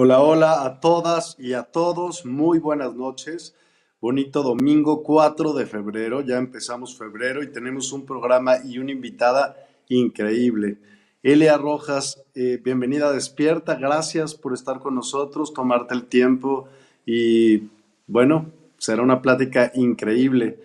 [0.00, 2.24] Hola, hola a todas y a todos.
[2.24, 3.56] Muy buenas noches.
[4.00, 6.20] Bonito domingo 4 de febrero.
[6.20, 9.56] Ya empezamos febrero y tenemos un programa y una invitada
[9.88, 10.78] increíble.
[11.24, 13.74] Elia Rojas, eh, bienvenida a Despierta.
[13.74, 16.68] Gracias por estar con nosotros, tomarte el tiempo
[17.04, 17.64] y
[18.06, 20.60] bueno, será una plática increíble.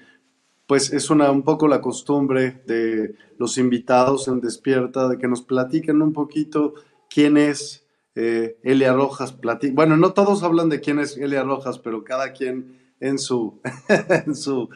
[0.67, 5.41] Pues es una, un poco la costumbre de los invitados en Despierta de que nos
[5.41, 6.75] platiquen un poquito
[7.09, 7.82] quién es
[8.15, 9.35] eh, Elia Rojas
[9.71, 13.61] Bueno, no todos hablan de quién es Elia Rojas, pero cada quien en su,
[14.09, 14.69] en su,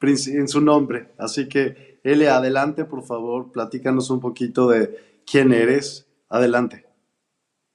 [0.00, 1.12] en su nombre.
[1.18, 6.06] Así que, Elia, adelante, por favor, platícanos un poquito de quién eres.
[6.28, 6.86] Adelante.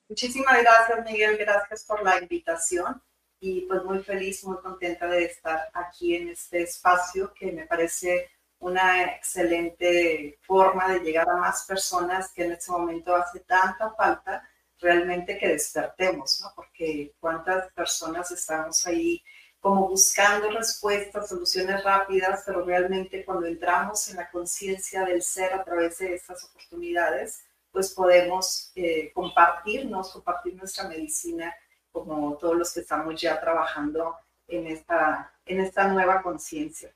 [0.07, 1.37] Muchísimas gracias, Miguel.
[1.37, 3.01] Gracias por la invitación.
[3.39, 8.29] Y pues muy feliz, muy contenta de estar aquí en este espacio que me parece
[8.59, 14.47] una excelente forma de llegar a más personas que en este momento hace tanta falta
[14.85, 16.51] realmente que despertemos, ¿no?
[16.55, 19.23] Porque cuántas personas estamos ahí
[19.59, 25.63] como buscando respuestas, soluciones rápidas, pero realmente cuando entramos en la conciencia del ser a
[25.63, 31.51] través de estas oportunidades, pues podemos eh, compartirnos, compartir nuestra medicina
[31.91, 34.15] como todos los que estamos ya trabajando
[34.47, 36.93] en esta, en esta nueva conciencia.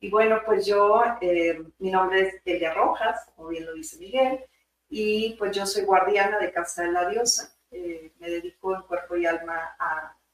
[0.00, 4.42] Y bueno, pues yo, eh, mi nombre es Elia Rojas, como bien lo dice Miguel,
[4.88, 7.56] y pues yo soy guardiana de Casa de la Diosa.
[7.70, 9.76] Eh, me dedico en cuerpo y alma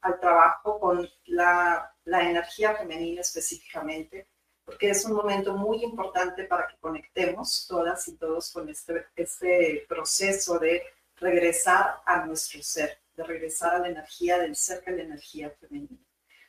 [0.01, 4.29] al trabajo con la, la, energía femenina específicamente,
[4.65, 9.87] porque es un momento muy importante para que conectemos todas y todos con este, este
[9.89, 10.83] proceso de
[11.17, 15.99] regresar a nuestro ser, de regresar a la energía del ser que la energía femenina.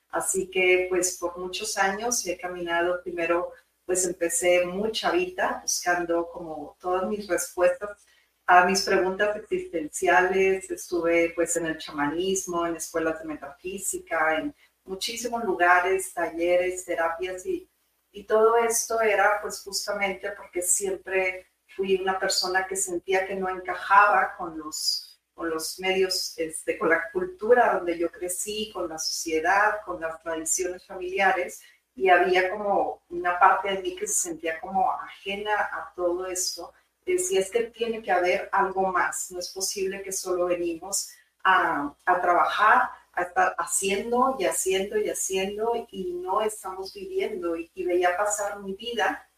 [0.09, 3.51] Así que pues por muchos años he caminado primero
[3.85, 8.05] pues empecé muy chavita buscando como todas mis respuestas
[8.45, 10.69] a mis preguntas existenciales.
[10.69, 14.55] Estuve pues en el chamanismo, en escuelas de metafísica, en
[14.85, 17.69] muchísimos lugares, talleres, terapias y,
[18.12, 23.50] y todo esto era pues justamente porque siempre fui una persona que sentía que no
[23.50, 28.97] encajaba con los, con los medios, este, con la cultura donde yo crecí, con la
[28.97, 31.62] sociedad, con las tradiciones familiares
[31.95, 36.74] y había como una parte de mí que se sentía como ajena a todo esto.
[37.06, 41.10] Decía, es que tiene que haber algo más, no es posible que solo venimos
[41.44, 47.56] a, a trabajar, a estar haciendo y haciendo y haciendo y no estamos viviendo.
[47.56, 49.30] Y, veía pasar mi vida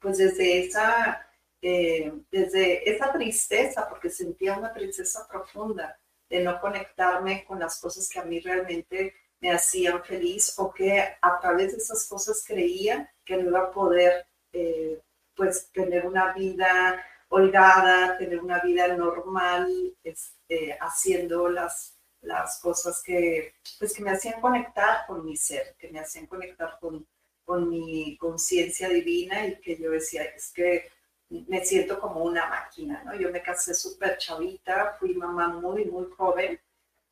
[0.00, 1.26] pues desde esa,
[1.62, 5.98] eh, desde esa tristeza, porque sentía una tristeza profunda
[6.28, 9.14] de no conectarme con las cosas que a mí realmente
[9.44, 13.70] me hacían feliz o que a través de esas cosas creía que no iba a
[13.70, 15.02] poder eh,
[15.36, 19.68] pues tener una vida holgada, tener una vida normal,
[20.02, 25.90] este, haciendo las, las cosas que, pues, que me hacían conectar con mi ser, que
[25.90, 27.06] me hacían conectar con,
[27.44, 30.90] con mi conciencia divina y que yo decía, es que
[31.28, 33.14] me siento como una máquina, ¿no?
[33.14, 36.58] Yo me casé súper chavita, fui mamá muy, muy joven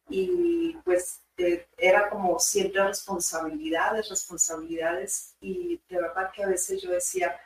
[0.08, 1.20] y pues
[1.76, 7.40] era como siempre responsabilidades, responsabilidades y de verdad que a veces yo decía,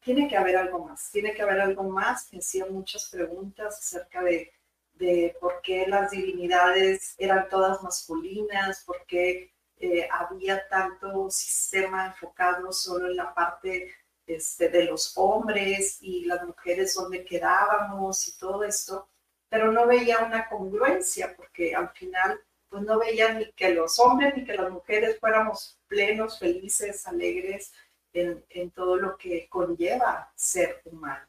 [0.00, 2.28] tiene que haber algo más, tiene que haber algo más.
[2.32, 4.52] Me muchas preguntas acerca de,
[4.94, 12.72] de por qué las divinidades eran todas masculinas, por qué eh, había tanto sistema enfocado
[12.72, 13.94] solo en la parte
[14.26, 19.08] este, de los hombres y las mujeres donde quedábamos y todo esto,
[19.48, 24.34] pero no veía una congruencia porque al final pues no veía ni que los hombres
[24.36, 27.72] ni que las mujeres fuéramos plenos, felices, alegres,
[28.12, 31.26] en, todo lo que conlleva ser humano.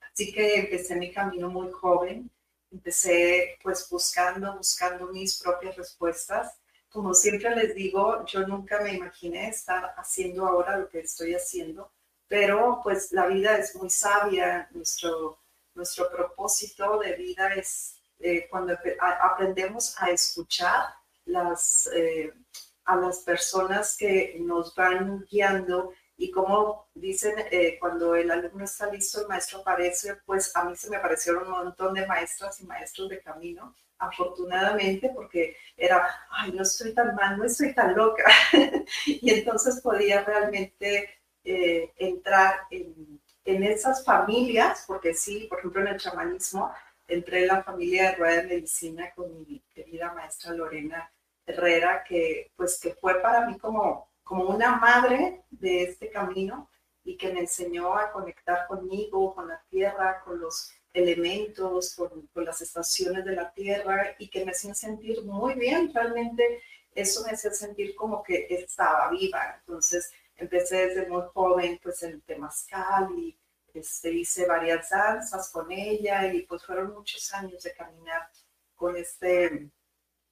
[0.00, 2.30] Así que empecé mi camino muy joven,
[2.70, 6.58] empecé pues buscando, buscando mis propias respuestas.
[6.88, 11.90] Como siempre les digo, yo nunca me imaginé estar haciendo ahora lo que estoy haciendo,
[12.28, 15.40] pero pues la vida es muy sabia, nuestro,
[15.74, 20.94] nuestro propósito de vida es eh, cuando aprendemos a escuchar
[21.24, 22.32] las, eh,
[22.84, 28.86] a las personas que nos van guiando y como dicen, eh, cuando el alumno está
[28.90, 32.66] listo, el maestro aparece, pues a mí se me aparecieron un montón de maestras y
[32.66, 38.24] maestros de camino, afortunadamente, porque era, ay, no estoy tan mal, no estoy tan loca.
[39.06, 41.10] y entonces podía realmente
[41.42, 46.72] eh, entrar en, en, esas familias, porque sí, por ejemplo, en el chamanismo,
[47.08, 51.12] entré en la familia de Rueda de Medicina con mi querida maestra Lorena
[51.46, 56.68] Herrera, que pues que fue para mí como como una madre de este camino
[57.04, 62.62] y que me enseñó a conectar conmigo, con la tierra, con los elementos, con, las
[62.62, 65.92] estaciones de la tierra y que me hacía sentir muy bien.
[65.92, 66.62] Realmente
[66.94, 69.56] eso me hacía sentir como que estaba viva.
[69.60, 73.36] Entonces empecé desde muy joven pues en temazcal y
[73.74, 78.30] este, hice varias danzas con ella y pues fueron muchos años de caminar
[78.74, 79.70] con, este,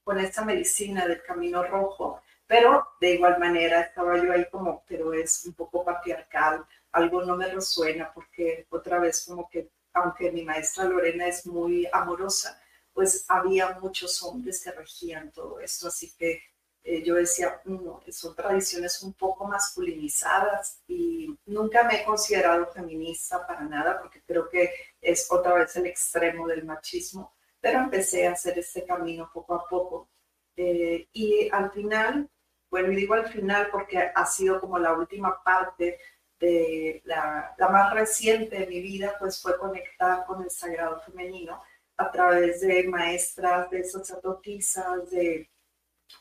[0.04, 2.22] con esta medicina del camino rojo
[2.52, 7.34] pero de igual manera estaba yo ahí como, pero es un poco patriarcal, algo no
[7.34, 12.60] me resuena porque otra vez como que, aunque mi maestra Lorena es muy amorosa,
[12.92, 16.42] pues había muchos hombres que regían todo esto, así que
[16.84, 23.46] eh, yo decía, no, son tradiciones un poco masculinizadas y nunca me he considerado feminista
[23.46, 28.32] para nada porque creo que es otra vez el extremo del machismo, pero empecé a
[28.32, 30.10] hacer este camino poco a poco.
[30.56, 32.28] Eh, y al final
[32.72, 35.98] bueno, y digo al final porque ha sido como la última parte
[36.40, 41.62] de la, la más reciente de mi vida, pues fue conectar con el sagrado femenino
[41.98, 45.50] a través de maestras, de sacerdotisas, de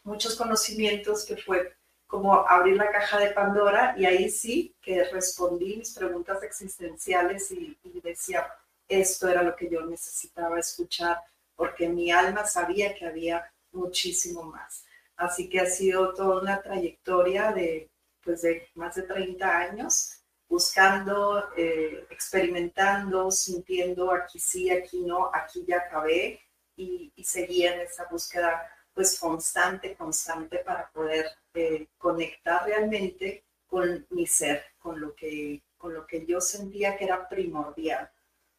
[0.03, 1.75] muchos conocimientos que fue
[2.07, 7.77] como abrir la caja de Pandora y ahí sí que respondí mis preguntas existenciales y,
[7.83, 8.47] y, decía,
[8.87, 11.21] esto era lo que yo necesitaba escuchar
[11.55, 14.83] porque mi alma sabía que había muchísimo más.
[15.15, 17.89] Así que ha sido toda una trayectoria de,
[18.23, 25.63] pues de más de 30 años buscando, eh, experimentando, sintiendo aquí sí, aquí no, aquí
[25.65, 26.41] ya acabé
[26.75, 28.61] y, seguía en esa búsqueda
[28.93, 35.93] pues constante, constante para poder eh, conectar realmente con mi ser, con lo, que, con
[35.93, 38.09] lo que yo sentía que era primordial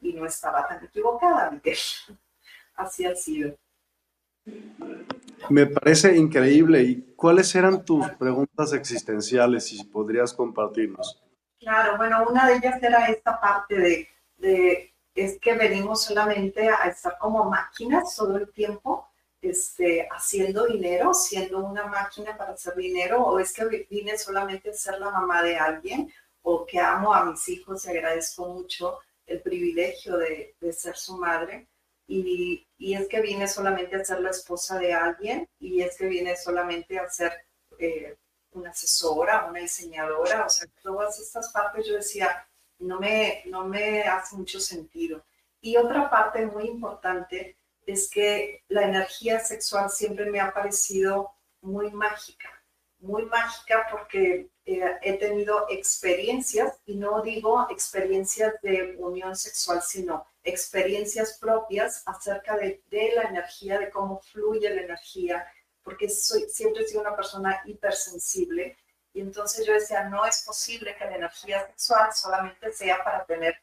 [0.01, 1.79] y no estaba tan equivocada, Miguel.
[2.75, 3.57] Así ha sido.
[5.49, 6.83] Me parece increíble.
[6.83, 11.23] ¿Y cuáles eran tus preguntas existenciales, si podrías compartirnos?
[11.61, 14.09] Claro, bueno, una de ellas era esta parte de,
[14.39, 19.12] de es que venimos solamente a estar como máquinas todo el tiempo,
[19.43, 24.75] este, haciendo dinero, siendo una máquina para hacer dinero, o es que vine solamente a
[24.75, 29.43] ser la mamá de alguien, o que amo a mis hijos y agradezco mucho el
[29.43, 31.69] privilegio de, de ser su madre
[32.07, 36.37] y, es que viene solamente a ser la esposa de alguien y es que viene
[36.37, 37.33] solamente a ser
[37.79, 38.17] eh,
[38.53, 42.47] una asesora, una diseñadora, o sea, todas estas partes yo decía,
[42.81, 45.25] no me, no me hace mucho sentido.
[45.61, 51.91] Y otra parte muy importante es que la energía sexual siempre me ha parecido muy
[51.91, 52.49] mágica,
[52.99, 60.27] muy mágica porque eh, he tenido experiencias, y no digo experiencias de unión sexual, sino
[60.45, 62.83] experiencias propias acerca de,
[63.15, 65.47] la energía, de cómo fluye la energía,
[65.83, 68.77] porque soy, siempre he sido una persona hipersensible
[69.15, 73.57] y entonces yo decía, no es posible que la energía sexual solamente sea para tener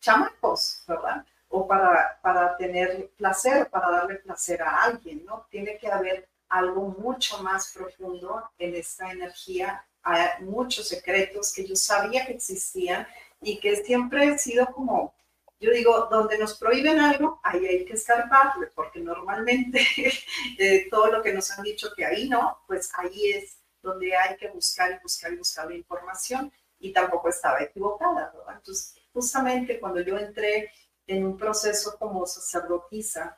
[0.00, 1.24] chamacos, ¿verdad?
[1.50, 5.46] O para, para tener placer, para darle placer a alguien, ¿no?
[5.50, 9.84] Tiene que haber algo mucho más profundo en esta energía.
[10.02, 13.06] Hay muchos secretos que yo sabía que existían
[13.40, 15.14] y que siempre he sido como,
[15.60, 19.80] yo digo, donde nos prohíben algo, ahí hay que escarbarle, porque normalmente
[20.58, 24.36] eh, todo lo que nos han dicho que ahí no, pues ahí es donde hay
[24.36, 28.56] que buscar y buscar y buscar la información y tampoco estaba equivocada, ¿verdad?
[28.56, 30.72] Entonces, justamente cuando yo entré
[31.10, 33.36] en un proceso como sacerdotisa,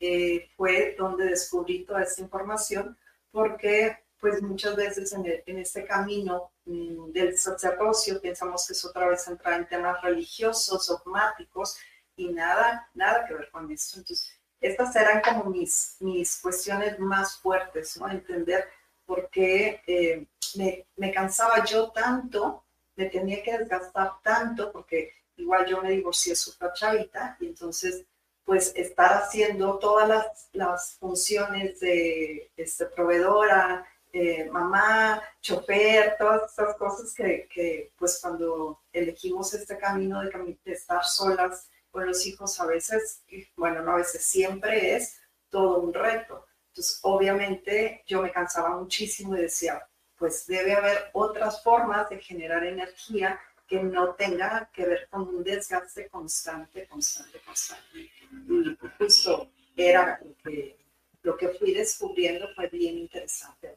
[0.00, 2.96] eh, fue donde descubrí toda esta información,
[3.30, 9.06] porque pues muchas veces en, en este camino mm, del sacerdocio pensamos que es otra
[9.06, 11.76] vez entrar en temas religiosos, dogmáticos,
[12.16, 13.98] y nada, nada que ver con esto.
[13.98, 18.08] Entonces, estas eran como mis, mis cuestiones más fuertes, ¿no?
[18.10, 18.66] Entender
[19.04, 20.26] por qué eh,
[20.56, 22.64] me, me cansaba yo tanto,
[22.96, 28.04] me tenía que desgastar tanto, porque igual yo me divorcié súper chavita, y entonces
[28.44, 36.74] pues estar haciendo todas las, las funciones de este, proveedora, eh, mamá, chofer, todas esas
[36.76, 42.58] cosas que, que, pues cuando elegimos este camino de, de, estar solas con los hijos
[42.58, 43.22] a veces,
[43.54, 46.46] bueno, no a veces, siempre es todo un reto.
[46.68, 52.64] Entonces, obviamente yo me cansaba muchísimo y decía, pues debe haber otras formas de generar
[52.64, 58.10] energía que no tenga que ver con un desgaste constante, constante, constante.
[58.48, 60.76] Y justo era lo que,
[61.22, 63.76] lo que fui descubriendo fue bien interesante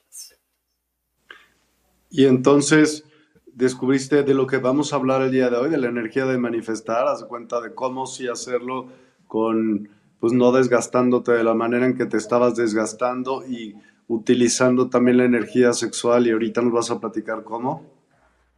[2.10, 3.04] Y entonces
[3.46, 6.38] descubriste de lo que vamos a hablar el día de hoy, de la energía de
[6.38, 8.88] manifestar, haz cuenta de cómo sí hacerlo
[9.28, 9.90] con,
[10.22, 13.76] pues no desgastándote de la manera en que te estabas desgastando y
[14.08, 18.01] utilizando también la energía sexual y ahorita nos vas a platicar cómo.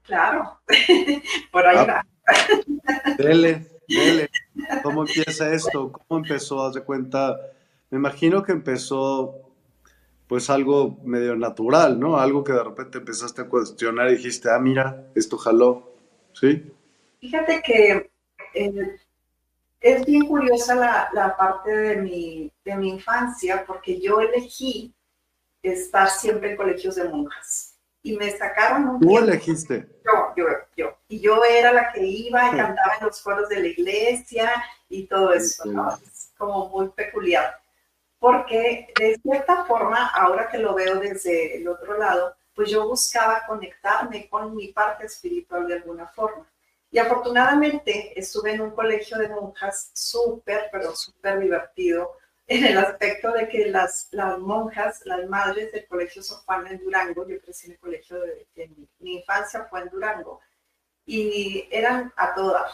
[0.04, 0.60] Claro,
[1.52, 3.16] por ahí ah, va.
[3.18, 4.30] Dele, dele.
[4.84, 5.92] ¿Cómo empieza esto?
[5.92, 6.66] ¿Cómo empezó?
[6.66, 7.40] Haz de cuenta,
[7.90, 9.40] me imagino que empezó
[10.28, 12.18] pues algo medio natural, ¿no?
[12.18, 15.94] Algo que de repente empezaste a cuestionar y dijiste, ah, mira, esto jaló,
[16.34, 16.72] ¿sí?
[17.20, 18.12] Fíjate que
[18.54, 18.98] eh,
[19.80, 24.94] es bien curiosa la, la, parte de mi, de mi infancia porque yo elegí
[25.62, 27.73] estar siempre en colegios de monjas
[28.04, 29.00] y me sacaron un...
[29.00, 29.88] ¿Tú elegiste?
[30.06, 30.46] Yo, yo,
[30.76, 30.98] yo.
[31.08, 34.52] Y yo era la que iba y cantaba en los coros de la iglesia
[34.90, 35.96] y todo eso, ¿no?
[35.96, 37.58] Es como muy peculiar.
[38.20, 43.44] Porque de cierta forma, ahora que lo veo desde el otro lado, pues yo buscaba
[43.48, 46.46] conectarme con mi parte espiritual de alguna forma.
[46.92, 53.32] Y afortunadamente estuve en un colegio de monjas súper, pero súper divertido, en el aspecto
[53.32, 57.74] de que las, las monjas, las madres del colegio Sofán en Durango, yo crecí en
[57.74, 58.48] el colegio de,
[59.00, 60.42] mi, infancia fue en Durango,
[61.06, 62.72] y eran a todas,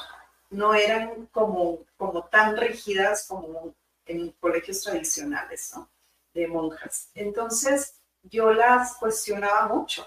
[0.50, 5.90] no eran como, como tan rígidas como en colegios tradicionales, ¿no?
[6.34, 7.10] De monjas.
[7.14, 10.06] Entonces yo las cuestionaba mucho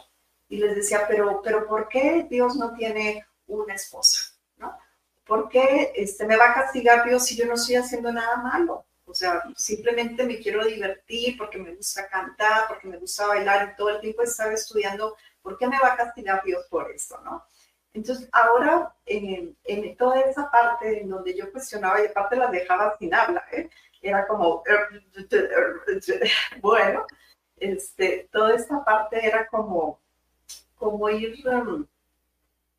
[0.49, 4.35] y les decía, pero, pero ¿por qué Dios no tiene una esposa?
[4.57, 4.76] ¿No?
[5.25, 8.85] ¿Por qué este, me va a castigar Dios si yo no estoy haciendo nada malo?
[9.12, 13.76] O sea, simplemente me quiero divertir porque me gusta cantar, porque me gusta bailar y
[13.76, 17.45] todo el tiempo estaba estudiando, ¿por qué me va a castigar Dios por esto, no?
[17.92, 22.97] Entonces, ahora, en, en toda esa parte en donde yo cuestionaba y aparte las dejaba
[22.99, 23.69] sin habla, ¿eh?
[24.00, 24.64] era como,
[26.62, 27.04] bueno,
[27.59, 30.00] este, toda esta parte era como,
[30.75, 31.87] como ir um,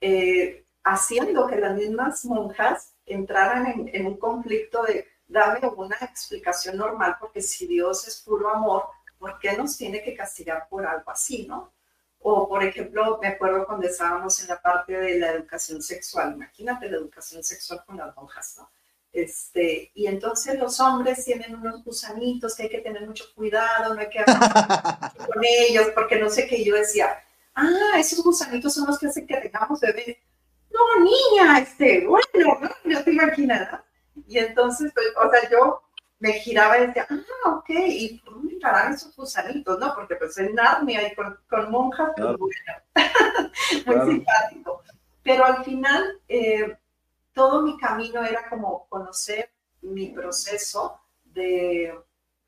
[0.01, 6.77] eh, haciendo que las mismas monjas entraran en, en un conflicto de, dame una explicación
[6.77, 8.85] normal, porque si Dios es puro amor,
[9.17, 11.73] ¿por qué nos tiene que castigar por algo así, no?
[12.19, 16.89] O, por ejemplo, me acuerdo cuando estábamos en la parte de la educación sexual, imagínate
[16.89, 18.69] la educación sexual con las monjas, ¿no?
[19.11, 24.01] Este, y entonces los hombres tienen unos gusanitos que hay que tener mucho cuidado, no
[24.01, 27.23] hay que hablar con ellos, porque no sé qué yo decía,
[27.53, 30.17] ah, esos gusanitos son los que hacen que tengamos bebés.
[30.71, 33.81] No, niña, este, bueno, no, te imaginas,
[34.27, 35.81] y entonces, pues, o sea, yo
[36.19, 39.77] me giraba y decía, ah, ok, ¿y dónde entrarán esos gusanitos?
[39.77, 42.51] No, porque pues en Narnia y con, con monjas, pues bueno,
[43.85, 44.81] muy simpático.
[45.21, 46.77] Pero al final, eh,
[47.33, 49.51] todo mi camino era como conocer
[49.81, 51.93] mi proceso de,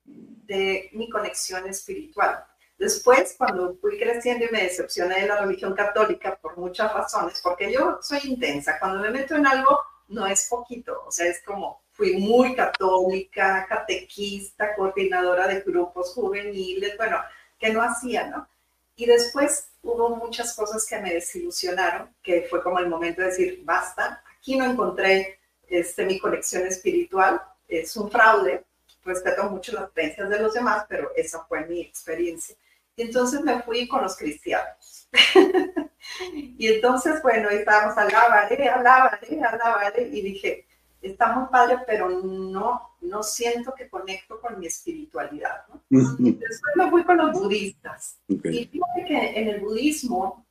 [0.05, 2.45] de mi conexión espiritual.
[2.77, 7.71] Después, cuando fui creciendo y me decepcioné de la religión católica por muchas razones, porque
[7.71, 11.81] yo soy intensa, cuando me meto en algo, no es poquito, o sea, es como,
[11.91, 17.17] fui muy católica, catequista, coordinadora de grupos juveniles, bueno,
[17.59, 18.47] que no hacía, ¿no?
[18.95, 23.61] Y después hubo muchas cosas que me desilusionaron, que fue como el momento de decir,
[23.63, 28.63] basta, aquí no encontré este, mi conexión espiritual, es un fraude,
[29.03, 32.55] respeto mucho las creencias de los demás, pero esa fue mi experiencia.
[32.95, 35.09] Y entonces me fui con los cristianos.
[36.33, 40.65] y entonces, bueno, estábamos alábale, alábale, alábale, y dije,
[41.01, 45.65] está muy padre, pero no, no siento que conecto con mi espiritualidad.
[45.67, 45.81] ¿no?
[45.89, 48.19] Después me fui con los budistas.
[48.27, 50.45] Y fíjate que en el budismo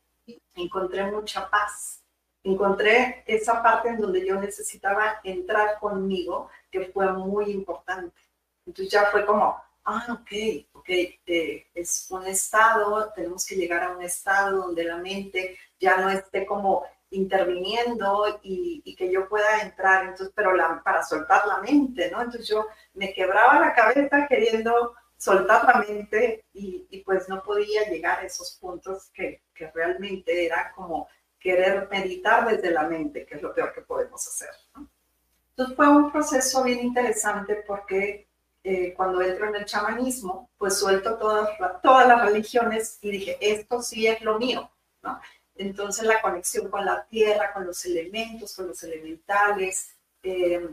[0.54, 2.02] encontré mucha paz.
[2.42, 8.14] Encontré esa parte en donde yo necesitaba entrar conmigo, que fue muy importante.
[8.66, 10.30] Entonces ya fue como, ah, ok,
[10.72, 15.98] ok, eh, es un estado, tenemos que llegar a un estado donde la mente ya
[15.98, 21.58] no esté como interviniendo y, que yo pueda entrar, entonces, pero la, para soltar la
[21.58, 22.20] mente, ¿no?
[22.20, 28.20] Entonces yo me quebraba la cabeza queriendo soltar la mente y, pues no podía llegar
[28.20, 33.42] a esos puntos que, que, realmente era como querer meditar desde la mente, que es
[33.42, 34.88] lo peor que podemos hacer, ¿no?
[35.50, 38.26] Entonces fue un proceso bien interesante porque
[38.66, 41.50] eh, cuando entro en el chamanismo, pues suelto todas,
[41.82, 44.70] todas las religiones y dije, esto sí es lo mío,
[45.02, 45.20] ¿no?
[45.54, 49.94] Entonces la conexión con la tierra, con los elementos, con los elementales.
[50.22, 50.66] Eh,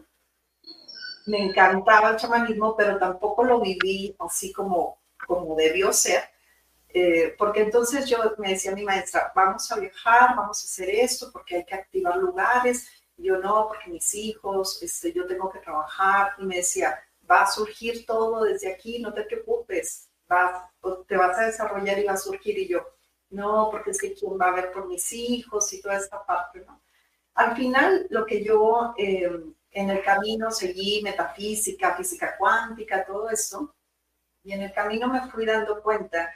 [1.28, 6.24] me encantaba el chamanismo, pero tampoco lo viví así como, como debió ser.
[6.94, 10.90] Eh, porque entonces yo me decía a mi maestra, vamos a viajar, vamos a hacer
[10.90, 12.88] esto, porque hay que activar lugares.
[13.18, 16.34] Yo no, porque mis hijos, este, yo tengo que trabajar.
[16.40, 16.98] Y me decía,
[17.32, 20.70] va a surgir todo desde aquí, no te preocupes, va,
[21.08, 22.58] te vas a desarrollar y va a surgir.
[22.58, 22.86] Y yo,
[23.30, 26.60] no, porque es que quién va a ver por mis hijos y toda esta parte,
[26.66, 26.82] ¿no?
[27.36, 29.32] Al final, lo que yo eh,
[29.72, 33.74] en el camino seguí, metafísica, física cuántica, todo eso,
[34.44, 36.30] y en el camino me fui dando cuenta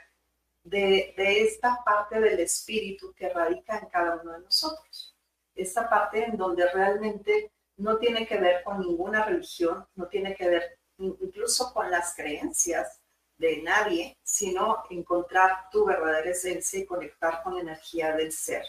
[0.62, 5.14] de, de esta parte del espíritu que radica en cada uno de nosotros.
[5.54, 10.48] Esta parte en donde realmente no tiene que ver con ninguna religión, no tiene que
[10.48, 13.00] ver incluso con las creencias,
[13.38, 18.64] de nadie, sino encontrar tu verdadera esencia y conectar con la energía del ser.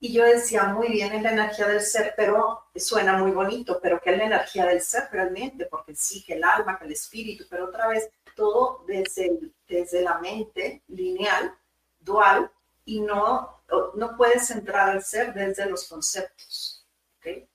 [0.00, 4.00] Y yo decía, muy bien, es la energía del ser, pero suena muy bonito, pero
[4.00, 5.66] ¿qué es la energía del ser realmente?
[5.66, 10.18] Porque sí, que el alma, que el espíritu, pero otra vez todo desde, desde la
[10.18, 11.56] mente lineal,
[12.00, 12.50] dual,
[12.84, 13.62] y no,
[13.94, 16.84] no puedes entrar al ser desde los conceptos.
[17.18, 17.48] ¿okay?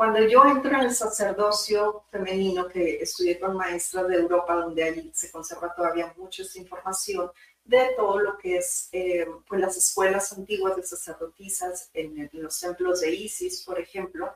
[0.00, 5.10] Cuando yo entro en el sacerdocio femenino, que estudié con maestras de Europa, donde allí
[5.12, 7.30] se conserva todavía mucha información
[7.64, 13.02] de todo lo que es eh, pues las escuelas antiguas de sacerdotisas en, los templos
[13.02, 14.34] de Isis, por ejemplo,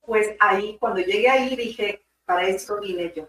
[0.00, 3.28] pues ahí, cuando llegué ahí, dije, para esto vine yo,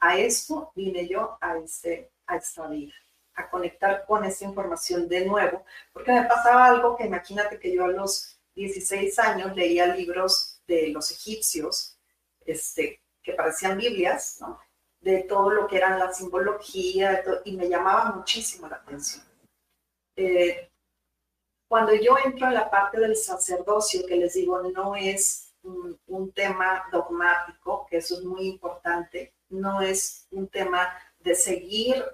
[0.00, 2.92] a esto vine yo, a, este, a esta vida
[3.36, 7.84] a conectar con esa información de nuevo, porque me pasaba algo que imagínate que yo
[7.84, 11.98] a los 16 años leía libros de los egipcios,
[12.44, 14.40] este, que parecían Biblias,
[15.00, 19.24] de todo lo que eran la simbología, y me llamaba muchísimo la atención.
[20.16, 20.70] Eh,
[21.68, 26.32] cuando yo entro en la parte del sacerdocio, que les digo, no es un, un,
[26.32, 32.04] tema dogmático, que eso es muy importante, no es un tema de seguir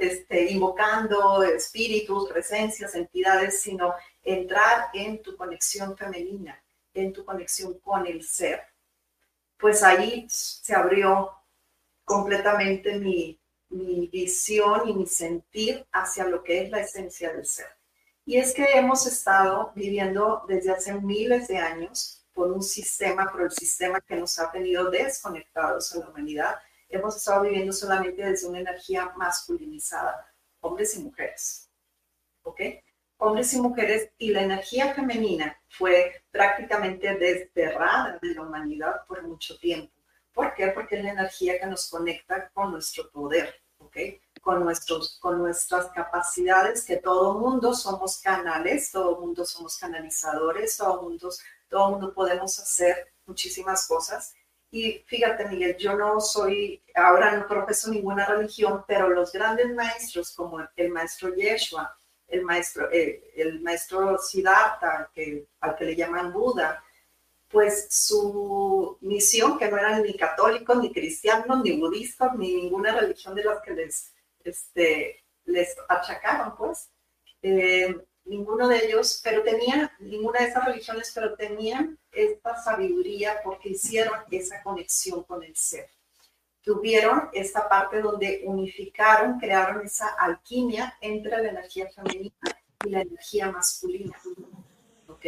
[0.00, 6.62] este, invocando espíritus, presencias, entidades, sino entrar en tu conexión femenina,
[6.94, 8.62] en tu conexión con el ser.
[9.58, 11.30] Pues ahí se abrió
[12.04, 17.68] completamente mi, mi visión y mi sentir hacia lo que es la esencia del ser.
[18.24, 23.42] Y es que hemos estado viviendo desde hace miles de años por un sistema, por
[23.42, 26.56] el sistema que nos ha tenido desconectados a la humanidad,
[26.96, 31.70] hemos estado viviendo solamente desde una energía masculinizada, hombres y mujeres.
[32.42, 32.60] ¿Ok?
[33.18, 39.56] Hombres y mujeres y la energía femenina fue prácticamente desterrada de la humanidad por mucho
[39.58, 39.92] tiempo.
[40.32, 40.68] ¿Por qué?
[40.68, 43.96] Porque es la energía que nos conecta con nuestro poder, ¿ok?
[44.40, 51.02] Con, nuestros, con nuestras capacidades, que todo mundo somos canales, todo mundo somos canalizadores, todo
[51.02, 51.30] mundo,
[51.68, 54.34] todo mundo podemos hacer muchísimas cosas
[54.74, 60.32] y fíjate, Miguel, yo no soy, ahora no profeso ninguna religión, pero los grandes maestros
[60.34, 61.94] como el maestro Yeshua,
[62.26, 65.10] el maestro, eh, el maestro Siddhartha,
[65.60, 66.82] al que le llaman Buda,
[67.48, 73.34] pues su misión, que no eran ni católicos, ni cristianos, ni budistas, ni ninguna religión
[73.34, 76.90] de las que les, este, les achacaron, pues,
[77.42, 83.70] eh, ninguno de ellos, pero tenían, ninguna de esas religiones, pero tenían esta sabiduría porque
[83.70, 85.88] hicieron esa conexión con el ser.
[86.62, 92.32] Tuvieron esta parte donde unificaron, crearon esa alquimia entre la energía femenina
[92.84, 94.16] y la energía masculina.
[95.08, 95.26] ¿Ok?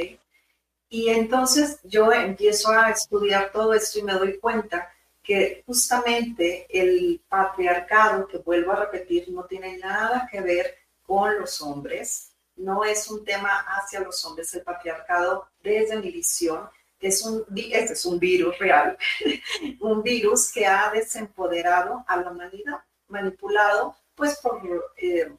[0.88, 4.88] Y entonces yo empiezo a estudiar todo esto y me doy cuenta
[5.24, 11.61] que justamente el patriarcado, que vuelvo a repetir, no tiene nada que ver con los
[11.62, 16.69] hombres, no es un tema hacia los hombres, el patriarcado, desde mi visión,
[17.01, 18.97] es un, este es un virus real,
[19.81, 24.61] un virus que ha desempoderado a la humanidad, manipulado pues por
[24.97, 25.31] eh,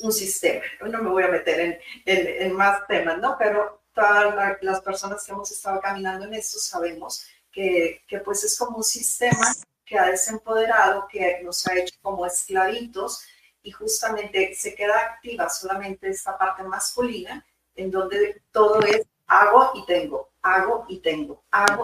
[0.00, 0.62] un sistema.
[0.88, 3.36] No me voy a meter en, más temas, ¿no?
[3.38, 8.56] Pero todas las personas que hemos estado caminando en esto sabemos que, que pues es
[8.58, 9.52] como un sistema
[9.84, 13.24] que ha desempoderado, que nos ha hecho como esclavitos
[13.64, 19.86] y justamente se queda activa solamente esta parte masculina, en donde todo es hago y
[19.86, 21.82] tengo, hago y tengo, hago.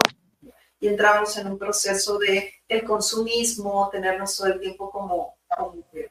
[0.79, 5.37] Y entramos en un proceso de el consumismo, tenernos todo el tiempo como,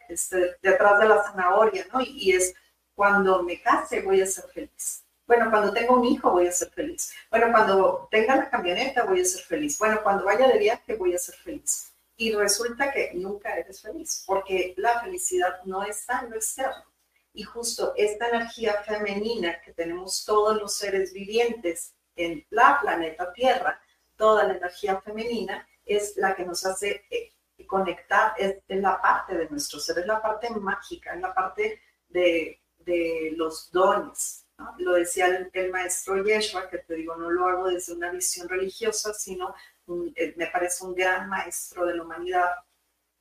[0.09, 2.01] este, detrás de la zanahoria, ¿no?
[2.01, 2.53] Y, y es
[2.95, 5.05] cuando me case voy a ser feliz.
[5.25, 7.13] Bueno, cuando tengo un hijo voy a ser feliz.
[7.31, 9.79] Bueno, cuando tenga la camioneta voy a ser feliz.
[9.79, 11.90] Bueno, cuando vaya de viaje voy a ser feliz
[12.21, 16.85] y resulta que nunca eres feliz, porque la felicidad no está en lo externo.
[17.33, 23.81] Y justo esta energía femenina que tenemos todos los seres vivientes en la planeta Tierra,
[24.17, 27.33] toda la energía femenina es la que nos hace eh,
[27.67, 32.61] conectar, es, la parte de nuestro ser, es la parte mágica, es la parte de,
[32.81, 34.45] de los dones.
[34.77, 38.47] Lo decía el, el, maestro Yeshua, que te digo, no lo hago desde una visión
[38.47, 39.55] religiosa, sino
[39.97, 42.51] me parece un gran maestro de la humanidad,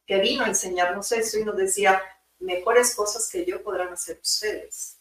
[0.06, 2.02] que vino a enseñarnos eso y nos decía,
[2.40, 4.98] mejores cosas que yo podrán hacer ustedes.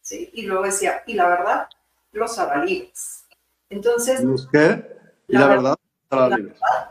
[0.00, 0.30] ¿Sí?
[0.34, 1.68] Y luego decía, y la verdad,
[2.12, 3.24] los hará libres.
[3.68, 4.96] Entonces, ¿los qué?
[5.28, 5.76] ¿Y la, verdad,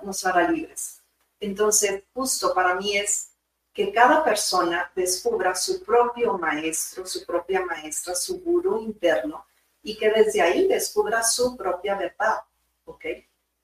[0.02, 1.02] nos hará libres.
[1.40, 3.32] Entonces, justo para mí es
[3.74, 9.46] que cada persona descubra su propio maestro, su propia maestra, su gurú interno,
[9.82, 12.40] y que desde ahí descubra su propia verdad,
[12.86, 13.06] ¿ok?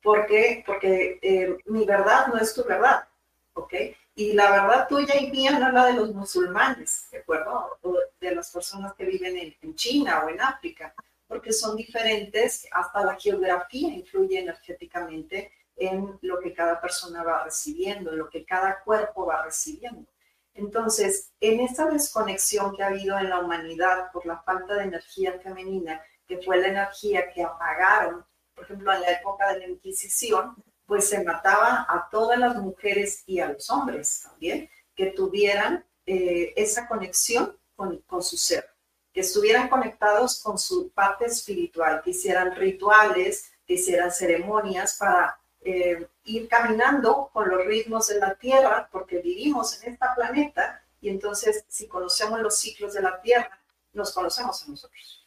[0.02, 0.64] ¿Por qué?
[0.66, 3.08] Porque eh, mi verdad no es tu verdad,
[3.54, 3.74] ¿ok?
[4.16, 7.78] Y la verdad tuya y mía no es la de los musulmanes, ¿de acuerdo?
[7.82, 10.94] O de las personas que viven en, en China o en África,
[11.28, 18.12] porque son diferentes, hasta la geografía influye energéticamente en lo que cada persona va recibiendo,
[18.12, 20.06] en lo que cada cuerpo va recibiendo.
[20.54, 25.40] Entonces, en esa desconexión que ha habido en la humanidad por la falta de energía
[25.40, 28.26] femenina, que fue la energía que apagaron
[28.62, 33.24] por ejemplo, en la época de la Inquisición, pues se mataba a todas las mujeres
[33.26, 38.69] y a los hombres también que tuvieran eh, esa conexión con, su ser,
[39.12, 46.08] que estuvieran conectados con su parte espiritual, que hicieran rituales, que hicieran ceremonias para eh,
[46.26, 51.65] ir caminando con los ritmos de la Tierra, porque vivimos en este planeta y entonces
[51.67, 53.60] si conocemos los ciclos de la Tierra,
[53.93, 55.21] nos conocemos a nosotros.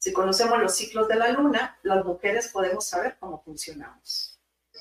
[0.00, 4.40] Si conocemos los ciclos de la luna, las mujeres podemos saber cómo funcionamos.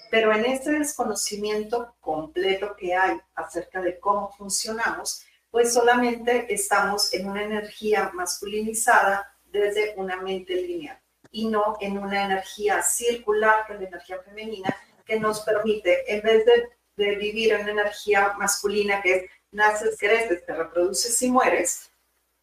[0.10, 7.30] Pero en ese desconocimiento completo que hay acerca de cómo funcionamos, pues solamente estamos en
[7.30, 10.98] una energía masculinizada desde una mente lineal
[11.32, 14.74] y no en una energía circular, que es la energía femenina,
[15.06, 19.98] que nos permite, en vez de, de vivir en una energía masculina que es naces,
[20.00, 21.92] creces, te reproduces y mueres,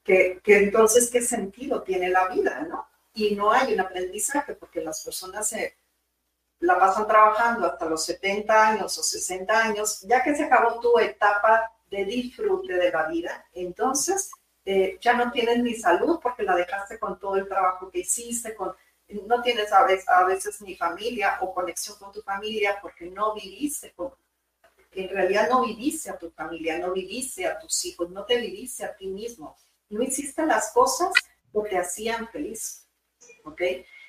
[0.06, 2.88] que, entonces, ¿qué sentido tiene la vida, no?
[3.12, 5.52] Y no hay un aprendizaje porque las personas
[6.60, 10.98] la pasan trabajando hasta los 70 años o 60 años, ya que se acabó tu
[10.98, 14.30] etapa de disfrute de la vida, entonces
[14.64, 18.54] eh, ya no tienes ni salud porque la dejaste con todo el trabajo que hiciste,
[18.54, 18.74] con,
[19.26, 23.34] no tienes a veces, a veces ni familia o conexión con tu familia porque no
[23.34, 24.12] viviste con,
[24.92, 28.84] en realidad no viviste a tu familia, no viviste a tus hijos, no te viviste
[28.84, 29.56] a ti mismo
[29.88, 31.12] no hiciste las cosas
[31.52, 32.86] que te hacían feliz.
[33.44, 33.62] ¿Ok?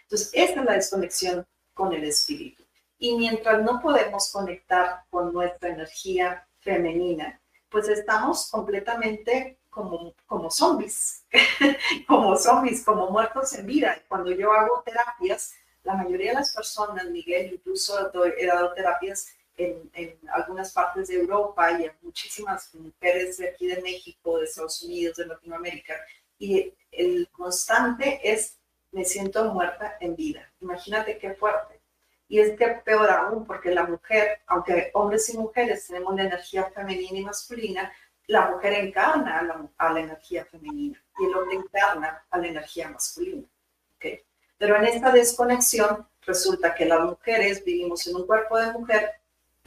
[0.03, 2.63] Entonces, esta es la desconexión con el espíritu.
[2.97, 11.23] Y mientras no podemos conectar con nuestra energía femenina, pues estamos completamente como, como zombies,
[12.07, 14.01] como zombies, como muertos en vida.
[14.07, 20.19] Cuando yo hago terapias, la mayoría de las personas, Miguel, incluso he dado terapias en,
[20.33, 25.17] algunas partes de Europa y a muchísimas mujeres de aquí de México, de Estados Unidos,
[25.17, 25.95] de Latinoamérica.
[26.37, 28.57] Y el constante es,
[28.91, 30.51] me siento muerta en vida.
[30.61, 31.81] Imagínate qué fuerte.
[32.29, 36.69] Y es que peor aún, porque la mujer, aunque hombres y mujeres tenemos la energía
[36.71, 37.91] femenina y masculina,
[38.27, 39.39] la mujer encarna
[39.77, 43.47] a la, energía femenina y el hombre encarna a la energía masculina.
[43.95, 44.21] ¿okay?
[44.57, 49.13] Pero en esta desconexión resulta que las mujeres vivimos en un cuerpo de mujer,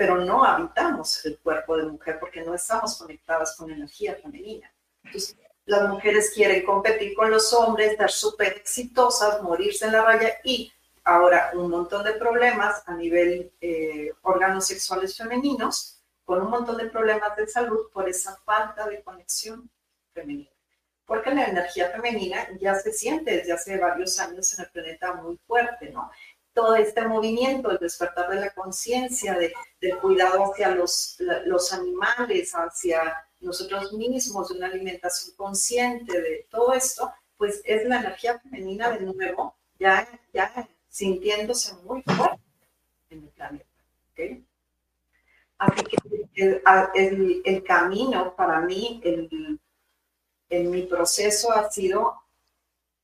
[0.00, 4.72] pero no habitamos el cuerpo de mujer porque no estamos conectadas con energía femenina.
[5.04, 5.36] Entonces,
[5.66, 10.72] las mujeres quieren competir con los hombres, ser súper exitosas, morirse en la raya y
[11.04, 16.86] ahora un montón de problemas a nivel eh, órganos sexuales femeninos con un montón de
[16.86, 19.68] problemas de salud por esa falta de conexión
[20.14, 20.48] femenina.
[21.04, 25.36] Porque la energía femenina ya se siente desde hace varios años en el planeta muy
[25.46, 26.10] fuerte, ¿no?
[26.52, 32.52] Todo este movimiento, el despertar de la conciencia, de, del cuidado hacia los, los animales,
[32.52, 38.90] hacia nosotros mismos, de una alimentación consciente, de todo esto, pues es la energía femenina
[38.90, 42.40] de nuevo, ya, ya sintiéndose muy fuerte
[43.10, 43.64] en el planeta.
[45.58, 46.62] Así que
[46.94, 49.60] el, el, camino para mí, el,
[50.48, 52.14] en mi proceso ha sido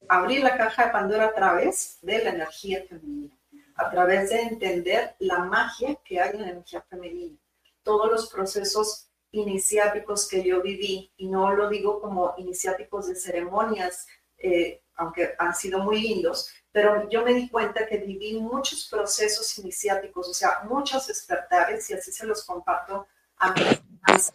[0.08, 3.35] abrir la caja de Pandora a través de la energía femenina,
[3.76, 7.36] a través de entender la magia que hay en la energía femenina.
[7.82, 14.06] Todos los procesos iniciáticos que yo viví, y no lo digo como iniciáticos de ceremonias,
[14.38, 19.58] eh, aunque han sido muy lindos, pero yo me di cuenta que viví muchos procesos
[19.58, 23.06] iniciáticos, o sea, muchos despertares, y así se los comparto
[23.38, 24.32] a mis,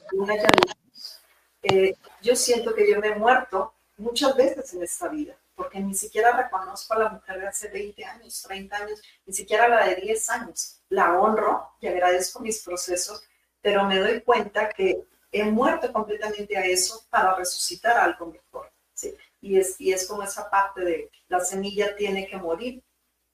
[1.63, 5.93] eh, yo siento que yo me he muerto muchas veces en esta vida, porque ni
[5.93, 9.95] siquiera reconozco a la mujer de hace 20 años, 30 años, ni siquiera la de
[9.95, 10.81] 10 años.
[10.89, 13.23] La honro y agradezco mis procesos,
[13.61, 18.71] pero me doy cuenta que he muerto completamente a eso para resucitar algo mejor.
[18.93, 19.15] ¿sí?
[19.41, 22.83] y es, y es como esa parte de la semilla tiene que morir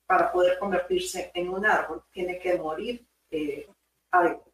[0.05, 3.69] para poder convertirse en un árbol, tiene que morir, eh,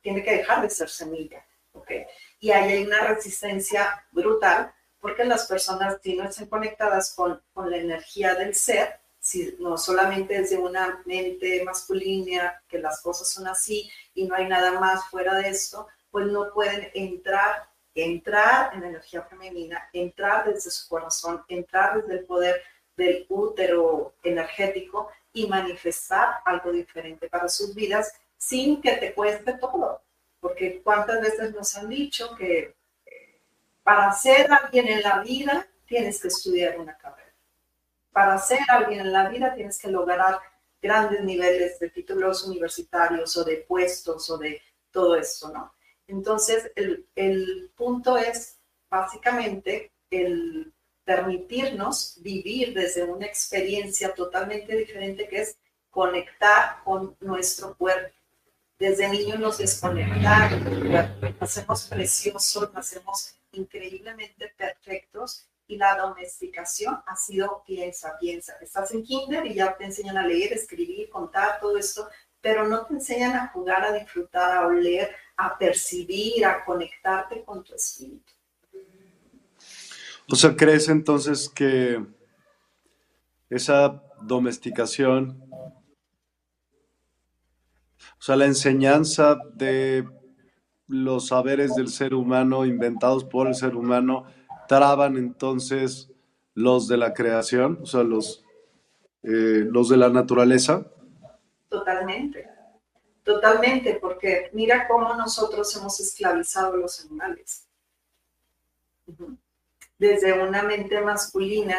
[0.02, 1.46] tiene que dejar de ser semilla.
[1.74, 2.06] ¿okay?
[2.40, 7.70] Y ahí hay una resistencia brutal porque las personas si no están conectadas con, con
[7.70, 13.46] la energía del ser, si no solamente desde una mente masculina, que las cosas son
[13.48, 18.82] así y no hay nada más fuera de esto, pues no pueden entrar entrar en
[18.82, 22.62] la energía femenina, entrar desde su corazón, entrar desde el poder
[22.96, 30.02] del útero energético y manifestar algo diferente para sus vidas sin que te cueste todo.
[30.40, 32.74] Porque cuántas veces nos han dicho que
[33.84, 37.34] para ser alguien en la vida tienes que estudiar una carrera.
[38.12, 40.40] Para ser alguien en la vida tienes que lograr
[40.82, 45.74] grandes niveles de títulos universitarios o de puestos o de todo esto, ¿no?
[46.08, 50.72] Entonces, el, punto es básicamente el
[51.04, 55.58] permitirnos vivir desde una experiencia totalmente diferente que es
[55.90, 58.14] conectar con nuestro cuerpo.
[58.78, 60.62] Desde niños nos desconectamos
[61.40, 68.54] nacemos preciosos, nacemos increíblemente perfectos y la domesticación ha sido piensa, piensa.
[68.62, 72.10] Estás en kinder y ya te enseñan a leer, escribir, contar, todo esto,
[72.42, 77.64] pero no te enseñan a jugar, a disfrutar, a oler, a percibir, a conectarte con
[77.64, 78.34] tu espíritu.
[80.30, 82.04] O sea, ¿crees entonces que
[83.50, 85.42] esa domesticación,
[88.18, 90.08] o sea, la enseñanza de
[90.88, 94.26] los saberes del ser humano inventados por el ser humano,
[94.68, 96.10] traban entonces
[96.54, 98.44] los de la creación, o sea, los,
[99.24, 100.86] eh, los de la naturaleza?
[101.70, 102.48] Totalmente,
[103.24, 107.68] totalmente, porque mira cómo nosotros hemos esclavizado a los animales.
[109.98, 111.76] Desde una mente masculina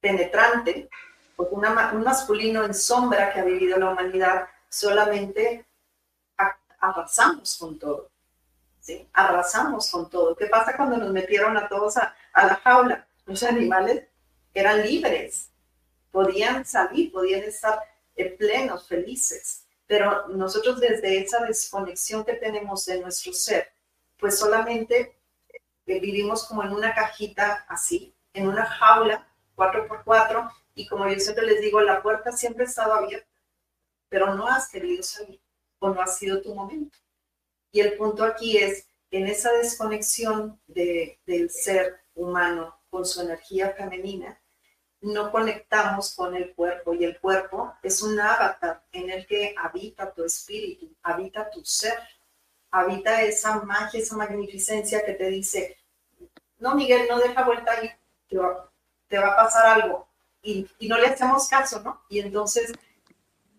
[0.00, 0.88] penetrante,
[1.36, 5.65] porque un masculino en sombra que ha vivido la humanidad, solamente
[6.90, 8.10] arrasamos con todo.
[8.80, 9.08] ¿sí?
[9.12, 10.36] Arrasamos con todo.
[10.36, 13.08] ¿Qué pasa cuando nos metieron a todos a la jaula?
[13.24, 14.04] Los animales
[14.54, 15.50] eran libres,
[16.10, 17.80] podían salir, podían estar
[18.38, 19.66] plenos, felices.
[19.86, 23.72] Pero nosotros desde esa desconexión que tenemos de nuestro ser,
[24.18, 25.18] pues solamente
[25.86, 31.46] eh, vivimos como en una cajita así, en una jaula 4x4, y como yo siempre
[31.46, 33.28] les digo, la puerta siempre ha estado abierta,
[34.08, 35.40] pero no has querido salir
[35.94, 36.96] no ha sido tu momento.
[37.70, 43.74] Y el punto aquí es, en esa desconexión de, del ser humano con su energía
[43.76, 44.40] femenina,
[45.00, 50.12] no conectamos con el cuerpo y el cuerpo es un avatar en el que habita
[50.12, 51.98] tu espíritu, habita tu ser,
[52.70, 55.76] habita esa magia, esa magnificencia que te dice,
[56.58, 57.90] no Miguel, no deja vuelta ahí,
[58.28, 58.70] te va,
[59.06, 60.08] te va a pasar algo
[60.46, 62.02] y, no le hacemos caso, ¿no?
[62.08, 62.72] Y entonces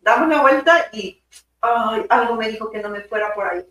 [0.02, 1.22] damos una vuelta y
[1.62, 3.65] algo me dijo que no me fuera por ahí,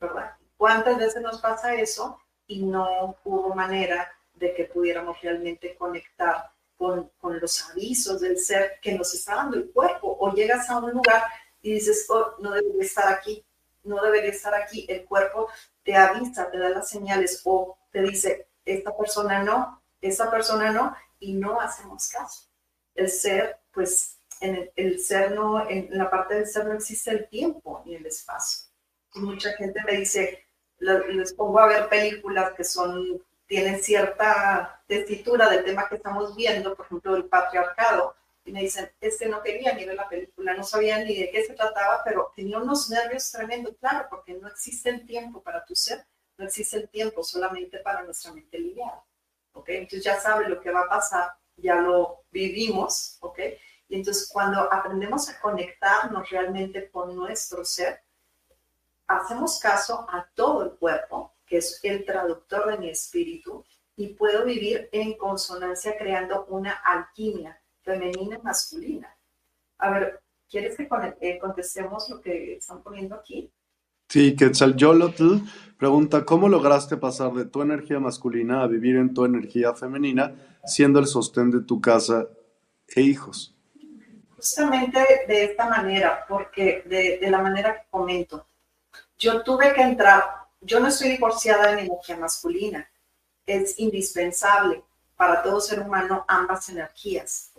[0.00, 0.36] ¿verdad?
[0.56, 7.10] ¿Cuántas veces nos pasa eso y no hubo manera de que pudiéramos realmente conectar con,
[7.20, 10.16] con, los avisos del ser que nos está dando el cuerpo?
[10.20, 11.22] O llegas a un lugar
[11.62, 13.44] y dices, oh, no debería estar aquí,
[13.84, 14.86] no debería estar aquí.
[14.88, 15.48] El cuerpo
[15.82, 20.94] te avisa, te da las señales o te dice, esta persona no, esta persona no,
[21.20, 22.48] y no hacemos caso.
[22.94, 27.28] El ser, pues, en el, ser no, en la parte del ser no existe el
[27.28, 28.68] tiempo ni el espacio.
[29.14, 30.46] Y mucha gente me dice,
[30.78, 36.74] les pongo a ver películas que son, tienen cierta tesitura del tema que estamos viendo,
[36.74, 40.54] por ejemplo, el patriarcado, y me dicen, es que no quería ni ver la película,
[40.54, 44.48] no sabía ni de qué se trataba, pero tenía unos nervios tremendos, claro, porque no
[44.48, 46.06] existe el tiempo para tu ser,
[46.38, 49.00] no existe el tiempo solamente para nuestra mente lineal,
[49.52, 49.68] ¿ok?
[49.70, 53.38] Entonces ya sabe lo que va a pasar, ya lo vivimos, ¿ok?
[53.88, 58.00] Y entonces cuando aprendemos a conectarnos realmente con nuestro ser,
[59.06, 63.64] hacemos caso a todo el cuerpo, que es el traductor de mi espíritu,
[63.96, 69.08] y puedo vivir en consonancia creando una alquimia femenina y masculina.
[69.78, 70.88] A ver, ¿quieres que
[71.20, 73.50] eh, contestemos lo que están poniendo aquí?
[74.08, 75.38] Sí, Quetzalcóatl
[75.76, 80.98] pregunta, ¿cómo lograste pasar de tu energía masculina a vivir en tu energía femenina, siendo
[80.98, 82.28] el sostén de tu casa
[82.88, 83.57] e hijos?
[84.38, 88.46] Justamente de esta manera, porque de, de la manera que comento,
[89.18, 92.88] yo tuve que entrar, yo no estoy divorciada de mi energía masculina,
[93.44, 94.84] es indispensable
[95.16, 97.50] para todo ser humano ambas energías.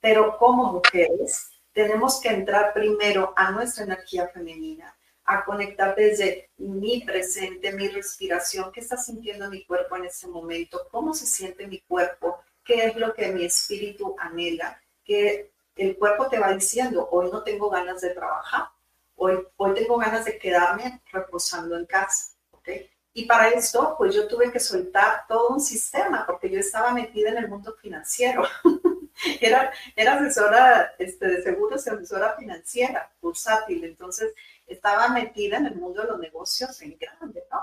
[0.00, 7.02] Pero como mujeres tenemos que entrar primero a nuestra energía femenina, a conectar desde mi
[7.04, 11.80] presente, mi respiración, qué está sintiendo mi cuerpo en ese momento, cómo se siente mi
[11.80, 17.30] cuerpo, qué es lo que mi espíritu anhela, que el cuerpo te va diciendo, hoy
[17.30, 18.68] no tengo ganas de trabajar,
[19.14, 22.68] hoy, hoy tengo ganas de quedarme reposando en casa, ¿ok?
[23.12, 27.30] Y para esto, pues yo tuve que soltar todo un sistema, porque yo estaba metida
[27.30, 28.42] en el mundo financiero.
[29.40, 33.84] era, era asesora este, de seguros y asesora financiera, bursátil.
[33.84, 34.34] Entonces,
[34.66, 37.60] estaba metida en el mundo de los negocios en grande, ¿no?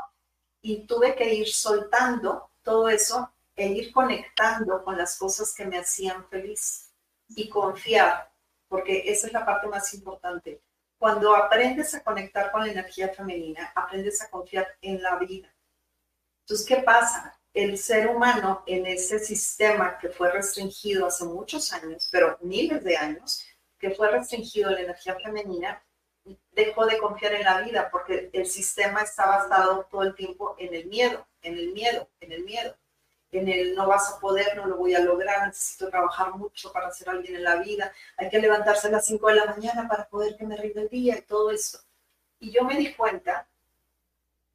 [0.61, 5.77] Y tuve que ir soltando todo eso e ir conectando con las cosas que me
[5.77, 6.92] hacían feliz
[7.29, 8.31] y confiar,
[8.67, 10.61] porque esa es la parte más importante
[11.03, 15.53] cuando aprendes a conectar con la energía femenina, aprendes a confiar en la vida.
[16.39, 17.37] Entonces, ¿qué pasa?
[17.53, 22.95] El ser humano en ese sistema que fue restringido hace muchos años, pero miles de
[22.95, 23.45] años,
[23.77, 25.83] que fue restringido la energía femenina,
[26.53, 30.73] dejó de confiar en la vida porque el sistema está basado todo el tiempo en
[30.73, 32.77] el miedo, en el miedo, en el miedo
[33.33, 36.91] en el no vas a poder, no lo voy a lograr, necesito trabajar mucho para
[36.91, 40.07] ser alguien en la vida, hay que levantarse a las 5 de la mañana para
[40.07, 41.79] poder que me rinda el día y todo eso.
[42.39, 43.47] Y yo me di cuenta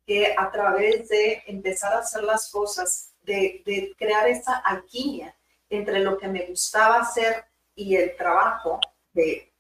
[0.07, 5.37] que a través de empezar a hacer las cosas, de, crear esa alquimia
[5.69, 8.81] entre lo que me gustaba hacer y el trabajo,
[9.13, 9.53] de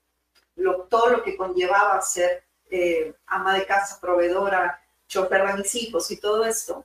[0.57, 6.11] lo, todo lo que conllevaba ser eh, ama de casa, proveedora, chofer de mis hijos
[6.11, 6.85] y todo esto,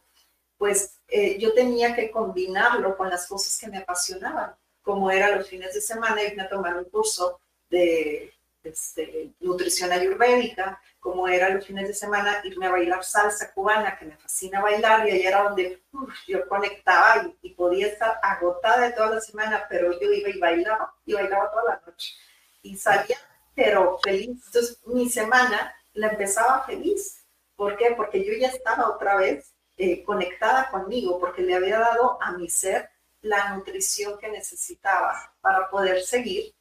[0.58, 5.48] pues eh, yo tenía que combinarlo con las cosas que me apasionaban, como era los
[5.48, 11.68] fines de semana irme a tomar un curso de, este, nutrición ayurvédica, como era los
[11.68, 15.44] fines de semana irme a bailar salsa cubana, que me fascina bailar, y ahí era
[15.44, 15.84] donde
[16.28, 20.40] yo conectaba y, y, podía estar agotada de toda la semana, pero yo iba y
[20.40, 22.16] bailaba, y bailaba toda la noche.
[22.64, 23.18] Y salía,
[23.54, 24.30] pero feliz.
[24.48, 27.24] Entonces mi semana la empezaba feliz.
[27.56, 27.94] ¿Por qué?
[27.96, 32.50] Porque yo ya estaba otra vez eh, conectada conmigo porque le había dado a mi
[32.50, 32.90] ser
[33.22, 36.54] la nutrición que necesitaba para poder seguir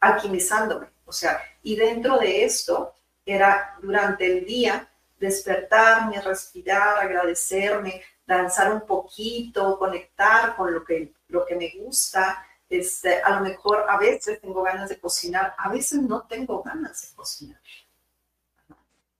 [0.00, 0.88] alquimizándome.
[1.04, 4.88] O sea, y dentro de esto era durante el día
[5.18, 12.46] despertarme, respirar, agradecerme, danzar un poquito, conectar con lo que, lo que me gusta.
[12.68, 17.02] Este, a lo mejor a veces tengo ganas de cocinar, a veces no tengo ganas
[17.02, 17.60] de cocinar.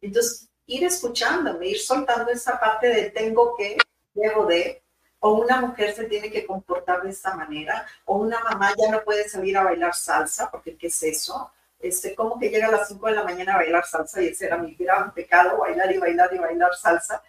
[0.00, 3.76] Entonces, ir escuchándome, ir soltando esa parte de tengo que,
[4.14, 4.82] debo de,
[5.20, 9.02] o una mujer se tiene que comportar de esta manera, o una mamá ya no
[9.04, 11.50] puede salir a bailar salsa, porque ¿qué es eso?
[11.78, 14.46] Este, como que llega a las 5 de la mañana a bailar salsa y ese
[14.46, 17.22] era mi gran pecado, bailar y bailar y bailar salsa.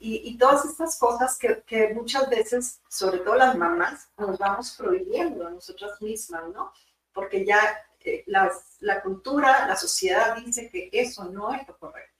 [0.00, 5.50] Y, todas estas cosas que, muchas veces, sobre todo las mamás, nos vamos prohibiendo a
[5.50, 6.72] nosotras mismas, ¿no?
[7.12, 7.58] Porque ya
[8.04, 12.17] eh, la cultura, la sociedad dice que eso no es lo correcto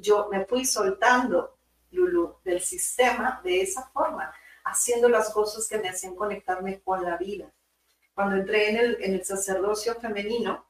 [0.00, 1.58] yo me fui soltando,
[1.90, 4.32] Lulu, del sistema de esa forma,
[4.64, 7.52] haciendo las cosas que me hacían conectarme con la vida.
[8.14, 10.66] Cuando entré en el, en el sacerdocio femenino,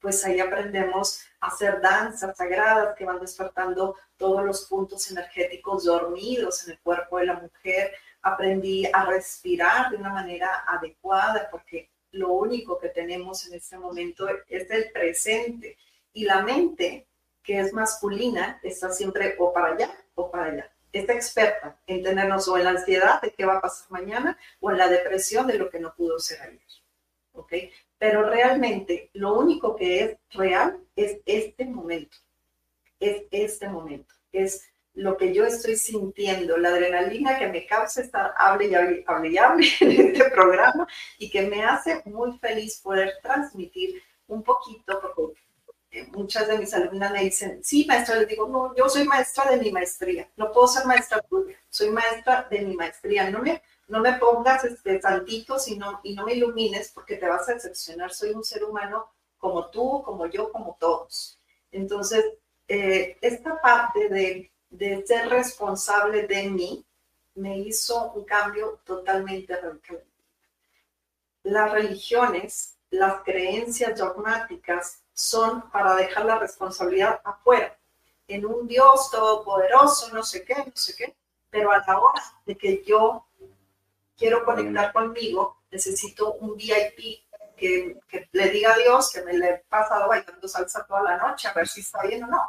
[0.00, 6.64] pues ahí aprendemos a hacer danzas sagradas que van despertando todos los puntos energéticos dormidos
[6.64, 7.92] en el cuerpo de la mujer.
[8.22, 14.26] Aprendí a respirar de una manera adecuada porque lo único que tenemos en este momento
[14.48, 15.76] es el presente
[16.12, 17.06] y la mente,
[17.50, 20.72] que es masculina, está siempre o para allá o para allá.
[20.92, 24.70] Está experta en tenernos o en la ansiedad de qué va a pasar mañana o
[24.70, 26.60] en la depresión de lo que no pudo ser ayer.
[27.32, 27.52] ¿Ok?
[27.98, 32.18] Pero realmente lo único que es real es este momento.
[33.00, 34.14] Es este momento.
[34.30, 39.04] Es lo que yo estoy sintiendo, la adrenalina que me causa estar hable y hable,
[39.08, 40.86] hable y hable en este programa
[41.18, 45.40] y que me hace muy feliz poder transmitir un poquito, porque
[46.12, 49.56] muchas de mis alumnas me dicen, sí, maestra, les digo, no, yo soy maestra de
[49.58, 54.00] mi maestría, no puedo ser maestra tuya, soy maestra de mi maestría, no me, no
[54.00, 58.12] me pongas este, santitos y no, y no me ilumines porque te vas a decepcionar,
[58.12, 61.40] soy un ser humano como tú, como yo, como todos.
[61.72, 62.24] Entonces,
[62.68, 66.86] eh, esta parte de de ser responsable de mí,
[67.34, 70.04] me hizo un cambio totalmente radical.
[71.42, 77.76] Las religiones, las creencias dogmáticas son para dejar la responsabilidad afuera,
[78.28, 81.16] en un Dios todopoderoso, no sé qué, no sé qué,
[81.50, 83.26] pero a la hora de que yo
[84.16, 87.24] quiero conectar conmigo, necesito un VIP
[87.56, 91.16] que, que le diga a Dios que me le he pasado bailando salsa toda la
[91.16, 92.42] noche, a ver si está bien o no.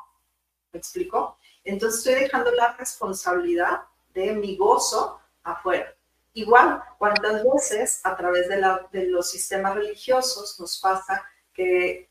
[0.72, 1.38] ¿Me explico?
[1.64, 3.82] Entonces estoy dejando la responsabilidad
[4.14, 5.94] de mi gozo afuera.
[6.34, 8.58] Igual, cuántas veces a través de,
[8.92, 12.11] de los sistemas religiosos nos pasa que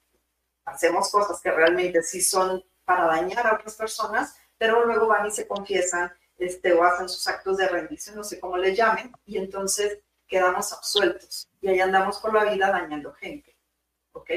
[0.73, 5.31] hacemos cosas que realmente sí son para dañar a otras personas, pero luego van y
[5.31, 9.37] se confiesan este, o hacen sus actos de rendición, no sé cómo le llamen, y
[9.39, 13.57] entonces quedamos absueltos y ahí andamos por la vida dañando gente.
[14.13, 14.31] ¿Ok?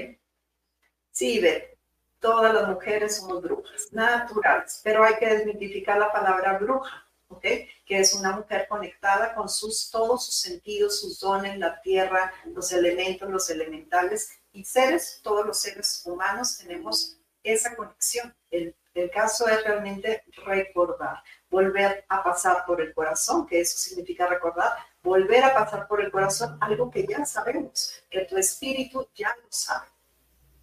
[1.11, 1.77] Sí, ve,
[2.19, 7.41] todas las mujeres somos brujas, naturales, pero hay que desmitificar la palabra bruja, ¿ok?
[7.85, 12.71] Que es una mujer conectada con sus, todos sus sentidos, sus dones, la tierra, los
[12.71, 18.33] elementos, los elementales y seres, todos los seres humanos tenemos esa conexión.
[18.49, 24.27] El, el caso es realmente recordar, volver a pasar por el corazón, que eso significa
[24.27, 29.35] recordar, volver a pasar por el corazón algo que ya sabemos, que tu espíritu ya
[29.41, 29.93] lo sabe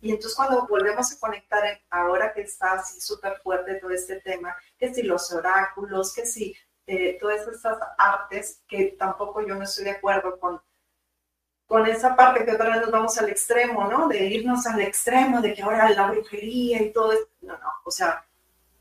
[0.03, 4.57] y entonces cuando volvemos a conectar, ahora que está así súper fuerte todo este tema,
[4.79, 9.85] que si los oráculos, que si eh, todas estas artes, que tampoco yo no estoy
[9.85, 10.61] de acuerdo con,
[11.71, 14.09] con esa parte que otra vez nos vamos al extremo, ¿no?
[14.09, 17.29] De irnos al extremo, de que ahora la brujería y todo eso.
[17.43, 18.27] No, no, o sea,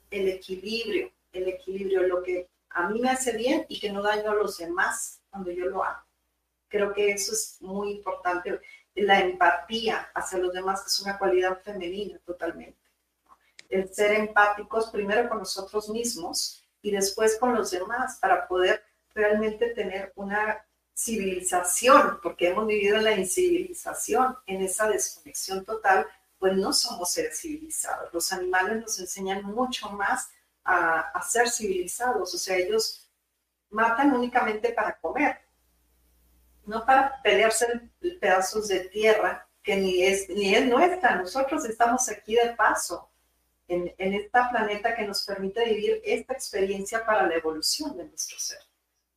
[0.09, 4.31] el equilibrio, el equilibrio, lo que a mí me hace bien y que no daño
[4.31, 6.01] a los demás cuando yo lo hago.
[6.67, 8.59] Creo que eso es muy importante
[8.95, 12.79] la empatía hacia los demás es una cualidad femenina totalmente.
[13.69, 18.83] El ser empáticos primero con nosotros mismos y después con los demás para poder
[19.13, 20.65] realmente tener una
[20.99, 26.05] civilización, porque hemos vivido en la incivilización, en esa desconexión total,
[26.37, 28.13] pues no somos seres civilizados.
[28.13, 30.29] Los animales nos enseñan mucho más
[30.63, 33.09] a, a ser civilizados, o sea, ellos
[33.69, 35.39] matan únicamente para comer,
[36.65, 37.89] no para pelearse
[38.19, 41.15] pedazos de tierra que ni es, ni es nuestra.
[41.15, 43.09] Nosotros estamos aquí de paso
[43.69, 48.37] en, en este planeta que nos permite vivir esta experiencia para la evolución de nuestro
[48.37, 48.59] ser.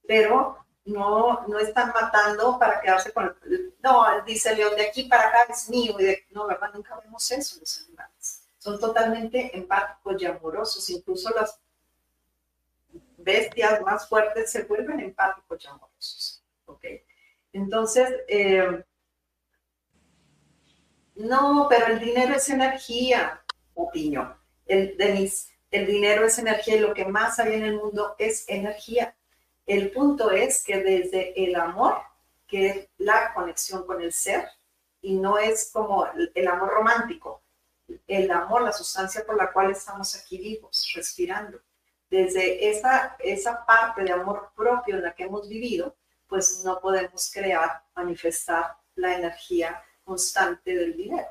[0.07, 3.74] Pero no, no están matando para quedarse con el...
[3.83, 5.97] No, dice León, de aquí para acá es mío.
[6.01, 6.70] Y no, ¿verdad?
[6.74, 8.43] Nunca vemos eso los animales.
[8.59, 10.89] Son totalmente empáticos y amorosos.
[10.91, 11.59] Incluso las
[13.16, 16.45] bestias más fuertes se vuelven empáticos y amorosos.
[16.66, 16.85] ¿Ok?
[17.53, 18.85] Entonces, eh,
[21.14, 24.35] no, pero el dinero es energía, opinión.
[24.66, 28.45] El, Denis, el dinero es energía y lo que más hay en el mundo es
[28.49, 29.14] energía.
[29.67, 31.97] El punto es que desde el amor,
[32.47, 34.49] que es la conexión con el ser,
[35.01, 37.43] y no es como el amor romántico,
[38.07, 41.61] el amor, la sustancia por la cual estamos aquí vivos, respirando.
[42.09, 45.97] Desde esa, esa parte de amor propio en la que hemos vivido,
[46.29, 51.29] pues no podemos crear, manifestar la energía constante del dinero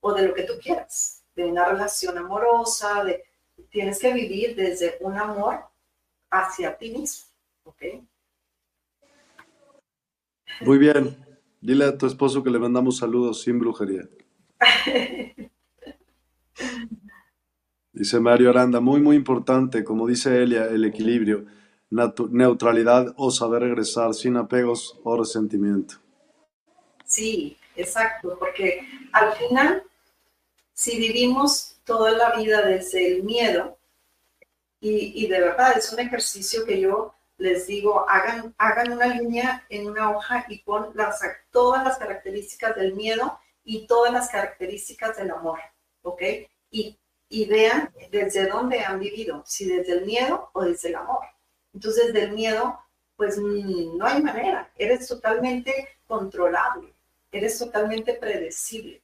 [0.00, 3.24] o de lo que tú quieras, de una relación amorosa, de
[3.70, 5.64] tienes que vivir desde un amor
[6.30, 7.29] hacia ti mismo,
[7.70, 7.82] ¿ok?
[10.62, 11.16] Muy bien.
[11.60, 14.08] Dile a tu esposo que le mandamos saludos sin brujería.
[17.92, 21.44] Dice Mario Aranda, muy, muy importante, como dice Elia, el equilibrio
[21.90, 25.96] neutralidad o saber regresar sin apegos o resentimiento.
[27.04, 29.82] Sí, exacto, porque al final
[30.72, 33.76] si vivimos toda la vida desde el miedo,
[34.82, 39.88] y, de verdad es un ejercicio que yo les digo, hagan, hagan una línea en
[39.88, 40.92] una hoja y pon
[41.50, 45.58] todas las características del miedo y todas las características del amor,
[46.02, 46.22] ¿ok?
[46.70, 46.98] Y,
[47.30, 51.24] y vean desde dónde han vivido, si desde el miedo o desde el amor.
[51.72, 52.78] Entonces, del miedo,
[53.16, 56.92] pues no hay manera, eres totalmente controlable,
[57.32, 59.02] eres totalmente predecible.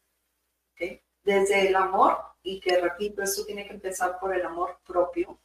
[1.25, 5.39] Desde el amor, y que repito, esto tiene que empezar por el amor propio,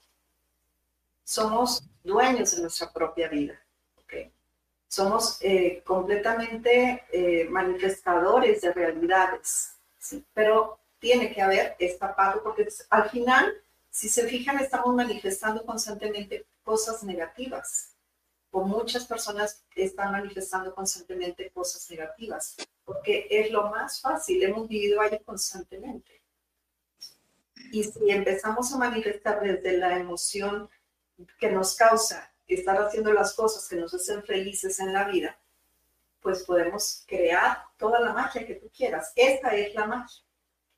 [1.31, 3.57] somos dueños de nuestra propia vida,
[3.95, 4.13] ¿ok?
[4.87, 10.25] Somos eh, completamente eh, manifestadores de realidades, ¿sí?
[10.33, 13.53] Pero tiene que haber esta parte, porque al final,
[13.89, 17.93] si se fijan, estamos manifestando constantemente cosas negativas,
[18.51, 24.99] o muchas personas están manifestando constantemente cosas negativas, porque es lo más fácil, hemos vivido
[24.99, 26.21] ahí constantemente.
[27.71, 30.69] Y si empezamos a manifestar desde la emoción
[31.39, 35.39] que nos causa estar haciendo las cosas que nos hacen felices en la vida,
[36.19, 39.13] pues podemos crear toda la magia que tú quieras.
[39.15, 40.21] Esta es la magia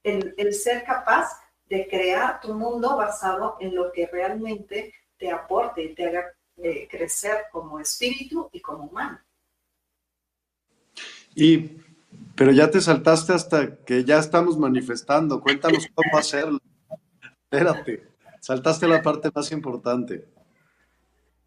[0.03, 1.29] el, ser capaz
[1.69, 6.25] de crear tu mundo basado en lo que realmente te aporte y te haga
[6.57, 9.19] eh, crecer como espíritu y como humano.
[11.33, 11.77] Y,
[12.35, 15.41] pero ya te saltaste hasta que ya estamos manifestando.
[15.41, 16.59] Cuéntanos cómo hacerlo.
[17.49, 18.07] Espérate,
[18.43, 20.25] saltaste la parte más importante.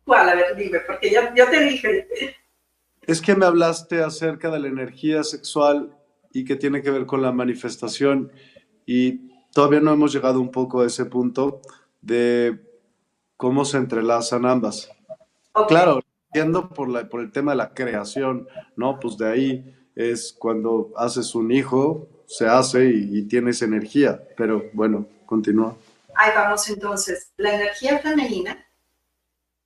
[0.07, 0.31] ¿Cuál?
[0.31, 2.09] A ver, dime, porque ya, yo te dije.
[3.03, 5.95] Es que me hablaste acerca de la energía sexual
[6.33, 8.33] y que tiene que ver con la manifestación.
[8.87, 11.61] Y todavía no hemos llegado un poco a ese punto
[12.01, 12.63] de
[13.37, 14.91] cómo se entrelazan ambas.
[15.69, 16.01] Claro,
[16.33, 18.99] entiendo por, la, por el tema de la creación, ¿no?
[18.99, 24.65] Pues de ahí es cuando haces un hijo, se hace y, y tienes energía, pero
[24.73, 25.77] bueno, continúa.
[26.17, 27.33] Ahí vamos entonces.
[27.37, 28.67] La energía femenina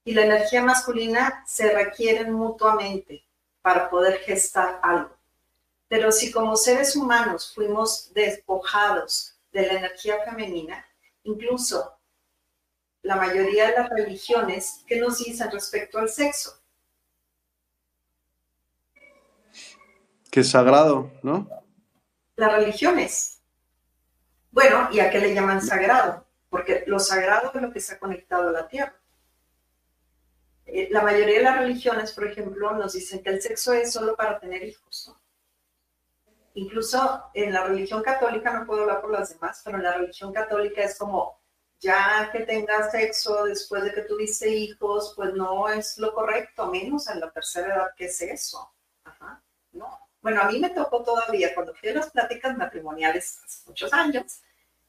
[0.05, 3.25] y la energía masculina se requieren mutuamente
[3.63, 5.17] para poder gestar algo.
[5.89, 10.85] Pero si como seres humanos fuimos despojados de la energía femenina,
[11.25, 11.97] incluso
[13.03, 16.61] la mayoría de las religiones, ¿qué nos dicen respecto al sexo?
[20.31, 21.49] Que es sagrado, ¿no?
[22.37, 23.41] Las religiones.
[24.53, 26.25] Bueno, ¿y a qué le llaman sagrado?
[26.51, 29.01] Porque lo sagrado es lo que se ha conectado a la tierra.
[30.67, 34.15] Eh, la mayoría de las religiones, por ejemplo, nos dicen que el sexo es solo
[34.15, 35.21] para tener hijos, ¿no?
[36.55, 40.33] incluso en la religión católica, no puedo hablar por las demás, pero en la religión
[40.33, 41.41] católica es como,
[41.79, 47.09] ya que tengas sexo después de que tuviste hijos, pues no es lo correcto, menos
[47.09, 48.73] en la tercera edad, ¿qué es eso?
[49.05, 49.43] Ajá,
[49.73, 49.99] no.
[50.21, 54.43] Bueno, a mí me tocó todavía, cuando fui a las pláticas matrimoniales hace muchos años,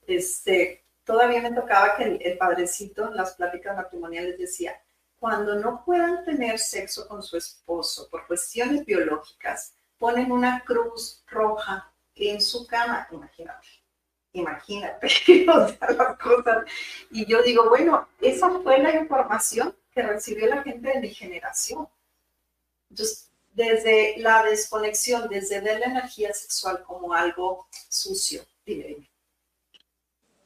[0.05, 4.81] este, todavía me tocaba que el, padrecito en las pláticas matrimoniales decía,
[5.19, 11.91] cuando no puedan tener sexo con su esposo por cuestiones biológicas, ponen una cruz roja
[12.15, 13.67] en su cama, imagínate,
[14.31, 15.07] imagínate,
[15.49, 16.65] o sea, las cosas.
[17.09, 21.89] Y yo digo, bueno, esa fue la información que recibió la gente de mi generación.
[22.89, 29.10] Entonces, desde la desconexión, desde ver la energía sexual como algo sucio, dime,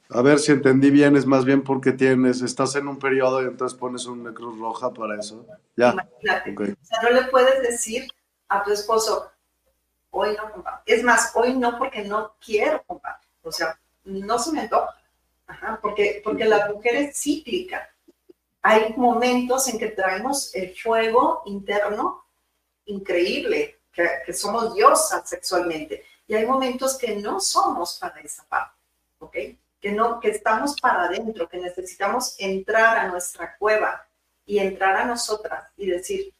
[0.10, 3.46] A ver si entendí bien, es más bien porque tienes, estás en un periodo y
[3.46, 5.46] entonces pones una cruz roja para eso.
[5.76, 5.94] Ya.
[5.94, 6.74] Imagínate.
[6.74, 8.08] O sea, no le puedes decir
[8.48, 9.32] a tu esposo,
[10.12, 10.82] hoy no compadre.
[10.86, 13.28] Es más, hoy no porque no quiero compadre.
[13.42, 14.96] O sea, no se me antoja.
[15.82, 17.90] porque, porque la mujer es cíclica.
[18.62, 22.26] Hay momentos en que traemos el fuego interno
[22.86, 26.06] increíble, que, que somos diosas sexualmente.
[26.28, 28.76] Y hay momentos que no somos para esa parte,
[29.20, 29.36] ¿ok?
[30.20, 34.08] Que, estamos para adentro, que necesitamos entrar a nuestra cueva
[34.44, 36.34] y entrar a nosotras y decir,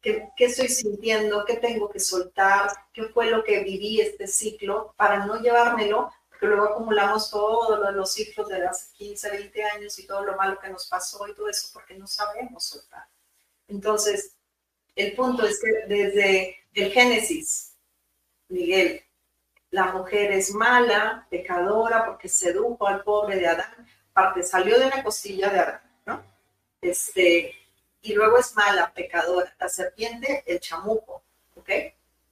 [0.00, 5.26] qué, estoy sintiendo, qué tengo que soltar, qué fue lo que viví este ciclo para
[5.26, 10.24] no llevármelo, porque luego acumulamos todos los ciclos de hace 15, 20 años y todo
[10.24, 13.04] lo malo que nos pasó y todo eso porque no sabemos soltar.
[13.66, 14.36] Entonces,
[14.94, 17.74] el punto es que desde el Génesis,
[18.46, 19.02] Miguel,
[19.70, 25.02] la mujer es mala, pecadora, porque sedujo al pobre de Adán, parte salió de una
[25.02, 26.22] costilla de Adán, ¿no?
[26.80, 27.54] Este,
[28.02, 31.22] y luego es mala, pecadora, la serpiente, el chamuco,
[31.54, 31.68] ¿ok?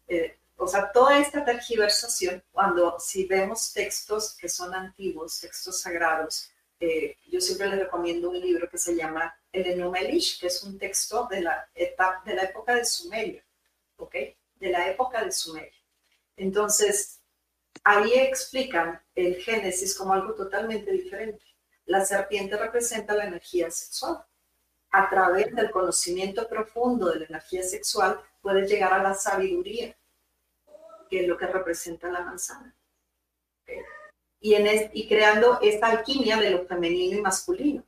[0.08, 6.50] Eh, o sea, toda esta tergiversación, cuando si vemos textos que son antiguos, textos sagrados,
[6.80, 10.78] eh, yo siempre les recomiendo un libro que se llama El Enumelish, que es un
[10.78, 13.44] texto de la, etapa, de la época de Sumeria,
[13.96, 14.14] ¿ok?
[14.56, 15.72] De la época de Sumeria.
[16.36, 17.17] Entonces,
[17.84, 21.44] ahí explican el Génesis como algo totalmente diferente.
[21.86, 24.24] La serpiente representa la energía sexual.
[24.90, 29.96] A través del conocimiento profundo de la energía sexual puedes llegar a la sabiduría,
[31.08, 32.74] que es lo que representa la manzana.
[34.40, 37.84] Y, creando esta alquimia de lo femenino y masculino,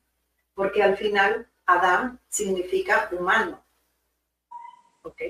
[0.54, 3.64] porque al final Adán significa humano.
[5.02, 5.22] ¿Ok?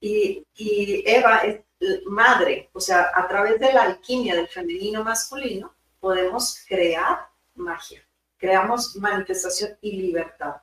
[0.00, 0.44] Y,
[1.06, 1.60] Eva es
[2.06, 8.02] madre, o sea, a través de la alquimia del femenino masculino podemos crear magia,
[8.36, 10.56] creamos manifestación y libertad.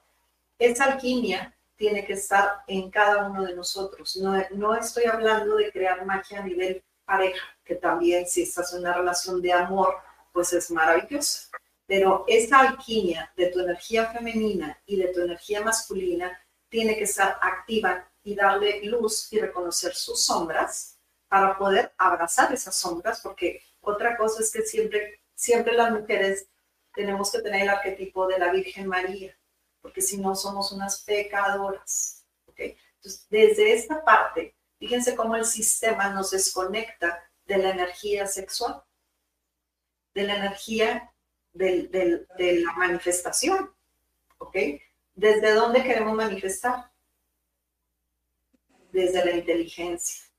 [0.58, 4.16] Esa alquimia tiene que estar en cada uno de nosotros.
[4.18, 8.82] No, no estoy hablando de crear magia a nivel pareja, que también si estás en
[8.82, 9.96] una relación de amor,
[10.32, 11.50] pues es maravilloso.
[11.88, 17.38] Pero esa alquimia de tu energía femenina y de tu energía masculina tiene que estar
[17.42, 24.18] activa y darle luz y reconocer sus sombras para poder abrazar esas sombras, porque otra
[24.18, 26.48] cosa es que siempre, siempre las mujeres
[26.94, 29.38] tenemos que tener el arquetipo de la Virgen María,
[29.82, 32.26] porque si no somos unas pecadoras.
[32.46, 32.78] ¿okay?
[32.96, 38.84] Entonces, desde esta parte, fíjense cómo el sistema nos desconecta de la energía sexual,
[40.14, 41.14] de la energía
[41.54, 42.26] de
[42.64, 43.74] la manifestación.
[44.42, 44.58] ¿ok?
[45.14, 46.91] ¿Desde dónde queremos manifestar?
[48.92, 50.32] Desde la inteligencia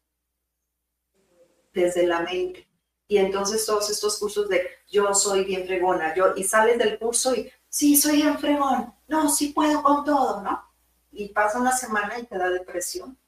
[1.73, 2.69] desde la mente.
[3.09, 7.35] Y entonces todos estos cursos de yo soy bien fregona, yo, y sales del curso
[7.35, 10.71] y sí, soy bien fregón, no, sí puedo con todo, ¿no?
[11.11, 13.19] Y pasa una semana y te da depresión.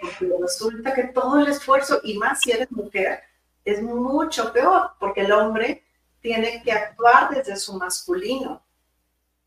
[0.00, 3.22] Porque resulta que todo el esfuerzo, y más si eres mujer,
[3.64, 5.84] es mucho peor, porque el hombre
[6.20, 8.64] tiene que actuar desde su masculino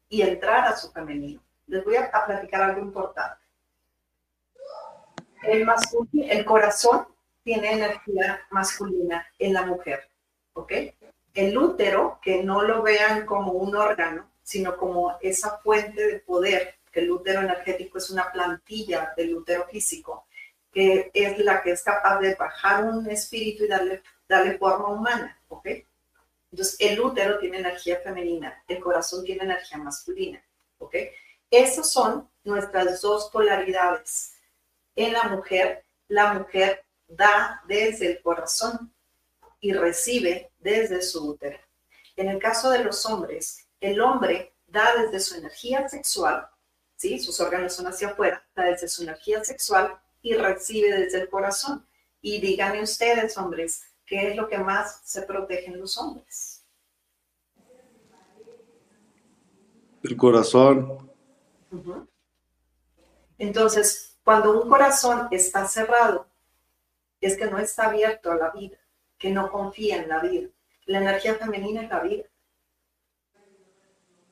[0.10, 1.42] y entrar a su femenino.
[1.68, 3.47] Les voy a, a platicar algo importante.
[5.44, 7.08] El masculino, el corazón
[7.44, 10.10] tiene energía masculina en la mujer,
[10.54, 10.74] ¿ok?
[11.34, 16.76] El útero, que no lo vean como un órgano, sino como esa fuente de poder,
[16.92, 20.28] que el útero energético es una plantilla del útero físico,
[20.72, 25.40] que es la que es capaz de bajar un espíritu y darle, darle forma humana,
[25.48, 25.68] ¿ok?
[26.52, 30.42] Entonces, el útero tiene energía femenina, el corazón tiene energía masculina,
[30.80, 30.96] ¿ok?
[31.52, 34.37] Esas son nuestras dos polaridades.
[34.98, 38.92] En la mujer, la mujer da desde el corazón
[39.60, 41.60] y recibe desde su útero.
[42.16, 46.50] En el caso de los hombres, el hombre da desde su energía sexual,
[46.96, 47.20] ¿sí?
[47.20, 51.88] sus órganos son hacia afuera, da desde su energía sexual y recibe desde el corazón.
[52.20, 56.66] Y díganme ustedes, hombres, ¿qué es lo que más se protegen los hombres?
[60.02, 61.12] El corazón.
[63.38, 66.28] Entonces, cuando un corazón está cerrado
[67.22, 68.78] es que no está abierto a la vida,
[69.18, 70.50] que no confía en la vida.
[70.86, 72.26] La energía femenina es la vida.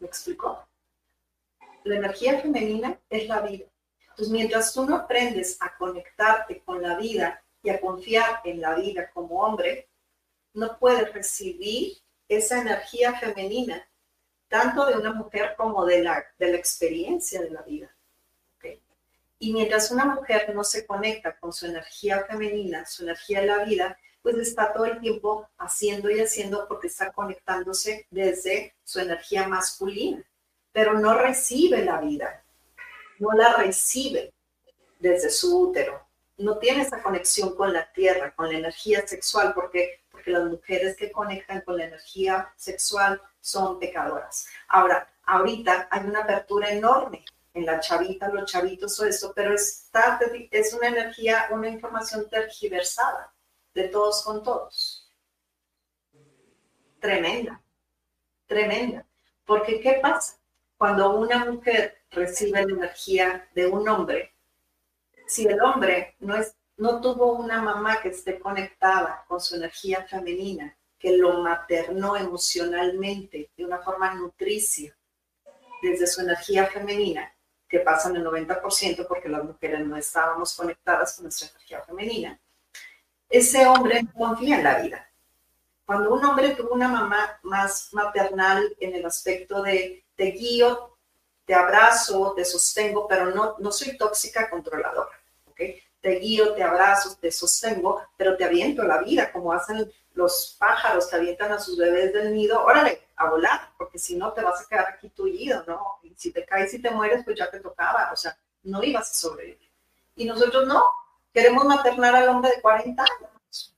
[0.01, 0.67] ¿Me explicó?
[1.85, 3.67] La energía femenina es la vida.
[4.01, 8.75] Entonces, mientras tú no aprendes a conectarte con la vida y a confiar en la
[8.75, 9.87] vida como hombre,
[10.55, 13.87] no puedes recibir esa energía femenina,
[14.49, 17.94] tanto de una mujer como de la, de la experiencia de la vida.
[19.38, 23.63] Y mientras una mujer no se conecta con su energía femenina, su energía de la
[23.65, 29.47] vida, pues está todo el tiempo haciendo y haciendo porque está conectándose desde su energía
[29.47, 30.23] masculina,
[30.71, 32.43] pero no recibe la vida,
[33.19, 34.33] no la recibe
[34.99, 36.07] desde su útero,
[36.38, 40.97] no tiene esa conexión con la tierra, con la energía sexual, porque, porque las mujeres
[40.97, 44.47] que conectan con la energía sexual son pecadoras.
[44.67, 47.23] Ahora, ahorita hay una apertura enorme
[47.56, 53.34] en la chavita, los chavitos o eso, pero es una energía, una información tergiversada
[53.74, 55.10] de todos con todos.
[56.99, 57.62] Tremenda,
[58.45, 59.06] tremenda.
[59.45, 60.38] Porque ¿qué pasa?
[60.78, 64.34] Cuando una mujer recibe la energía de un hombre,
[65.26, 70.06] si el hombre no, es, no tuvo una mamá que esté conectada con su energía
[70.06, 74.95] femenina, que lo maternó emocionalmente de una forma nutricia
[75.82, 77.34] desde su energía femenina,
[77.68, 82.39] que pasan el 90% porque las mujeres no estábamos conectadas con nuestra energía femenina,
[83.30, 85.09] ese hombre no confía en la vida.
[85.86, 90.95] Cuando un hombre tuvo una mamá más maternal en el aspecto de te guío,
[91.45, 95.59] te abrazo, te sostengo, pero no, no soy tóxica controladora, ¿ok?
[96.01, 101.07] Te guío, te abrazo, te sostengo, pero te aviento la vida, como hacen los pájaros
[101.07, 104.61] que avientan a sus bebés del nido, órale, a volar, porque si no te vas
[104.61, 105.99] a quedar aquí tullido, ¿no?
[106.03, 109.11] Y si te caes y te mueres, pues ya te tocaba, o sea, no ibas
[109.11, 109.72] a sobrevivir.
[110.16, 110.82] Y nosotros no,
[111.34, 113.76] queremos maternar al hombre de 40 años.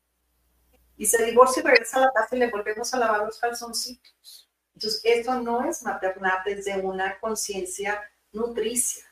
[1.00, 4.50] y se divorcia y regresa a la casa y le volvemos a lavar los calzoncitos.
[4.74, 9.06] Entonces, esto no es maternar desde una conciencia nutricia.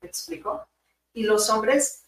[0.00, 0.68] ¿Me explico?
[1.12, 2.01] Y los hombres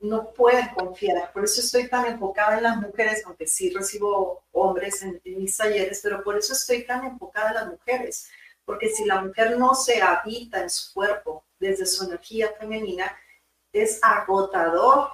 [0.00, 1.32] no pueden confiar.
[1.32, 6.00] Por eso estoy tan enfocada en las mujeres, aunque sí recibo hombres en, mis talleres,
[6.02, 8.28] pero por eso estoy tan enfocada en las mujeres.
[8.64, 13.16] Porque si la mujer no se habita en su cuerpo desde su energía femenina,
[13.72, 15.10] es agotador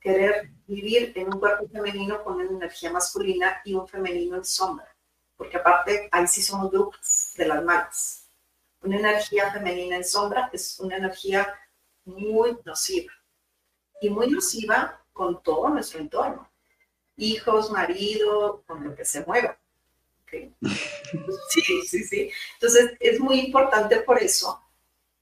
[0.00, 4.94] querer vivir en un cuerpo femenino con una energía masculina y un femenino en sombra.
[5.36, 8.28] Porque aparte, ahí sí somos grupos de las malas.
[8.80, 11.54] Una energía femenina en sombra es una energía
[12.04, 13.12] muy nociva
[14.00, 16.48] y muy nociva con todo nuestro entorno.
[17.16, 19.58] Hijos, marido, con lo que se mueva.
[21.50, 22.30] Sí, sí, sí.
[22.54, 24.62] Entonces es muy importante por eso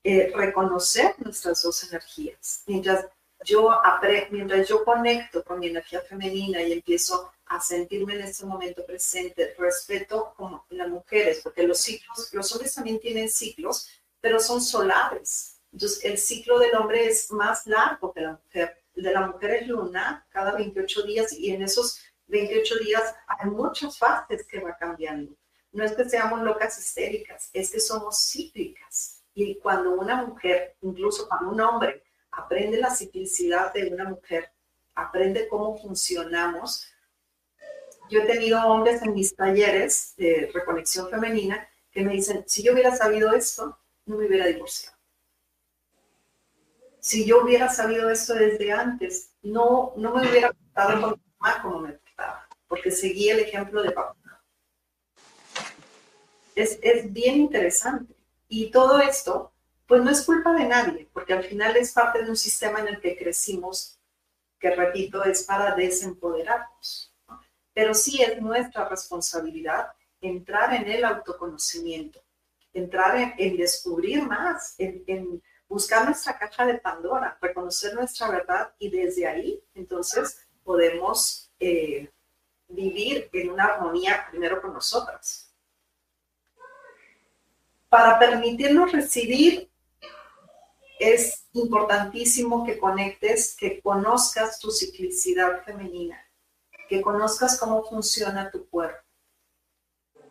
[0.02, 2.62] eh, reconocer nuestras dos energías.
[2.66, 3.06] Mientras
[3.44, 3.70] yo,
[4.30, 9.54] mientras yo conecto con mi energía femenina y empiezo a sentirme en este momento presente,
[9.56, 13.88] respeto como las mujeres, porque los ciclos, los hombres también tienen ciclos,
[14.20, 15.55] pero son solares.
[15.76, 18.82] Entonces, el ciclo del hombre es más largo que la mujer.
[18.94, 23.50] El de la mujer es lunar, cada 28 días, y en esos 28 días hay
[23.50, 25.36] muchas fases que va cambiando.
[25.72, 29.22] No es que seamos locas histéricas, es que somos cíclicas.
[29.34, 34.50] Y cuando una mujer, incluso cuando un hombre, aprende la ciclicidad de una mujer,
[34.94, 36.86] aprende cómo funcionamos.
[38.08, 42.72] Yo he tenido hombres en mis talleres de reconexión femenina que me dicen, si yo
[42.72, 44.95] hubiera sabido esto, no me hubiera divorciado
[47.06, 51.62] si yo hubiera sabido esto desde antes, no, no me hubiera portado con mi mamá
[51.62, 54.16] como me portaba, porque seguí el ejemplo de papá.
[56.56, 58.12] Es, es bien interesante.
[58.48, 59.52] Y todo esto,
[59.86, 62.88] pues no es culpa de nadie, porque al final es parte de un sistema en
[62.88, 64.00] el que crecimos,
[64.58, 67.14] que repito, es para desempoderarnos.
[67.72, 72.20] Pero sí es nuestra responsabilidad entrar en el autoconocimiento,
[72.72, 78.74] entrar en, en descubrir más, en, en buscar nuestra caja de Pandora, reconocer nuestra verdad
[78.78, 82.10] y desde ahí entonces podemos eh,
[82.68, 85.52] vivir en una armonía primero con nosotras.
[87.88, 89.70] Para permitirnos recibir
[90.98, 96.18] es importantísimo que conectes, que conozcas tu ciclicidad femenina,
[96.88, 99.02] que conozcas cómo funciona tu cuerpo.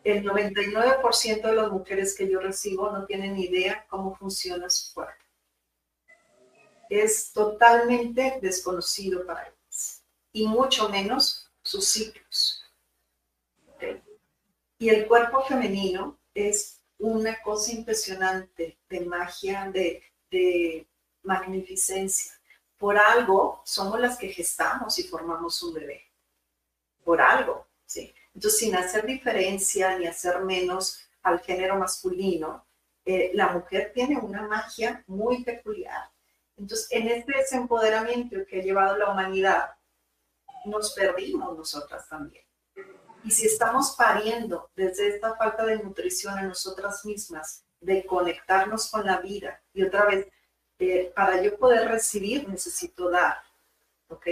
[0.03, 5.24] El 99% de las mujeres que yo recibo no tienen idea cómo funciona su cuerpo
[6.89, 12.61] es totalmente desconocido para ellos, y mucho menos sus ciclos.
[14.77, 20.85] Y el cuerpo femenino es una cosa impresionante de magia, de, de
[21.23, 22.33] magnificencia.
[22.77, 26.01] Por algo somos las que gestamos y formamos un bebé.
[27.03, 28.13] Por algo, ¿sí?
[28.33, 32.65] Entonces, sin hacer diferencia ni hacer menos al género masculino,
[33.05, 36.09] eh, la mujer tiene una magia muy peculiar
[36.57, 39.71] entonces, en este desempoderamiento que ha llevado la humanidad,
[40.65, 42.45] nos perdimos nosotras también.
[43.23, 49.05] Y si estamos pariendo desde esta falta de nutrición en nosotras mismas, de conectarnos con
[49.05, 50.27] la vida, y otra vez,
[50.79, 53.37] eh, para yo poder recibir necesito dar,
[54.07, 54.27] ¿ok?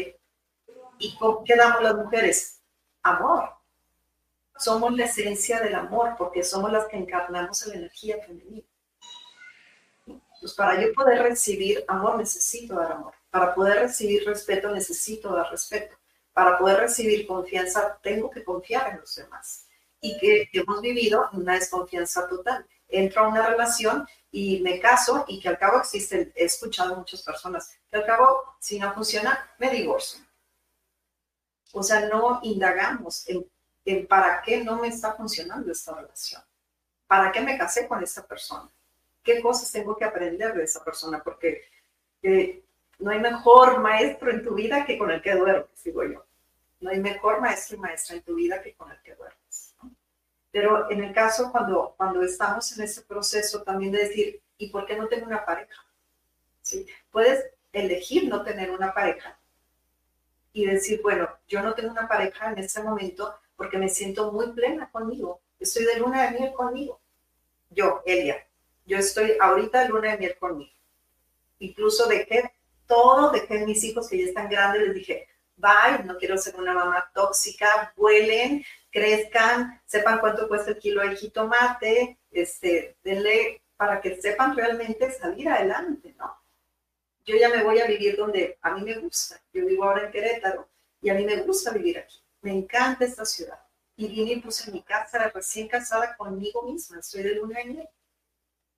[0.99, 2.61] ¿Y qué damos las mujeres?
[3.01, 3.49] Amor.
[4.57, 8.67] Somos la esencia del amor porque somos las que encarnamos la energía femenina.
[10.43, 13.13] Pues para yo poder recibir amor necesito dar amor.
[13.29, 15.95] Para poder recibir respeto necesito dar respeto.
[16.33, 19.67] Para poder recibir confianza tengo que confiar en los demás.
[20.01, 22.67] Y que hemos vivido una desconfianza total.
[22.89, 27.21] Entro a una relación y me caso y que al cabo existe, he escuchado muchas
[27.21, 30.25] personas, que al cabo si no funciona, me divorcio.
[31.71, 33.49] O sea, no indagamos en,
[33.85, 36.43] en para qué no me está funcionando esta relación.
[37.07, 38.69] ¿Para qué me casé con esta persona?
[39.23, 41.63] Qué cosas tengo que aprender de esa persona, porque
[42.21, 42.63] eh,
[42.99, 46.25] no hay mejor maestro en tu vida que con el que duermes, digo yo.
[46.79, 49.75] No hay mejor maestro y maestra en tu vida que con el que duermes.
[50.51, 54.85] Pero en el caso cuando, cuando estamos en ese proceso también de decir, ¿y por
[54.85, 55.83] qué no tengo una pareja?
[56.61, 56.85] ¿Sí?
[57.11, 59.37] Puedes elegir no tener una pareja
[60.51, 64.51] y decir, bueno, yo no tengo una pareja en este momento porque me siento muy
[64.51, 65.41] plena conmigo.
[65.59, 66.99] Estoy de luna de miel conmigo.
[67.71, 68.45] Yo, Elia,
[68.85, 70.71] yo estoy ahorita luna de miel conmigo.
[71.59, 72.53] Incluso dejé
[72.85, 76.73] todo, dejé mis hijos que ya están grandes, les dije, bye, no quiero ser una
[76.73, 84.21] mamá tóxica, vuelen, crezcan, sepan cuánto cuesta el kilo de jitomate, este, denle para que
[84.21, 86.37] sepan realmente salir adelante, ¿no?
[87.25, 89.41] Yo ya me voy a vivir donde a mí me gusta.
[89.53, 90.67] Yo vivo ahora en Querétaro
[91.01, 92.21] y a mí me gusta vivir aquí.
[92.41, 93.59] me encanta esta ciudad.
[93.95, 97.87] Y vine y puse mi casa recién casada conmigo misma, estoy de luna en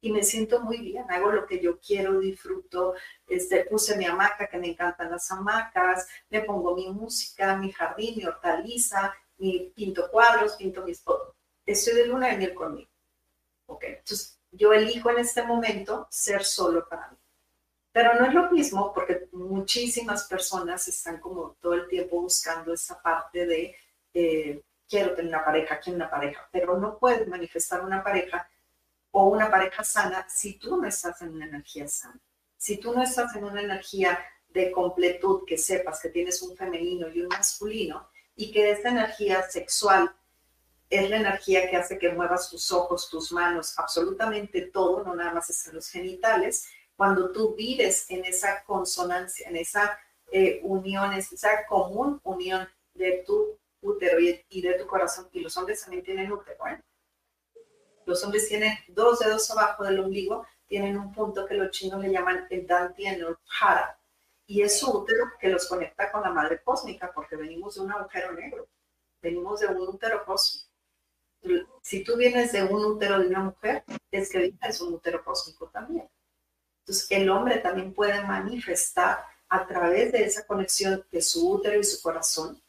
[0.06, 2.93] y me siento muy bien, hago lo que yo quiero, disfruto,
[3.26, 8.18] este, puse mi hamaca, que me encantan las hamacas, me pongo mi música, mi jardín,
[8.18, 11.03] mi hortaliza, mi pinto cuadros, pinto mis.
[11.66, 12.88] Estoy de luna de miel conmigo.
[13.66, 17.18] Ok, entonces yo elijo en este momento ser solo para mí.
[17.91, 23.01] Pero no es lo mismo porque muchísimas personas están como todo el tiempo buscando esa
[23.01, 23.76] parte de
[24.14, 28.47] eh, quiero tener una pareja, quiero una pareja, pero no puedes manifestar una pareja
[29.18, 32.20] o una pareja sana si tú no estás en una energía sana.
[32.57, 37.07] Si tú no estás en una energía de completud, que sepas que tienes un femenino
[37.07, 40.13] y un masculino y que esa energía sexual
[40.89, 45.34] es la energía que hace que muevas tus ojos, tus manos, absolutamente todo, no nada
[45.34, 49.97] más es en los genitales, cuando tú vives en esa consonancia, en esa
[50.30, 55.55] eh, unión, en esa común unión de tu útero y, de tu corazón, y los
[55.55, 56.82] hombres también tienen útero, ¿eh?
[58.06, 62.12] Los hombres tienen dos dedos abajo del ombligo, tienen un punto que los chinos le
[62.12, 63.99] llaman el Danti en el Hara,
[64.47, 67.91] y es su útero que los conecta con la madre cósmica, porque venimos de un
[67.91, 68.68] agujero negro,
[69.22, 70.70] venimos de un útero cósmico.
[71.82, 75.68] Si tú vienes de un útero de una mujer, es que es un útero cósmico
[75.70, 76.10] también.
[76.80, 81.84] Entonces, el hombre también puede manifestar a través de esa conexión de su útero y
[81.84, 82.62] su corazón,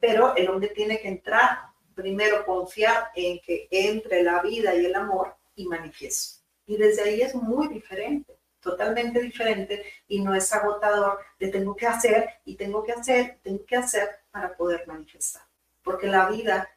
[0.00, 4.94] pero el hombre tiene que entrar primero confiar en que entre la vida y el
[4.94, 6.42] amor y manifieste.
[6.66, 11.86] Y desde ahí es muy diferente, totalmente diferente y no es agotador de tengo que
[11.86, 15.42] hacer y tengo que hacer, tengo que hacer para poder manifestar.
[15.82, 16.68] Porque la vida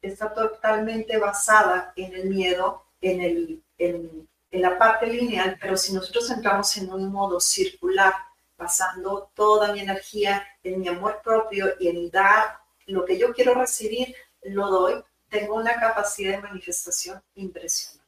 [0.00, 5.92] está totalmente basada en el miedo, en, el, en, en la parte lineal, pero si
[5.92, 8.14] nosotros entramos en un modo circular,
[8.56, 13.54] basando toda mi energía en mi amor propio y en dar lo que yo quiero
[13.54, 18.06] recibir, lo doy, tengo una capacidad de manifestación impresionante.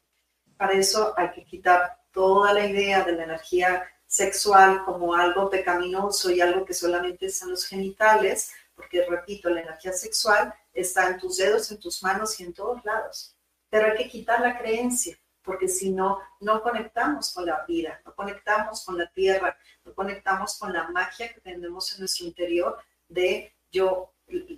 [0.56, 6.30] Para eso hay que quitar toda la idea de la energía sexual como algo pecaminoso
[6.30, 11.18] y algo que solamente está en los genitales, porque repito, la energía sexual está en
[11.18, 13.36] tus dedos, en tus manos y en todos lados.
[13.68, 18.14] Pero hay que quitar la creencia, porque si no, no conectamos con la vida, no
[18.14, 22.78] conectamos con la tierra, no conectamos con la magia que tenemos en nuestro interior
[23.08, 24.12] de yo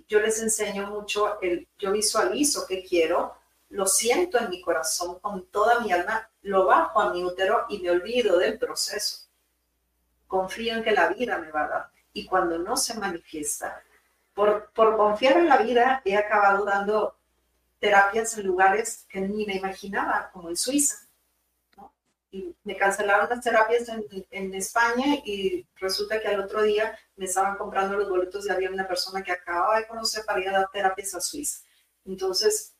[0.07, 3.35] yo les enseño mucho, el, yo visualizo que quiero,
[3.69, 7.79] lo siento en mi corazón con toda mi alma, lo bajo a mi útero y
[7.79, 9.27] me olvido del proceso.
[10.27, 11.89] Confío en que la vida me va a dar.
[12.13, 13.83] Y cuando no se manifiesta,
[14.33, 17.15] por, por confiar en la vida, he acabado dando
[17.79, 21.02] terapias en lugares que ni me imaginaba, como en Suiza
[22.63, 27.57] me cancelaron las terapias en, en, España y resulta que al otro día me estaban
[27.57, 30.71] comprando los boletos y había una persona que acababa de conocer para ir a dar
[30.71, 31.59] terapias a Suiza.
[32.05, 32.75] Entonces,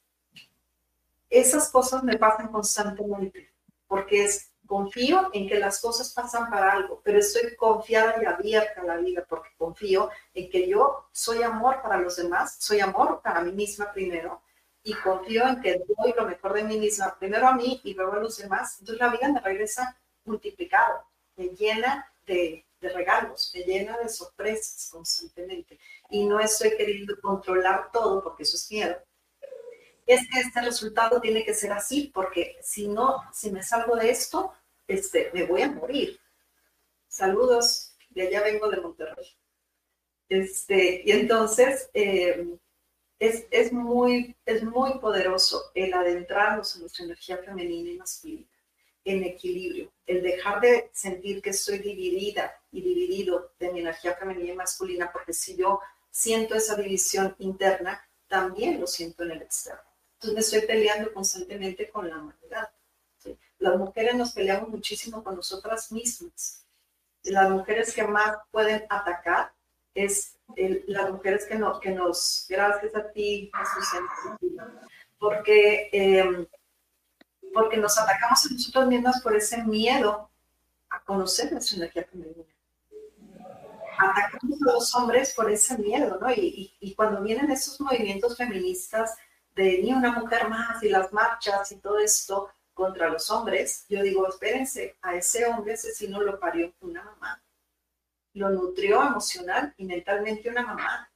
[1.29, 3.53] esas cosas me pasan constantemente
[3.87, 8.81] porque es, confío en que las cosas pasan para algo, pero estoy confiada y abierta
[8.81, 13.21] a la vida porque confío en que yo soy amor para los demás, soy amor
[13.23, 14.41] para mí misma primero
[14.83, 18.13] y confío en que doy lo mejor de mí misma, primero a mí y luego
[18.13, 21.05] a los demás, entonces la vida me regresa multiplicado,
[21.37, 25.79] me llena de, de regalos, me llena de sorpresas constantemente.
[26.09, 28.95] Y no estoy queriendo controlar todo porque eso es miedo.
[30.05, 34.09] Es que este resultado tiene que ser así, porque si no, si me salgo de
[34.09, 34.53] esto,
[34.87, 36.19] este, me voy a morir.
[37.07, 39.27] Saludos, de allá vengo de Monterrey.
[40.27, 42.57] Este, y entonces, eh,
[43.23, 48.47] es, muy, es muy poderoso el adentrarnos en nuestra energía femenina y masculina,
[49.05, 54.53] en equilibrio, el dejar de sentir que estoy dividida y dividido de mi energía femenina
[54.53, 55.79] y masculina, porque si yo
[56.11, 59.81] siento esa división interna, también lo siento en el externo.
[60.15, 62.69] Entonces me estoy peleando constantemente con la humanidad.
[63.59, 66.65] Las mujeres nos peleamos muchísimo con nosotras mismas.
[67.23, 69.53] Las mujeres que más pueden atacar
[69.93, 70.35] es
[70.87, 73.51] las mujeres que, no, que nos, gracias a ti,
[75.19, 76.45] porque, em,
[77.53, 80.29] porque nos atacamos a nosotros mismas por ese miedo
[80.89, 82.43] a conocer nuestra energía femenina.
[83.97, 86.31] Atacamos a los hombres por ese miedo, ¿no?
[86.31, 89.15] Y, y, cuando vienen esos movimientos feministas
[89.55, 94.01] de ni una mujer más y las marchas y todo esto contra los hombres, yo
[94.01, 97.43] digo, espérense, a ese hombre ese no lo parió una mamá
[98.33, 101.09] lo nutrió emocional y mentalmente una mamá.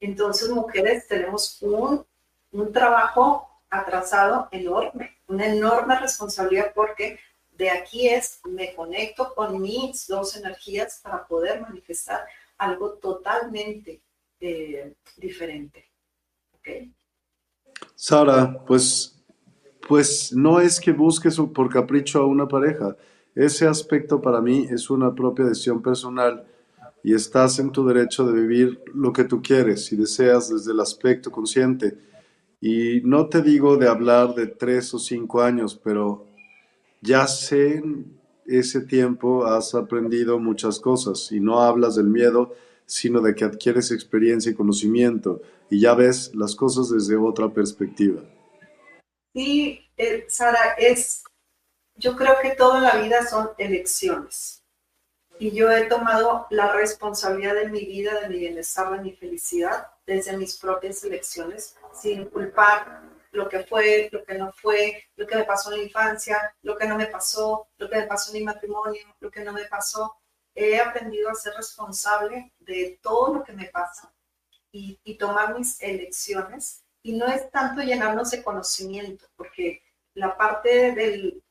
[0.00, 2.04] Entonces, mujeres, tenemos un,
[2.52, 7.18] un trabajo atrasado enorme, una enorme responsabilidad porque
[7.56, 12.26] de aquí es, me conecto con mis dos energías para poder manifestar
[12.58, 14.00] algo totalmente
[14.40, 15.90] eh, diferente.
[17.94, 19.22] Sara, pues,
[19.86, 22.96] pues no es que busques por capricho a una pareja.
[23.34, 26.44] Ese aspecto para mí es una propia decisión personal
[27.02, 30.80] y estás en tu derecho de vivir lo que tú quieres y deseas desde el
[30.80, 31.98] aspecto consciente.
[32.60, 36.26] Y no te digo de hablar de tres o cinco años, pero
[37.02, 42.54] ya sé en ese tiempo has aprendido muchas cosas y no hablas del miedo,
[42.86, 48.22] sino de que adquieres experiencia y conocimiento y ya ves las cosas desde otra perspectiva.
[49.34, 51.24] Sí, eh, Sara, es,
[51.96, 54.64] yo creo que toda la vida son elecciones
[55.38, 59.88] y yo he tomado la responsabilidad de mi vida, de mi bienestar, de mi felicidad
[60.06, 65.36] desde mis propias elecciones, sin culpar lo que fue, lo que no fue, lo que
[65.36, 68.38] me pasó en la infancia, lo que no me pasó, lo que me pasó en
[68.38, 70.16] mi matrimonio, lo que no me pasó.
[70.54, 74.12] He aprendido a ser responsable de todo lo que me pasa
[74.70, 76.84] y, y tomar mis elecciones.
[77.02, 79.82] Y no es tanto llenarnos de conocimiento, porque
[80.14, 81.43] la parte del,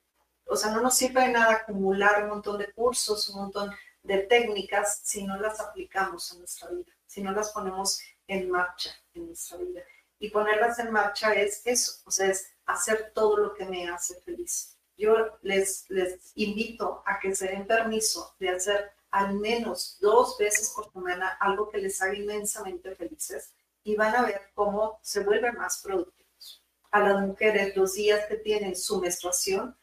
[0.46, 3.72] o sea, no nos sirve de nada acumular un montón de cursos, un montón
[4.04, 8.92] de técnicas si no las aplicamos en nuestra vida, si no las ponemos en marcha
[9.14, 9.82] en nuestra vida.
[10.20, 14.22] Y ponerlas en marcha es eso, o sea, es hacer todo lo que me hace
[14.22, 14.78] feliz.
[14.98, 20.72] Yo les, les invito a que se den permiso de hacer al menos dos veces
[20.76, 25.56] por semana algo que les haga inmensamente felices y van a ver cómo se vuelven
[25.56, 26.64] más productivos.
[26.92, 29.76] A las mujeres, los días que tienen su menstruación,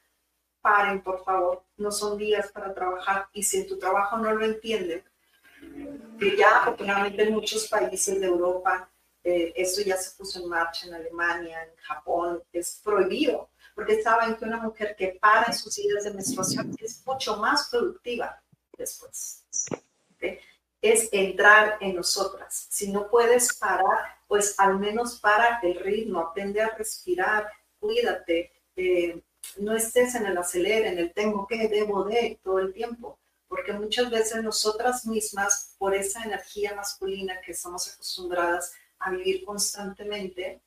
[0.61, 4.45] paren, por favor, no son días para trabajar y si en tu trabajo no lo
[4.45, 5.05] entienden,
[6.19, 8.91] que ya afortunadamente en muchos países de Europa
[9.23, 14.37] eh, eso ya se puso en marcha, en Alemania, en Japón, es prohibido, porque saben
[14.37, 18.43] que una mujer que para en sus días de menstruación es mucho más productiva
[18.77, 19.45] después.
[20.81, 22.67] Es entrar en nosotras.
[22.71, 29.23] Si no puedes parar, pues al menos para el ritmo, aprende a respirar, cuídate, eh,
[29.59, 33.18] no estés en el acelere, en el tengo que, debo de, todo el tiempo,
[33.49, 40.62] porque muchas veces nosotras mismas, por esa energía masculina que estamos acostumbradas a vivir constantemente,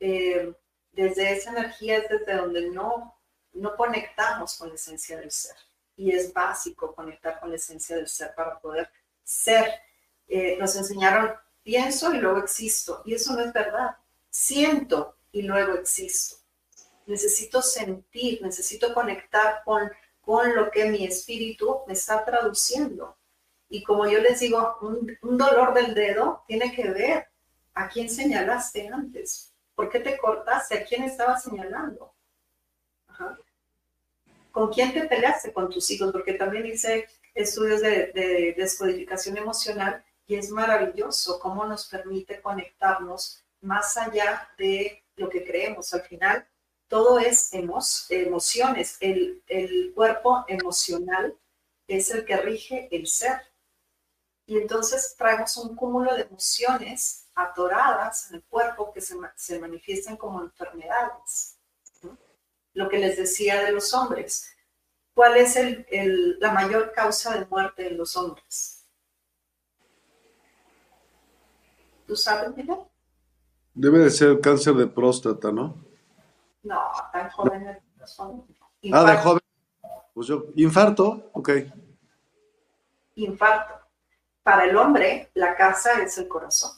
[0.00, 0.52] eh,
[0.92, 3.18] desde esa energía es desde donde no,
[3.52, 5.56] no conectamos con la esencia del ser.
[5.96, 8.90] Y es básico conectar con la esencia del ser para poder
[9.22, 9.70] ser.
[10.28, 11.32] Eh, nos enseñaron,
[11.62, 13.02] pienso y luego existo.
[13.04, 13.96] Y eso no es verdad.
[14.30, 16.45] Siento y luego existo
[17.06, 19.90] necesito sentir, necesito conectar con,
[20.20, 23.16] con lo que mi espíritu me está traduciendo.
[23.68, 27.28] Y como yo les digo, un, dolor del dedo tiene que ver
[27.74, 29.52] a quién señalaste antes.
[29.74, 30.78] ¿Por qué te cortaste?
[30.78, 32.12] ¿A quién estabas señalando?
[34.50, 36.12] ¿Con quién te peleaste con tus hijos?
[36.12, 43.44] Porque también hice estudios de, de descodificación emocional y es maravilloso cómo nos permite conectarnos
[43.60, 45.92] más allá de lo que creemos.
[45.92, 46.46] Al final,
[46.88, 48.96] todo es emociones.
[49.00, 51.36] El, el cuerpo emocional
[51.88, 53.40] es el que rige el ser.
[54.46, 60.16] Y entonces traemos un cúmulo de emociones atoradas en el cuerpo que se, se manifiestan
[60.16, 61.58] como enfermedades.
[62.74, 64.52] Lo que les decía de los hombres.
[65.14, 68.86] ¿Cuál es el, el, la mayor causa de muerte en los hombres?
[72.06, 72.78] ¿Tú sabes, Miguel?
[73.74, 75.84] Debe de ser cáncer de próstata, ¿no?
[76.66, 78.44] No, tan jóvenes no son.
[78.92, 79.40] Ah, de joven.
[80.12, 81.50] Pues yo, infarto, ok.
[83.14, 83.74] Infarto.
[84.42, 86.72] Para el hombre, la casa es el corazón.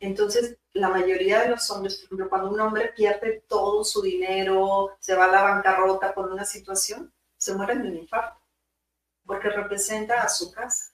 [0.00, 4.96] Entonces, la mayoría de los hombres, por ejemplo, cuando un hombre pierde todo su dinero,
[4.98, 8.38] se va a la bancarrota por una situación, se muere de un infarto,
[9.24, 10.92] porque representa a su casa.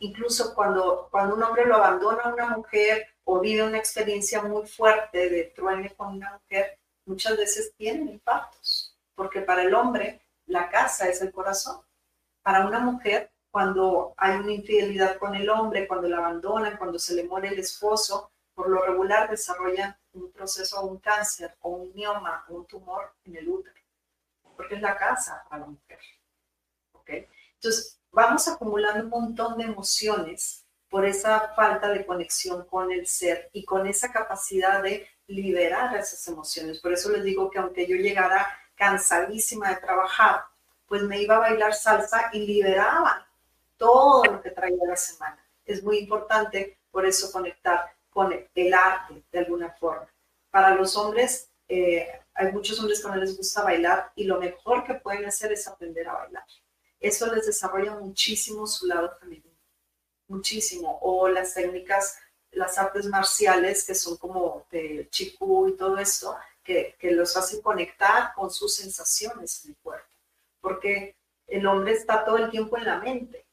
[0.00, 4.66] Incluso cuando, cuando un hombre lo abandona a una mujer o vive una experiencia muy
[4.66, 10.68] fuerte de truene con una mujer, muchas veces tienen impactos, porque para el hombre la
[10.68, 11.80] casa es el corazón.
[12.42, 17.14] Para una mujer, cuando hay una infidelidad con el hombre, cuando la abandonan, cuando se
[17.14, 22.44] le muere el esposo, por lo regular desarrolla un proceso, un cáncer o un mioma
[22.48, 23.80] un tumor en el útero,
[24.56, 26.00] porque es la casa para la mujer.
[26.94, 27.28] ¿okay?
[27.54, 30.59] Entonces, vamos acumulando un montón de emociones
[30.90, 36.26] por esa falta de conexión con el ser y con esa capacidad de liberar esas
[36.26, 36.80] emociones.
[36.80, 40.44] Por eso les digo que aunque yo llegara cansadísima de trabajar,
[40.86, 43.24] pues me iba a bailar salsa y liberaba
[43.76, 45.38] todo lo que traía la semana.
[45.64, 50.08] Es muy importante por eso conectar con el arte de alguna forma.
[50.50, 54.82] Para los hombres, eh, hay muchos hombres que no les gusta bailar y lo mejor
[54.82, 56.44] que pueden hacer es aprender a bailar.
[56.98, 59.49] Eso les desarrolla muchísimo su lado femenino
[60.30, 60.98] muchísimo.
[61.02, 62.18] O las técnicas,
[62.52, 67.60] las artes marciales que son como de chikú y todo esto, que, que los hace
[67.60, 70.08] conectar con sus sensaciones en el cuerpo.
[70.60, 71.16] Porque
[71.46, 73.44] el hombre está todo el tiempo en la mente.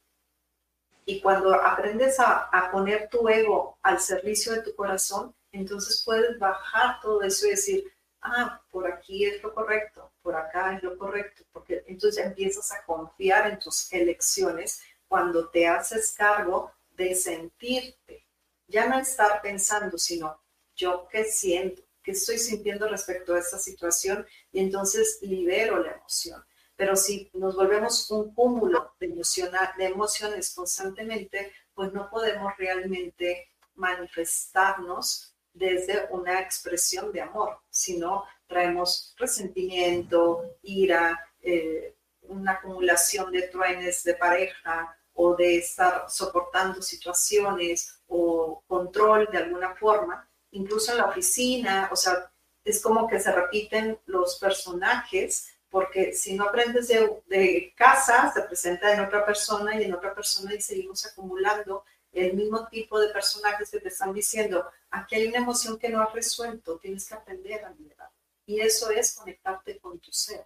[1.06, 6.38] Y cuando aprendes a, a, poner tu ego al servicio de tu corazón, entonces puedes
[6.38, 10.98] bajar todo eso y decir, ah, por aquí es lo correcto, por acá es lo
[10.98, 18.28] correcto, porque entonces empiezas a confiar en tus elecciones cuando te haces cargo de sentirte,
[18.68, 20.40] ya no estar pensando, sino
[20.76, 26.44] yo qué siento, qué estoy sintiendo respecto a esta situación y entonces libero la emoción.
[26.76, 36.08] Pero si nos volvemos un cúmulo de, emociones constantemente, pues no podemos realmente manifestarnos desde
[36.12, 41.97] una expresión de amor, sino traemos resentimiento, ira, eh,
[42.30, 49.76] una acumulación de truenes de pareja o de estar soportando situaciones o control de alguna
[49.76, 52.32] forma, incluso en la oficina, o sea,
[52.64, 58.42] es como que se repiten los personajes, porque si no aprendes de, de casa, se
[58.44, 63.10] presenta en otra persona y en otra persona y seguimos acumulando el mismo tipo de
[63.10, 67.16] personajes que te están diciendo, aquí hay una emoción que no has resuelto, tienes que
[67.16, 68.10] aprender a liberar.
[68.46, 70.46] Y eso es conectarte con tu ser.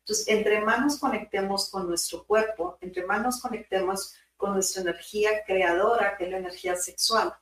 [0.00, 5.44] Entonces, entre más nos conectemos con nuestro cuerpo, entre más nos conectemos con nuestra energía
[5.44, 7.34] creadora, que es la energía sexual,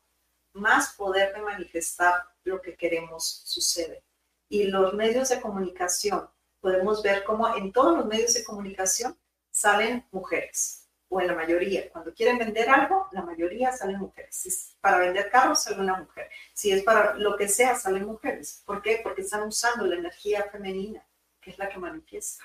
[0.53, 4.03] más poder de manifestar lo que queremos sucede.
[4.49, 6.29] Y los medios de comunicación,
[6.61, 9.17] podemos ver cómo en todos los medios de comunicación
[9.51, 11.91] salen mujeres o en la mayoría.
[11.91, 14.35] Cuando quieren vender algo, la mayoría salen mujeres.
[14.35, 16.29] Si es para vender carros, sale una mujer.
[16.53, 18.63] Si es para lo que sea, salen mujeres.
[18.67, 19.01] ¿Por qué?
[19.03, 21.07] Porque están usando la energía femenina,
[21.49, 22.45] es la que manifiesta.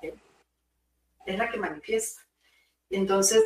[0.00, 2.22] Es la que manifiesta.
[2.90, 3.42] Entonces,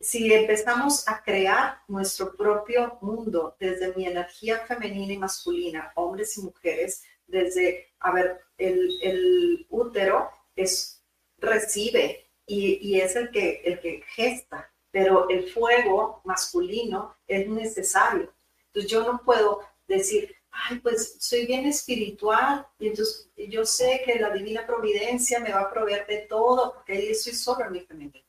[0.00, 6.42] si empezamos a crear nuestro propio mundo desde mi energía femenina y masculina, hombres y
[6.42, 11.04] mujeres, desde, a ver, el, el útero es,
[11.38, 18.32] recibe y, es el que, el que gesta, pero el fuego masculino es necesario.
[18.66, 24.18] Entonces yo no puedo decir, ay, pues soy bien espiritual y entonces yo sé que
[24.18, 27.80] la divina providencia me va a proveer de todo, porque ahí estoy solo en mi
[27.80, 28.24] femenino.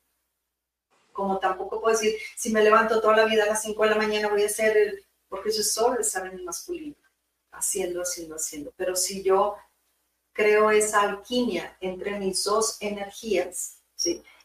[1.12, 3.98] Como tampoco puedo decir, si me levanto toda la vida a las 5 de la
[3.98, 6.96] mañana voy a hacer el, porque yo solo estar en el masculino,
[7.52, 8.74] haciendo, haciendo, haciendo.
[8.78, 9.58] Pero si yo
[10.34, 13.82] creo esa alquimia entre mis dos energías,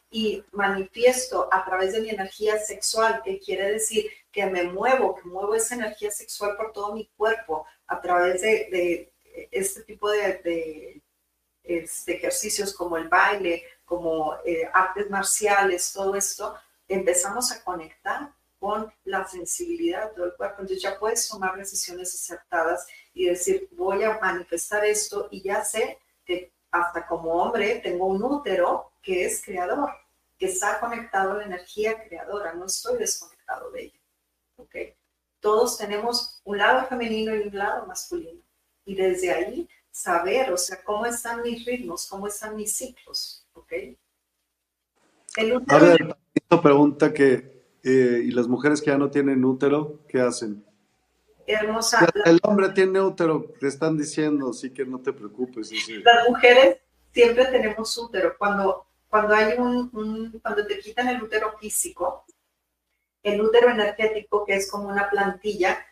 [0.09, 5.27] y manifiesto a través de mi energía sexual, que quiere decir que me muevo, que
[5.27, 9.11] muevo esa energía sexual por todo mi cuerpo a través de,
[9.51, 11.01] este tipo de,
[11.63, 16.55] este, ejercicios como el baile, como eh, artes marciales, todo esto,
[16.87, 20.61] empezamos a conectar con la sensibilidad de todo el cuerpo.
[20.61, 25.99] Entonces ya puedes tomar decisiones acertadas y decir, voy a manifestar esto y ya sé
[26.25, 29.89] que hasta como hombre tengo un útero que es creador,
[30.37, 33.99] que está conectado a la energía creadora, no estoy desconectado de ella.
[34.57, 34.75] ¿ok?
[35.39, 38.41] Todos tenemos un lado femenino y un lado masculino.
[38.83, 43.47] Y desde ahí saber, o sea, cómo están mis ritmos, cómo están mis ciclos.
[43.53, 43.71] ¿ok?
[45.37, 45.77] El útero...
[45.77, 50.19] A ver, esta pregunta que, eh, ¿y las mujeres que ya no tienen útero, qué
[50.19, 50.65] hacen?
[51.45, 52.09] Hermosa.
[52.25, 55.71] El hombre tiene útero, te están diciendo, así que no te preocupes.
[56.03, 56.79] Las mujeres
[57.13, 58.35] siempre tenemos útero.
[58.37, 62.25] Cuando cuando te quitan el útero físico,
[63.23, 65.85] el útero energético, que es como una plantilla,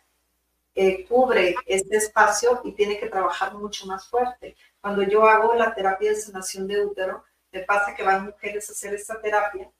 [0.73, 4.57] eh, cubre este espacio y tiene que trabajar mucho más fuerte.
[4.81, 8.73] Cuando yo hago la terapia de sanación de útero, me pasa que van mujeres a
[8.73, 9.71] hacer esta terapia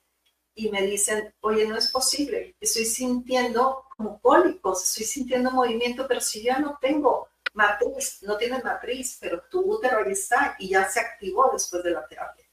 [0.54, 6.20] y me dicen, oye, no es posible, estoy sintiendo como cólicos, estoy sintiendo movimiento, pero
[6.20, 10.88] si ya no tengo matriz, no tienes matriz, pero tu útero ahí está y ya
[10.88, 12.45] se activó después de la terapia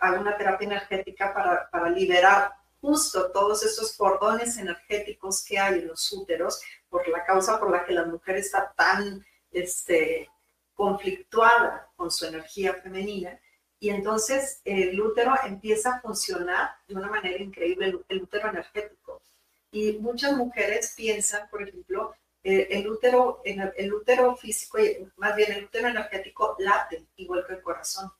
[0.00, 2.52] hago una terapia energética para, para liberar
[2.82, 6.60] justo todos esos cordones energéticos que hay en los úteros
[6.90, 10.28] por la causa por la que la mujer está tan este,
[10.74, 13.38] conflictuada con su energía femenina.
[13.78, 19.22] Y entonces el útero empieza a funcionar de una manera increíble, el, útero energético.
[19.70, 24.78] Y muchas mujeres piensan, por ejemplo, eh, el, útero, el, el útero físico,
[25.16, 28.10] más bien el útero energético late igual que el corazón.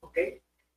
[0.00, 0.18] ¿Ok?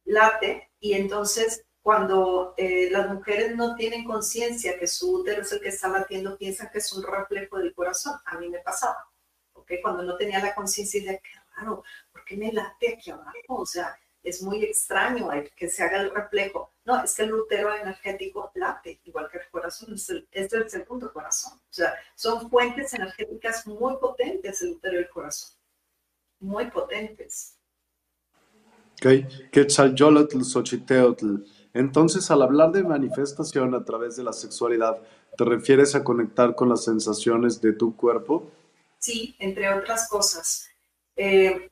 [0.05, 5.59] Late y entonces cuando eh, las mujeres no tienen conciencia que su útero es el
[5.59, 8.13] que está latiendo, piensan que es un reflejo del corazón.
[8.25, 9.05] A mí me pasaba,
[9.51, 9.73] ¿ok?
[9.81, 13.35] Cuando no tenía la conciencia de qué raro, ¿por qué me late aquí abajo?
[13.49, 16.73] O sea, es muy extraño que se haga el reflejo.
[16.85, 21.11] No, es que el útero energético late, igual que el corazón, este es el segundo
[21.11, 21.59] corazón.
[21.59, 25.57] O sea, son fuentes energéticas muy potentes el útero y el corazón.
[26.39, 27.57] Muy potentes.
[28.93, 31.37] Ok, Quetzalcoatl, Xochiteotl.
[31.73, 35.01] Entonces, al hablar de manifestación a través de la sexualidad,
[35.37, 38.51] ¿te refieres a conectar con las sensaciones de tu cuerpo?
[38.99, 40.69] Sí, entre otras cosas.
[41.15, 41.69] Eh,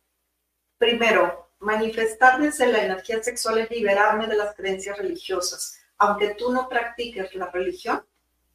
[0.77, 5.79] primero, manifestar desde la energía sexual es liberarme de las creencias religiosas.
[5.97, 8.03] Aunque tú no practiques la religión,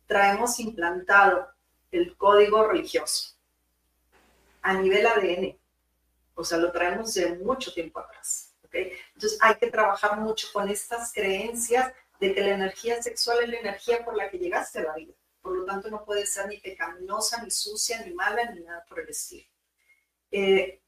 [0.06, 1.47] traemos implantado
[1.93, 3.36] el código religioso
[4.62, 5.56] a nivel ADN.
[6.34, 8.52] O sea, lo traemos de mucho tiempo atrás.
[9.15, 13.59] Entonces hay que trabajar mucho con estas creencias de que la energía sexual es la
[13.59, 15.15] energía por la que llegaste a la vida.
[15.40, 19.01] Por lo tanto, no puede ser ni pecaminosa, ni sucia, ni mala, ni nada por
[19.01, 19.48] el estilo.
[20.31, 20.81] Eh,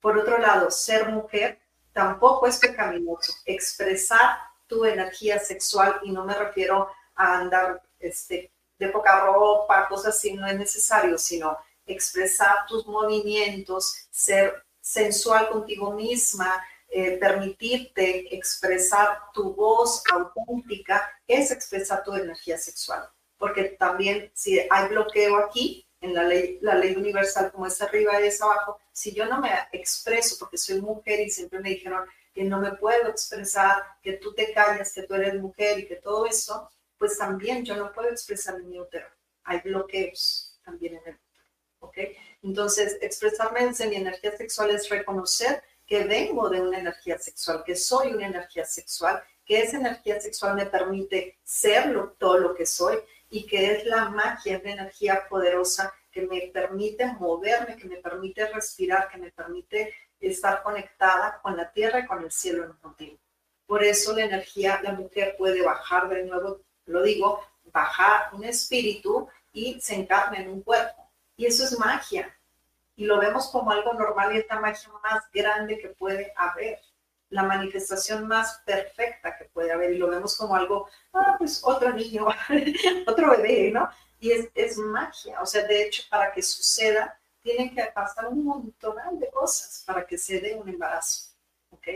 [0.00, 1.60] por otro lado, ser mujer
[1.92, 3.32] tampoco es pecaminoso.
[3.46, 10.16] Expresar tu energía sexual, y no me refiero a andar este, de poca ropa, cosas
[10.16, 11.56] así, no es necesario, sino
[11.86, 16.62] expresar tus movimientos, ser sensual contigo misma,
[16.94, 23.08] eh, permitirte expresar tu voz auténtica, es expresar tu energía sexual.
[23.38, 28.20] Porque también si hay bloqueo aquí, en la ley, la ley universal como es arriba
[28.20, 32.06] y es abajo, si yo no me expreso porque soy mujer y siempre me dijeron
[32.34, 35.96] que no me puedo expresar, que tú te callas, que tú eres mujer y que
[35.96, 39.06] todo eso, pues también yo no puedo expresar en mi útero.
[39.44, 41.46] Hay bloqueos también en el útero,
[41.78, 41.98] ¿ok?
[42.42, 45.62] Entonces, expresarme desde mi energía sexual es reconocer
[45.92, 50.54] que vengo de una energía sexual, que soy una energía sexual, que esa energía sexual
[50.54, 52.96] me permite ser todo lo que soy
[53.28, 57.98] y que es la magia, es la energía poderosa que me permite moverme, que me
[57.98, 62.70] permite respirar, que me permite estar conectada con la tierra y con el cielo en
[62.70, 63.18] un continuo.
[63.66, 69.28] Por eso la energía, la mujer puede bajar de nuevo, lo digo, bajar un espíritu
[69.52, 71.12] y se encarna en un cuerpo.
[71.36, 72.34] Y eso es magia
[72.96, 76.80] y lo vemos como algo normal y es la magia más grande que puede haber,
[77.30, 81.92] la manifestación más perfecta que puede haber y lo vemos como algo, ah, pues otro
[81.92, 82.26] niño,
[83.06, 83.88] otro bebé, ¿no?
[84.20, 88.44] Y es, es magia, o sea, de hecho, para que suceda, tienen que pasar un
[88.44, 91.30] montón de cosas para que se dé un embarazo,
[91.70, 91.88] ¿ok?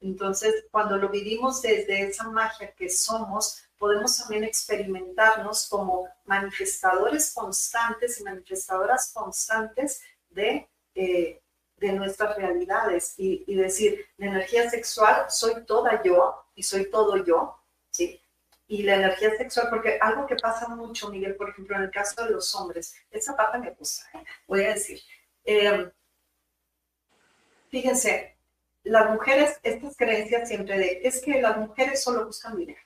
[0.00, 8.20] Entonces, cuando lo vivimos desde esa magia que somos, podemos también experimentarnos como manifestadores constantes
[8.20, 10.02] y manifestadoras constantes
[10.34, 11.40] de, eh,
[11.76, 17.24] de nuestras realidades y, y, decir, la energía sexual soy toda yo y soy todo
[17.24, 17.58] yo,
[17.90, 18.20] ¿sí?
[18.66, 22.24] Y la energía sexual, porque algo que pasa mucho, Miguel, por ejemplo, en el caso
[22.24, 24.24] de los hombres, esa parte me gusta, ¿eh?
[24.46, 25.00] voy a decir.
[25.44, 25.90] Eh,
[27.68, 28.36] fíjense,
[28.84, 32.80] las mujeres, estas creencias siempre de, es que las mujeres solo buscan dinero,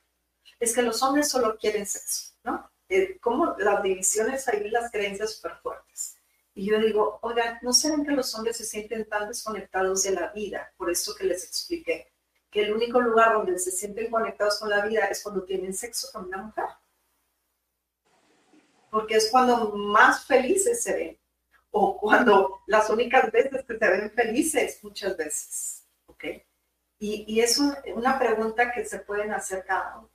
[0.59, 2.71] es que los hombres solo quieren sexo, ¿no?
[3.21, 6.18] como las divisiones ahí, las creencias súper fuertes.
[6.59, 10.33] Y yo digo, oigan, ¿no saben que los hombres se sienten tan desconectados de la
[10.33, 10.73] vida?
[10.77, 12.13] Por eso que les expliqué,
[12.51, 16.09] que el único lugar donde se sienten conectados con la vida es cuando tienen sexo
[16.13, 16.65] con una mujer.
[18.91, 21.19] Porque es cuando más felices se ven.
[21.71, 25.87] O cuando las únicas veces que se ven felices, muchas veces.
[26.07, 26.25] ¿Ok?
[26.99, 30.11] Y, y es una pregunta que se pueden hacer cada uno.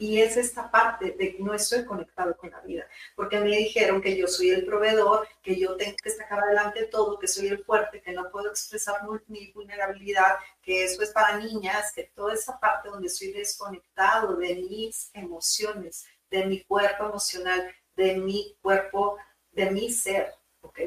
[0.00, 4.16] Y es esta parte de no estoy conectado con la vida, porque me dijeron que
[4.16, 8.00] yo soy el proveedor, que yo tengo que sacar adelante todo, que soy el fuerte,
[8.00, 12.88] que no puedo expresar mi vulnerabilidad, que eso es para niñas, que toda esa parte
[12.88, 19.18] donde estoy desconectado de mis emociones, de mi cuerpo emocional, de mi cuerpo,
[19.52, 20.32] de mi ser,
[20.62, 20.80] ¿ok?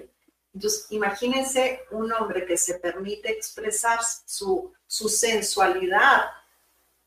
[0.56, 6.32] Entonces, imagínense un hombre que se permite expresar su, su sensualidad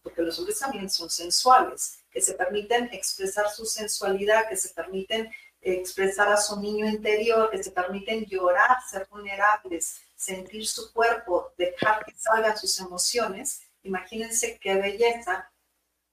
[0.06, 5.28] porque los hombres también son sensuales, que se permiten expresar su sensualidad, que se permiten
[5.60, 12.04] expresar a su niño interior, que se permiten llorar, ser vulnerables, sentir su cuerpo, dejar
[12.04, 13.62] que salgan sus emociones.
[13.82, 15.50] Imagínense qué belleza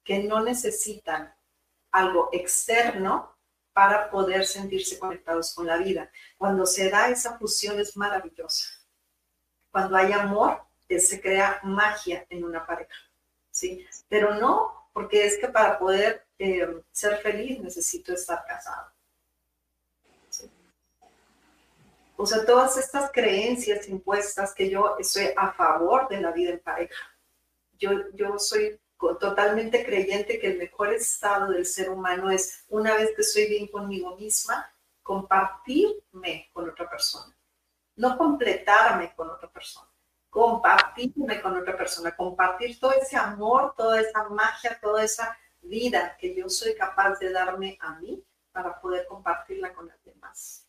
[0.03, 1.31] que no necesitan
[1.91, 3.37] algo externo
[3.73, 6.11] para poder sentirse conectados con la vida.
[6.35, 8.69] Cuando se da esa fusión es maravillosa.
[9.69, 10.63] Cuando hay amor,
[10.99, 12.95] se crea magia en una pareja.
[13.53, 13.85] ¿Sí?
[14.09, 18.91] Pero no, porque es que para poder eh, ser feliz necesito estar casado.
[22.15, 26.59] O sea, todas estas creencias impuestas que yo estoy a favor de la vida en
[26.59, 27.03] pareja.
[27.77, 28.79] Yo, yo soy
[29.19, 33.67] totalmente creyente que el mejor estado del ser humano es, una vez que estoy bien
[33.67, 37.35] conmigo misma, compartirme con otra persona,
[37.97, 39.92] no completarme con otra persona
[40.33, 46.33] compartirme con otra persona, compartir todo ese amor, toda esa magia, toda esa vida que
[46.33, 48.19] yo soy capaz de darme a mí
[48.51, 50.65] para poder compartirla con los demás.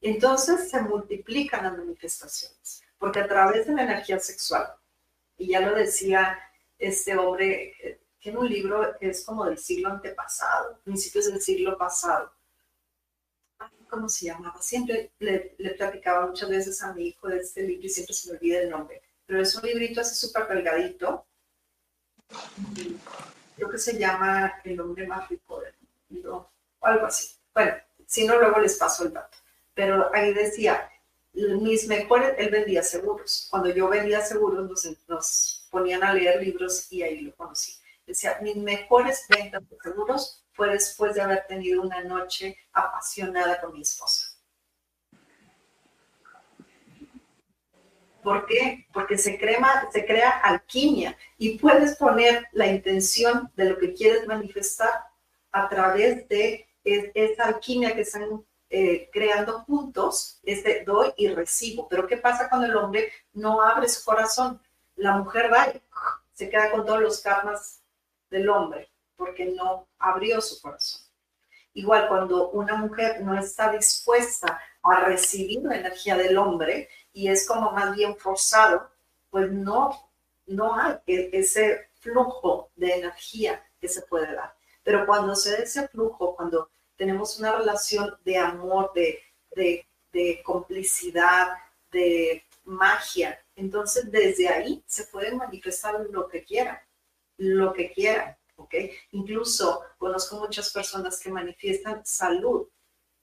[0.00, 4.74] Entonces se multiplican las manifestaciones, porque a través de la energía sexual,
[5.36, 6.38] y ya lo decía
[6.78, 11.76] este hombre, eh, tiene un libro que es como del siglo antepasado, principios del siglo
[11.76, 12.32] pasado,
[13.88, 14.60] ¿cómo se llamaba?
[14.60, 18.30] Siempre le, le, platicaba muchas veces a mi hijo de este libro y siempre se
[18.30, 19.02] me olvida el nombre.
[19.26, 21.26] Pero es un librito así súper delgadito.
[23.56, 25.74] Creo que se llama El hombre más rico del
[26.08, 27.34] mundo o algo así.
[27.54, 27.74] Bueno,
[28.06, 29.36] si no, luego les paso el dato.
[29.74, 30.90] Pero ahí decía,
[31.32, 33.48] mis mejores, él vendía seguros.
[33.50, 37.74] Cuando yo vendía seguros, nos, nos ponían a leer libros y ahí lo conocí.
[38.06, 43.72] Decía, mis mejores ventas de seguros fue después de haber tenido una noche apasionada con
[43.74, 44.36] mi esposa.
[48.24, 48.88] ¿Por qué?
[48.92, 54.90] Porque se, crea alquimia y puedes poner la intención de lo que quieres manifestar
[55.52, 61.88] a través de esa alquimia que están eh, creando juntos, este doy y recibo.
[61.88, 64.60] Pero ¿qué pasa cuando el hombre no abre su corazón?
[64.96, 65.80] La mujer va y
[66.32, 67.80] se queda con todos los karmas
[68.28, 71.02] del hombre porque no abrió su corazón.
[71.74, 77.46] Igual cuando una mujer no está dispuesta a recibir la energía del hombre y es
[77.46, 78.90] como más bien forzado,
[79.28, 80.10] pues no,
[80.46, 84.54] no hay e-, ese flujo de energía que se puede dar.
[84.82, 89.20] Pero cuando se da ese flujo, cuando tenemos una relación de amor, de,
[90.12, 91.48] de, complicidad,
[91.92, 96.78] de magia, entonces desde ahí se puede manifestar lo que quieran,
[97.36, 98.36] lo que quieran.
[98.58, 98.74] ¿Ok?
[99.12, 102.68] Incluso conozco muchas personas que manifiestan salud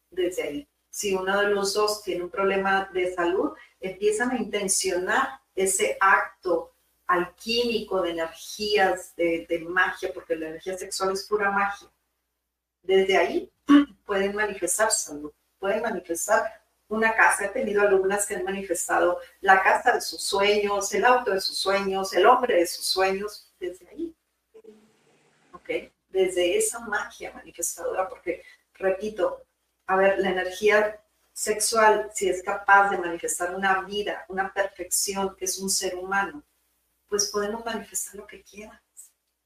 [0.09, 0.67] desde ahí.
[0.89, 6.73] Si uno de los dos tiene un problema de salud, empiezan a intencionar ese acto
[7.05, 11.89] alquímico de energías, de, de magia, porque la energía sexual es pura magia.
[12.81, 13.51] Desde ahí
[14.05, 17.45] pueden manifestar salud, pueden manifestar una casa.
[17.45, 21.57] He tenido alumnas que han manifestado la casa de sus sueños, el auto de sus
[21.57, 24.14] sueños, el hombre de sus sueños, desde ahí.
[26.15, 28.41] Desde esa magia manifestadora, porque,
[28.75, 29.43] repito,
[29.85, 35.43] a ver, la energía sexual, si es capaz de manifestar una vida, una perfección que
[35.43, 36.41] es un ser humano,
[37.09, 38.81] pues podemos manifestar lo que quieras,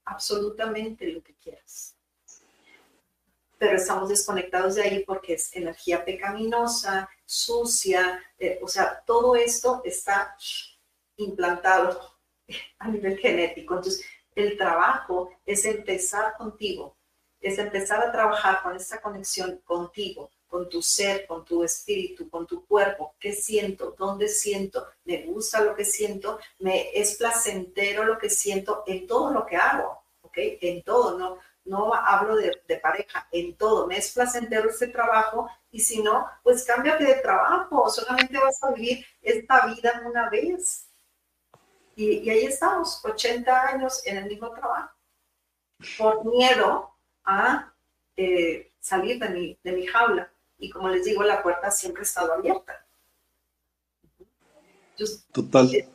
[0.05, 1.95] absolutamente lo que quieras.
[3.57, 9.81] Pero estamos desconectados de ahí porque es energía pecaminosa, sucia, eh, o sea, todo esto
[9.83, 10.37] está
[11.17, 12.19] implantado
[12.77, 13.77] a nivel genético.
[13.77, 14.05] Entonces,
[14.40, 16.95] el trabajo es empezar contigo,
[17.41, 22.48] es empezar a trabajar con esta conexión contigo, con tu ser, con tu espíritu, con
[22.48, 23.14] tu cuerpo.
[23.20, 23.95] ¿Qué siento?
[23.98, 24.88] ¿Dónde siento?
[25.06, 26.40] ¿Me gusta lo que siento?
[26.57, 30.03] ¿Me es placentero lo que siento en todo lo que hago?
[30.22, 30.38] ¿Ok?
[30.38, 33.86] En todo, no, no hablo de, de pareja, en todo.
[33.86, 35.48] ¿Me es placentero este trabajo?
[35.72, 37.90] Y si no, pues cámbiate de trabajo.
[37.90, 40.89] Solamente vas a vivir esta vida una vez.
[41.99, 44.95] Y, ahí estamos, 80 años en el mismo trabajo,
[45.97, 46.91] por miedo
[47.26, 47.73] a
[48.15, 50.31] eh, salir de mi, de mi jaula.
[50.57, 52.85] Y como les digo, la puerta siempre ha estado abierta.
[55.34, 55.76] Total.
[55.76, 55.89] Eh,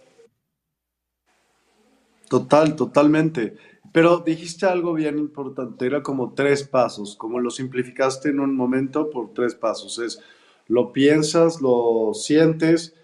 [2.28, 3.56] Total, totalmente.
[3.90, 9.08] Pero dijiste algo bien importante, era como tres pasos, como lo simplificaste en un momento
[9.08, 9.98] por tres pasos.
[9.98, 10.20] Es
[10.66, 12.94] lo piensas, lo sientes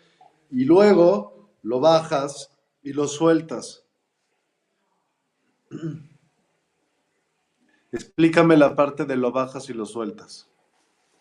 [0.50, 2.50] y luego lo bajas
[2.82, 3.84] y lo sueltas.
[7.92, 10.48] Explícame la parte de lo bajas y lo sueltas.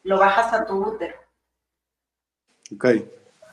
[0.03, 1.15] Lo bajas a tu útero.
[2.73, 2.85] Ok.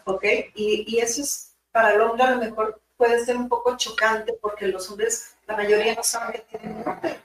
[0.05, 0.25] Ok,
[0.55, 4.35] y, y eso es, para el hombre a lo mejor puede ser un poco chocante
[4.41, 7.17] porque los hombres, la mayoría no saben que tienen un útero.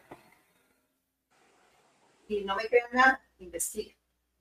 [2.28, 3.95] Y no me crean nada, investiguen.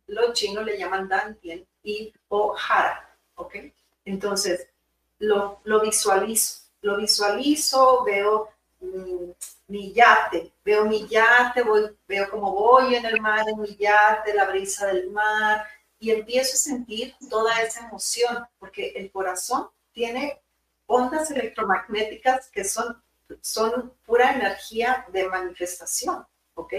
[0.07, 3.57] Los chinos le llaman Dantien y o Hara, ¿ok?
[4.05, 4.70] Entonces,
[5.21, 9.31] lo, visualizo, lo visualizo, veo mm,
[9.69, 14.35] mi yate, veo mi yate, voy, veo cómo voy en el mar, en mi yate,
[14.35, 15.65] la brisa del mar,
[15.99, 20.41] y empiezo a sentir toda esa emoción, porque el corazón tiene
[20.87, 23.01] ondas electromagnéticas que son,
[23.41, 26.73] son pura energía de manifestación, ¿ok?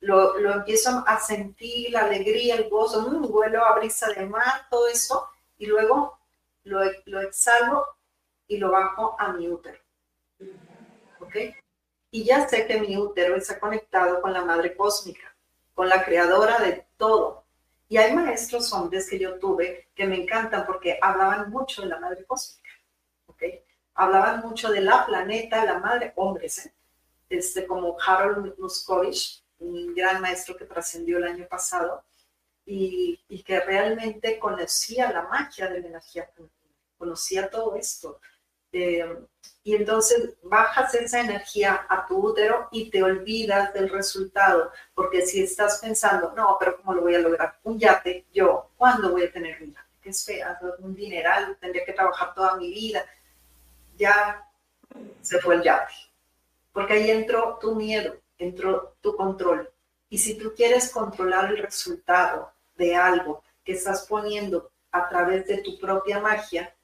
[0.00, 4.28] Lo, lo empiezo a sentir, la alegría, el gozo, un mm, vuelo a brisa del
[4.28, 6.18] mar, todo eso, y luego
[6.64, 7.86] lo, lo exhalo
[8.46, 9.78] y lo bajo a mi útero.
[11.20, 11.36] ¿Ok?
[12.10, 15.34] Y ya sé que mi útero está conectado con la madre cósmica,
[15.74, 17.44] con la creadora de todo.
[17.88, 22.00] Y hay maestros hombres que yo tuve que me encantan porque hablaban mucho de la
[22.00, 22.70] madre cósmica.
[23.94, 26.72] hablaban mucho de la planeta, la madre, hombres, ¿eh?
[27.28, 32.02] este, como Harold Muscovich, un gran maestro que trascendió el año pasado,
[32.64, 36.56] y, que realmente conocía la magia de la energía femenina,
[36.96, 38.20] conocía todo esto.
[38.72, 39.04] Eh,
[39.64, 45.42] y entonces bajas esa energía a tu útero y te olvidas del resultado, porque si
[45.42, 47.58] estás pensando, no, pero ¿cómo lo voy a lograr?
[47.62, 49.88] Un yate, yo, ¿cuándo voy a tener un yate?
[50.00, 50.58] ¿Qué esperas?
[50.78, 53.04] Un dineral, tendría que trabajar toda mi vida.
[53.96, 54.48] Ya
[55.20, 55.92] se fue el yate,
[56.72, 59.71] porque ahí entró tu miedo, entró tu control.
[60.12, 65.62] Y si tú quieres controlar el resultado de algo que estás poniendo a través de
[65.62, 66.76] tu propia magia,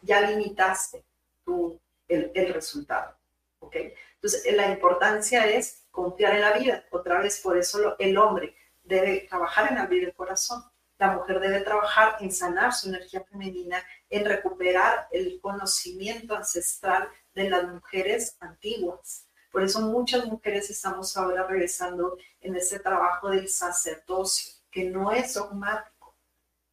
[0.00, 1.04] ya limitaste
[1.44, 1.78] tu,
[2.08, 3.14] el, resultado.
[3.58, 3.76] ¿ok?
[4.14, 6.82] Entonces, la importancia es confiar en la vida.
[6.92, 10.64] Otra vez, por eso el hombre debe trabajar en abrir el corazón.
[10.96, 17.50] La mujer debe trabajar en sanar su energía femenina, en recuperar el conocimiento ancestral de
[17.50, 19.26] las mujeres antiguas.
[19.52, 25.34] Por eso muchas mujeres estamos ahora regresando en ese trabajo del sacerdocio, que no es
[25.34, 25.92] dogmático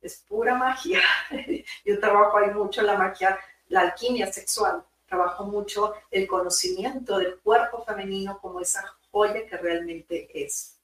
[0.01, 1.01] es pura magia.
[1.85, 4.84] Yo trabajo ahí mucho la magia, la alquimia sexual.
[5.06, 10.77] Trabajo mucho el conocimiento del cuerpo femenino como esa joya que realmente es.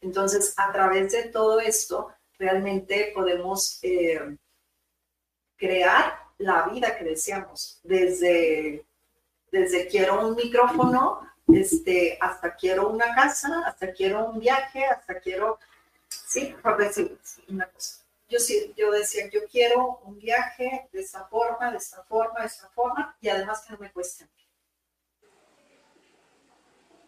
[0.00, 4.36] Entonces, a través de todo esto, realmente podemos eh,
[5.56, 7.78] crear la vida que deseamos.
[7.84, 8.84] Desde,
[9.52, 15.60] desde quiero un micrófono, este, hasta quiero una casa, hasta quiero un viaje, hasta quiero,
[16.08, 17.16] sí, por decir
[17.48, 18.02] una cosa
[18.32, 18.38] yo,
[18.76, 23.16] yo decía, yo quiero un viaje de esta forma, de esta forma, de esta forma,
[23.20, 24.26] y además que no me cueste.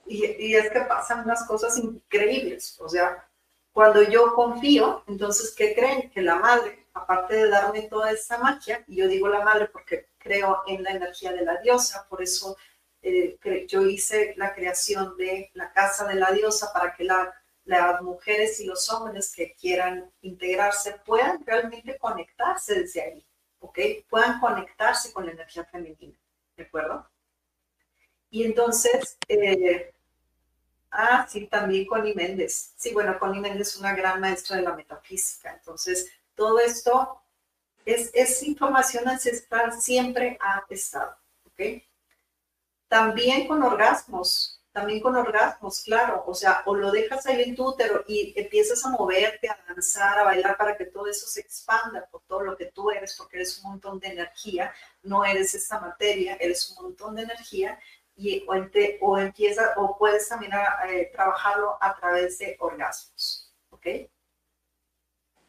[0.07, 2.79] Y, y es que pasan unas cosas increíbles.
[2.81, 3.27] O sea,
[3.73, 6.11] cuando yo confío, entonces, ¿qué creen?
[6.11, 10.09] Que la madre, aparte de darme toda esta magia, y yo digo la madre porque
[10.25, 12.57] creo en la energía de la diosa, por eso
[13.03, 13.39] eh,
[13.69, 17.33] yo hice la creación de la casa de la diosa para que la
[17.65, 23.27] las mujeres y los hombres que quieran integrarse puedan realmente conectarse desde ahí,
[23.61, 23.79] ¿ok?
[24.09, 26.19] Puedan conectarse con la energía femenina,
[26.57, 27.09] ¿de acuerdo?
[28.31, 29.95] Y entonces, eh,
[30.91, 32.75] ah, sí, también Connie Méndez.
[32.77, 35.55] Sí, bueno, Connie Méndez es una gran maestra de la metafísica.
[35.55, 37.23] Entonces, todo esto
[37.85, 41.17] es, es información ancestral, siempre ha estado.
[42.89, 47.65] También con orgasmos, también con orgasmos, claro, o sea, o lo dejas ahí en tu
[47.69, 52.07] útero y empiezas a moverte, a danzar, a bailar para que todo eso se expanda
[52.11, 55.81] por todo lo que tú eres, porque eres un montón de energía, no eres esta
[55.81, 57.79] materia, eres un montón de energía
[58.17, 58.55] y o,
[59.01, 60.53] o empieza o puedes también
[60.89, 63.87] eh, trabajarlo a través de orgasmos, ¿ok?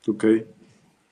[0.07, 0.25] Ok,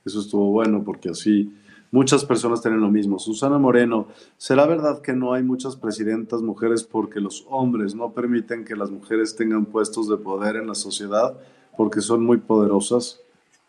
[0.06, 1.52] eso estuvo bueno porque así
[1.94, 3.20] Muchas personas tienen lo mismo.
[3.20, 8.66] Susana Moreno, ¿será verdad que no hay muchas presidentas mujeres porque los hombres no permiten
[8.66, 11.40] que las mujeres tengan puestos de poder en la sociedad
[11.78, 13.22] porque son muy poderosas?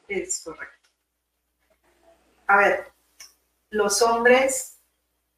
[0.09, 0.89] Es correcto.
[2.47, 2.87] A ver,
[3.69, 4.79] los hombres,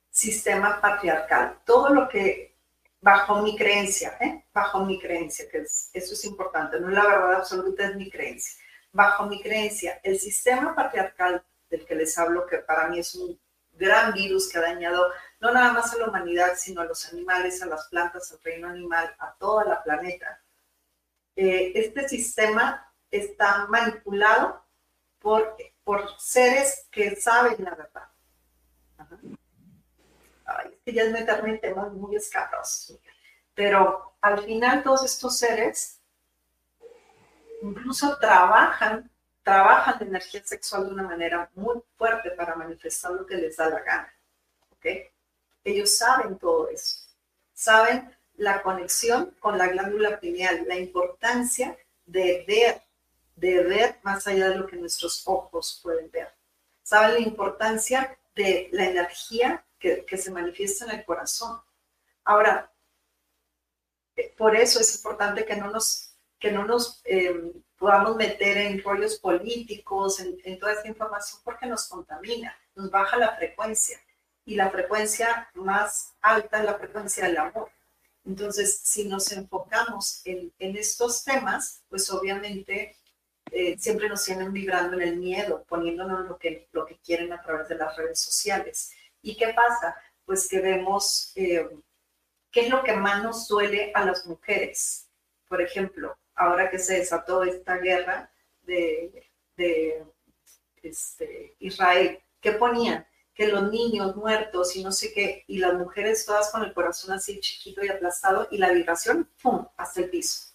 [0.09, 2.55] sistema patriarcal, todo lo que
[3.01, 4.44] bajo mi creencia, ¿eh?
[4.55, 8.09] bajo mi creencia, que es, eso es importante, no es la verdad absoluta, es mi
[8.09, 8.64] creencia.
[8.97, 13.39] Bajo mi creencia, el sistema patriarcal del que les hablo, que para mí es un
[13.73, 17.62] gran virus que ha dañado no nada más a la humanidad, sino a los animales,
[17.62, 20.40] a las plantas, al reino animal, a toda la planeta.
[21.36, 24.64] Eh, este sistema está manipulado
[25.18, 28.09] por, por seres que saben la verdad.
[30.47, 32.98] Ay, ya es meterme en temas muy escasos.
[33.52, 35.95] Pero al final todos estos seres
[37.62, 39.11] incluso trabajan
[39.47, 43.70] trabajan de energía sexual de una manera muy fuerte para manifestar lo que les da
[43.70, 44.12] la gana.
[44.73, 44.87] ¿Ok?
[45.62, 47.07] Ellos saben todo eso.
[47.55, 52.83] Saben la conexión con la glándula pineal, la importancia de ver,
[53.37, 56.35] de ver más allá de lo que nuestros ojos pueden ver.
[56.83, 61.61] Saben la importancia de la energía que, se manifiesta en el corazón.
[62.24, 62.73] Ahora,
[64.16, 68.83] eh, por eso es importante que no nos, que no nos eh, podamos meter en
[68.83, 74.01] rollos políticos, en, toda esta información, porque nos contamina, nos baja la frecuencia.
[74.45, 77.71] Y la frecuencia más alta es la frecuencia del amor.
[78.25, 82.97] Entonces, si nos enfocamos en, estos temas, pues obviamente
[83.51, 87.43] eh, siempre nos tienen vibrando en el miedo, poniéndonos lo que, lo que quieren a
[87.43, 88.91] través de las redes sociales.
[89.23, 89.97] ¿Y qué pasa?
[90.25, 91.69] Pues que vemos eh,
[92.51, 95.09] qué es lo que más nos duele a las mujeres.
[95.49, 98.31] Por ejemplo, ahora que se desató esta guerra
[98.63, 99.31] de,
[100.83, 103.07] este, Israel, ¿qué ponían?
[103.37, 107.13] que los niños muertos y no sé qué, y las mujeres todas con el corazón
[107.13, 110.55] así chiquito y aplastado y la vibración, ¡pum!, hasta el piso.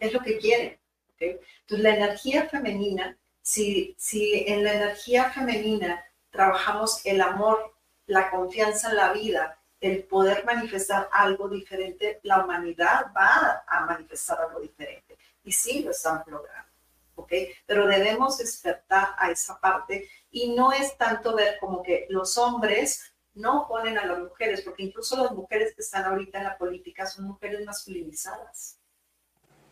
[0.00, 0.80] Es lo que quieren.
[1.20, 7.76] Entonces, la energía femenina, si, si en la energía femenina trabajamos el amor,
[8.06, 14.40] la confianza en la vida, el poder manifestar algo diferente, la humanidad va a manifestar
[14.40, 15.18] algo diferente.
[15.42, 16.72] Y sí lo estamos logrando.
[17.16, 17.32] ¿ok?
[17.66, 23.12] Pero debemos despertar a esa parte y no es tanto ver como que los hombres
[23.34, 27.04] no ponen a las mujeres, porque incluso las mujeres que están ahorita en la política
[27.04, 28.78] son mujeres masculinizadas.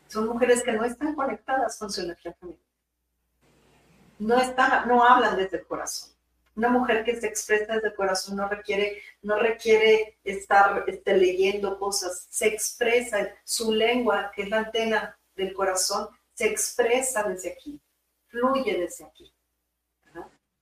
[0.08, 2.62] Son mujeres que no están conectadas con su energía femenina.
[4.18, 6.11] No, están, no hablan desde el corazón.
[6.54, 11.78] Una mujer que se expresa desde el corazón no requiere, no requiere estar este, leyendo
[11.78, 17.80] cosas, se expresa su lengua, que es la antena del corazón, se expresa desde aquí,
[18.26, 19.32] fluye desde aquí.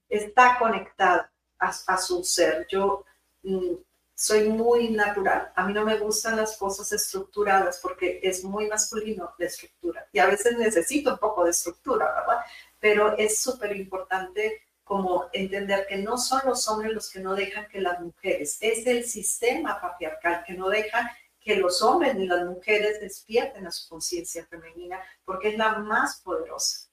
[0.09, 2.67] Está conectada a, su ser.
[2.69, 3.05] Yo
[3.43, 3.75] mm,
[4.15, 5.53] soy muy natural.
[5.55, 10.07] A mí no me gustan las cosas estructuradas porque es muy masculino la estructura.
[10.13, 12.45] Y a veces necesito un poco de estructura, ¿verdad?
[12.79, 17.69] Pero es súper importante como entender que no son los hombres los que no dejan
[17.69, 22.45] que las mujeres, es el sistema patriarcal que no deja que los hombres ni las
[22.45, 26.89] mujeres despierten a su conciencia femenina porque es la más poderosa.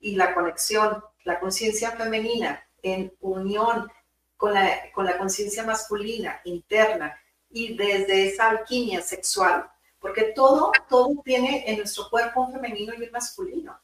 [0.00, 3.90] Y la conexión, la conciencia femenina en unión
[4.36, 7.18] con la, con la conciencia masculina interna
[7.48, 13.02] y desde esa alquimia sexual, porque todo, todo tiene en nuestro cuerpo un femenino y
[13.02, 13.80] un masculino.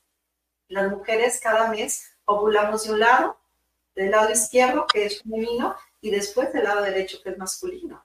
[0.68, 3.38] Las mujeres cada mes ovulamos de un lado,
[3.94, 8.04] del lado izquierdo, que es femenino, y después del lado derecho, que es masculino.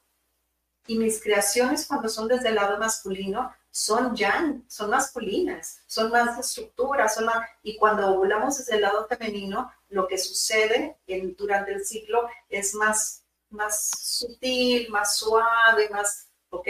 [0.88, 6.38] Y mis creaciones cuando son desde el lado masculino son yang, son masculinas, son más
[6.38, 11.74] de son más, y cuando ovulamos desde el lado femenino, lo que sucede en, durante
[11.74, 16.68] el ciclo es más, más sutil, más suave, más, ¿ok?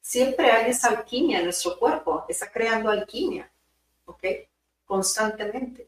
[0.00, 3.50] Siempre hay esa alquimia en nuestro cuerpo, está creando alquimia,
[4.06, 4.24] ¿ok?
[4.86, 5.87] Constantemente.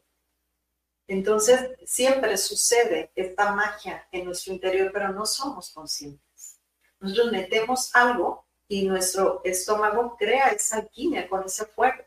[1.11, 6.57] Entonces, siempre sucede esta magia en nuestro interior, pero no somos conscientes.
[7.01, 12.01] Nosotros metemos algo y nuestro estómago crea esa alquimia con ese fuego.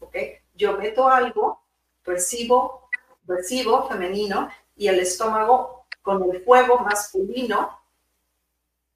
[0.00, 0.16] ¿Ok?
[0.54, 1.62] Yo meto algo,
[2.02, 2.90] recibo,
[3.28, 7.80] recibo femenino y el estómago con el fuego masculino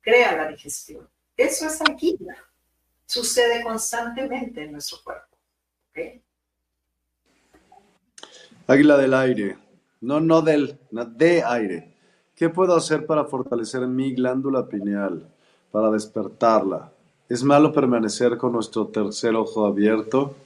[0.00, 1.08] crea la digestión.
[1.36, 2.36] Eso es alquimia.
[3.06, 5.36] Sucede constantemente en nuestro cuerpo.
[5.90, 6.20] ¿Ok?
[8.70, 9.58] Águila del aire.
[10.00, 11.92] No, no del, de aire.
[12.36, 15.28] ¿Qué puedo hacer para fortalecer mi glándula pineal,
[15.72, 16.92] para despertarla?
[17.28, 20.36] ¿Es malo permanecer con nuestro tercer ojo abierto?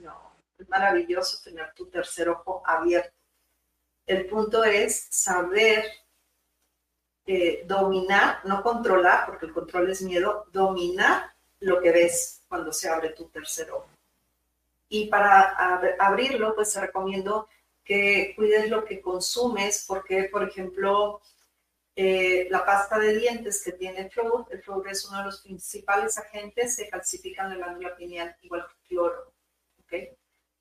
[0.00, 3.16] No, es maravilloso tener tu tercer ojo abierto.
[4.04, 5.82] El punto es saber
[7.26, 12.90] eh, dominar, no controlar, porque el control es miedo, dominar lo que ves cuando se
[12.90, 13.95] abre tu tercer ojo.
[14.88, 15.54] Y para
[15.98, 17.48] abrirlo, pues te recomiendo
[17.84, 21.20] que cuides lo que consumes, porque, por ejemplo,
[21.94, 26.18] eh, la pasta de dientes que tiene flúor, el flúor es uno de los principales
[26.18, 29.32] agentes, se calcifican la glándula pineal igual que cloro.
[29.82, 30.10] ¿okay?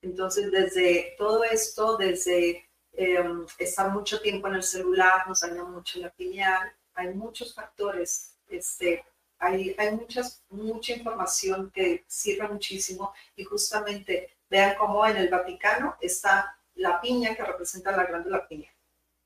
[0.01, 5.99] Entonces, desde todo esto, desde em, estar mucho tiempo en el celular, nos daña mucho
[5.99, 9.03] la pineal, hay muchos factores, este,
[9.45, 15.95] hay, hay muchas, mucha información que sirve muchísimo y justamente vean cómo en el Vaticano
[16.01, 18.73] está la piña que representa la glándula pineal.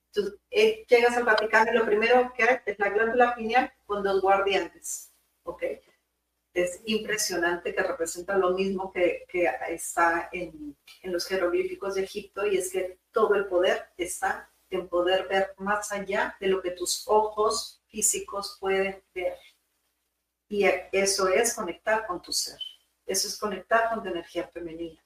[0.08, 4.04] Entonces, eh, llegas al Vaticano y lo primero que hay es la glándula pineal con
[4.04, 5.12] dos guardiantes,
[5.44, 5.64] ¿ok?
[6.54, 12.46] Es impresionante que representa lo mismo que, que está en, en, los jeroglíficos de Egipto
[12.48, 16.72] y es que todo el poder está en poder ver más allá de lo que
[16.72, 19.38] tus ojos físicos pueden ver.
[20.50, 22.60] Y eso es conectar con tu ser.
[23.06, 25.00] Eso es conectar con tu energía femenina.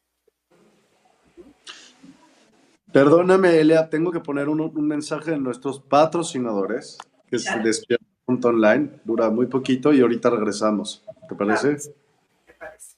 [2.92, 6.98] Perdóname, Elia, tengo que poner un, mensaje de nuestros patrocinadores,
[7.28, 11.04] que es despierta.online, dura muy poquito y ahorita regresamos.
[11.28, 11.92] ¿Te parece?
[12.48, 12.96] Me parece.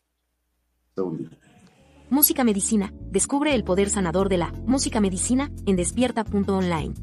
[2.09, 2.93] Música Medicina.
[3.09, 6.93] Descubre el poder sanador de la música medicina en despierta.online.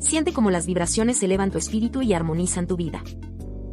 [0.00, 3.02] Siente cómo las vibraciones elevan tu espíritu y armonizan tu vida.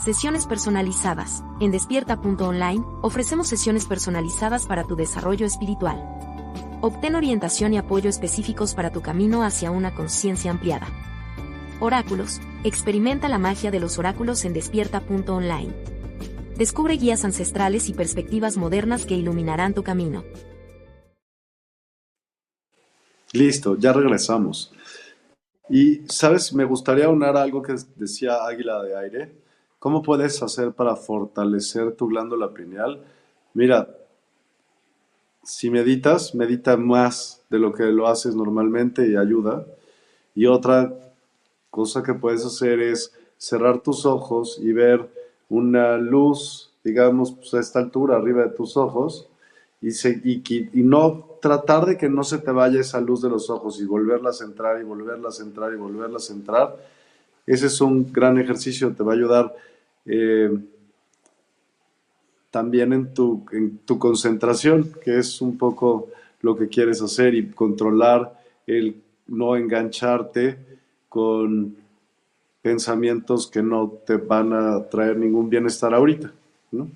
[0.00, 1.44] Sesiones personalizadas.
[1.60, 6.02] En despierta.online ofrecemos sesiones personalizadas para tu desarrollo espiritual.
[6.80, 10.86] Obtén orientación y apoyo específicos para tu camino hacia una conciencia ampliada.
[11.80, 12.40] Oráculos.
[12.64, 15.74] Experimenta la magia de los oráculos en despierta.online.
[16.56, 20.24] Descubre guías ancestrales y perspectivas modernas que iluminarán tu camino.
[23.34, 24.72] Listo, ya regresamos.
[25.68, 26.54] Y, ¿sabes?
[26.54, 29.39] Me gustaría unar algo que decía Águila de Aire.
[29.80, 33.02] ¿Cómo puedes hacer para fortalecer tu glándula pineal?
[33.54, 33.88] Mira,
[35.42, 39.64] si meditas, medita más de lo que lo haces normalmente y ayuda.
[40.34, 40.94] Y otra
[41.70, 45.08] cosa que puedes hacer es cerrar tus ojos y ver
[45.48, 49.28] una luz, digamos, pues, a esta altura, arriba de tus ojos,
[49.80, 53.80] y, y, no tratar de que no se te vaya esa luz de los ojos
[53.80, 56.76] y volverlas a entrar y volverlas a entrar y volverlas a entrar.
[57.50, 59.56] Ese es un gran ejercicio, te va a ayudar
[60.06, 60.56] eh,
[62.48, 66.10] también en tu, en tu concentración, que es un poco
[66.42, 70.58] lo que quieres hacer y controlar el no engancharte
[71.08, 71.74] con
[72.62, 76.30] pensamientos que no te van a traer ningún bienestar ahorita.
[76.70, 76.88] ¿no?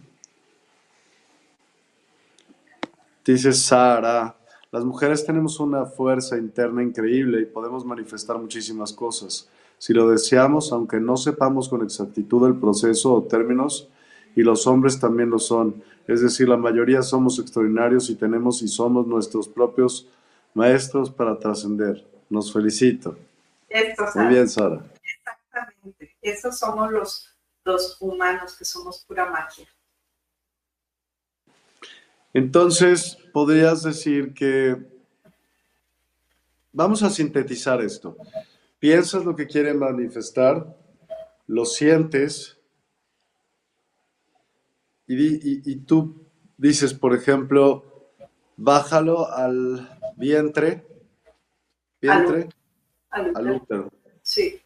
[3.24, 4.36] Dice Sara,
[4.70, 9.48] las mujeres tenemos una fuerza interna increíble y podemos manifestar muchísimas cosas.
[9.78, 13.88] Si lo deseamos, aunque no sepamos con exactitud el proceso o términos,
[14.36, 15.82] y los hombres también lo son.
[16.06, 20.08] Es decir, la mayoría somos extraordinarios y tenemos y somos nuestros propios
[20.54, 22.04] maestros para trascender.
[22.28, 23.16] Nos felicito.
[24.14, 24.84] Muy bien, Sara.
[25.02, 26.16] Exactamente.
[26.20, 29.66] Esos somos los, los humanos que somos pura magia.
[32.32, 34.76] Entonces, podrías decir que
[36.72, 38.16] vamos a sintetizar esto.
[38.84, 40.76] Piensas lo que quieres manifestar,
[41.46, 42.60] lo sientes
[45.06, 46.28] y, tú
[46.58, 48.12] dices, por ejemplo,
[48.58, 49.88] bájalo al
[50.18, 50.86] vientre,
[51.98, 52.50] vientre,
[53.08, 53.90] al, útero.
[54.20, 54.60] Sí.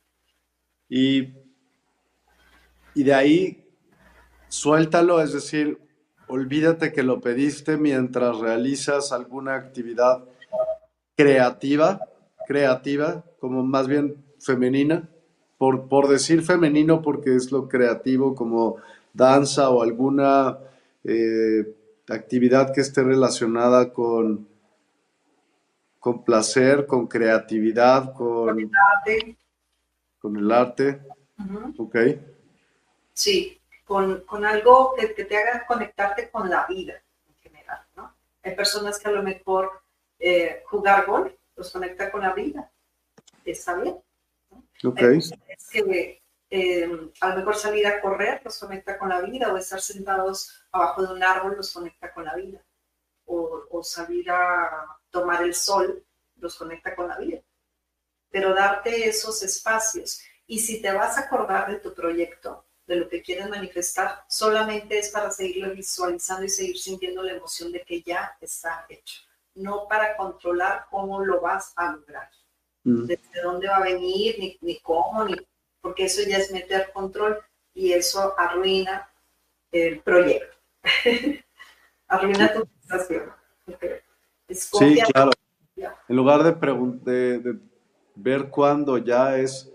[0.89, 1.33] Y,
[2.95, 3.69] y de ahí
[4.49, 5.79] suéltalo, es decir,
[6.27, 10.25] olvídate que lo pediste mientras realizas alguna actividad
[11.15, 12.01] creativa,
[12.49, 15.07] creativa, como más bien femenina,
[15.59, 18.77] por, por decir femenino porque es lo creativo, como
[19.13, 20.59] danza o alguna
[21.05, 21.75] eh,
[22.09, 24.49] actividad que esté relacionada con,
[26.01, 29.37] con placer, con creatividad, con, el arte.
[30.19, 31.03] Con el arte.
[31.77, 31.97] Ok.
[33.13, 36.95] Sí, con, algo que, te haga conectarte con la vida
[37.29, 38.15] en general, ¿no?
[38.43, 39.71] Hay personas que a lo mejor
[40.19, 42.73] eh, jugar golf los conecta con la vida.
[43.45, 44.01] Está bien.
[44.85, 45.01] Ok.
[45.71, 49.81] que eh, a lo mejor salir a correr los conecta con la vida, o estar
[49.81, 52.65] sentados abajo de un árbol los conecta con la vida,
[53.27, 56.05] o, salir a tomar el sol
[56.37, 57.41] los conecta con la vida.
[58.31, 60.23] Pero darte esos espacios.
[60.47, 64.99] Y si te vas a acordar de tu proyecto, de lo que quieres manifestar, solamente
[64.99, 69.23] es para seguirlo visualizando y seguir sintiendo la emoción de que ya está hecho,
[69.59, 72.31] no para controlar cómo lo vas a lograr,
[72.85, 73.07] mm.
[73.07, 75.37] desde dónde va a venir, ni, ni cómo, ni
[75.81, 77.39] porque eso ya es meter control
[77.75, 79.09] y eso arruina
[79.71, 80.57] el proyecto.
[82.09, 83.33] arruina tu situación.
[84.51, 85.31] Sí, claro.
[86.09, 87.59] En lugar de, de,
[88.17, 89.73] ver cuándo ya es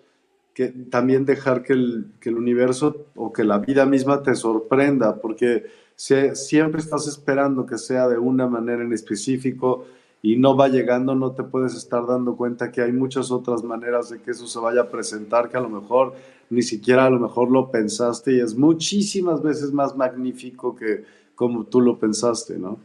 [0.53, 5.21] que también dejar que el, que el, universo o que la vida misma te sorprenda,
[5.21, 9.85] porque si, siempre estás esperando que sea de una manera en específico
[10.21, 14.09] y no va llegando, no te puedes estar dando cuenta que hay muchas otras maneras
[14.09, 16.15] de que eso se vaya a presentar que a lo mejor
[16.49, 21.03] ni siquiera a lo mejor lo pensaste y es muchísimas veces más magnífico que
[21.35, 22.79] como tú lo pensaste, ¿no?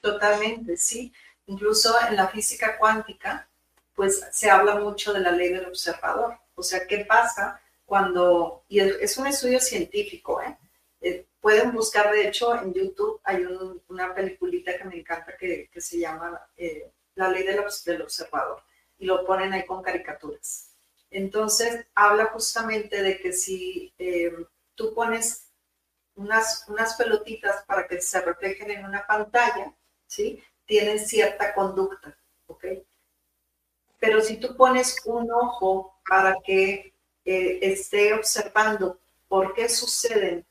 [0.00, 1.12] Totalmente, sí.
[1.46, 3.48] Incluso en la física cuántica,
[3.94, 6.34] pues se habla mucho de la ley del observador.
[6.54, 10.56] O sea, ¿qué pasa cuando, y es un estudio científico, ¿eh?
[11.40, 13.46] Pueden buscar, de hecho, en YouTube hay
[13.88, 18.62] una peliculita que me encanta que, se llama eh, La ley del, observador
[18.98, 20.70] y lo ponen ahí con caricaturas.
[21.10, 24.32] Entonces, habla justamente de que si eh,
[24.74, 25.48] tú pones
[26.14, 29.74] unas, unas pelotitas para que se reflejen en una pantalla,
[30.06, 30.42] ¿sí?
[30.66, 32.64] Tienen cierta conducta, ¿ok?
[33.98, 36.94] Pero si tú pones un ojo para que
[37.24, 40.46] eh, esté observando por qué suceden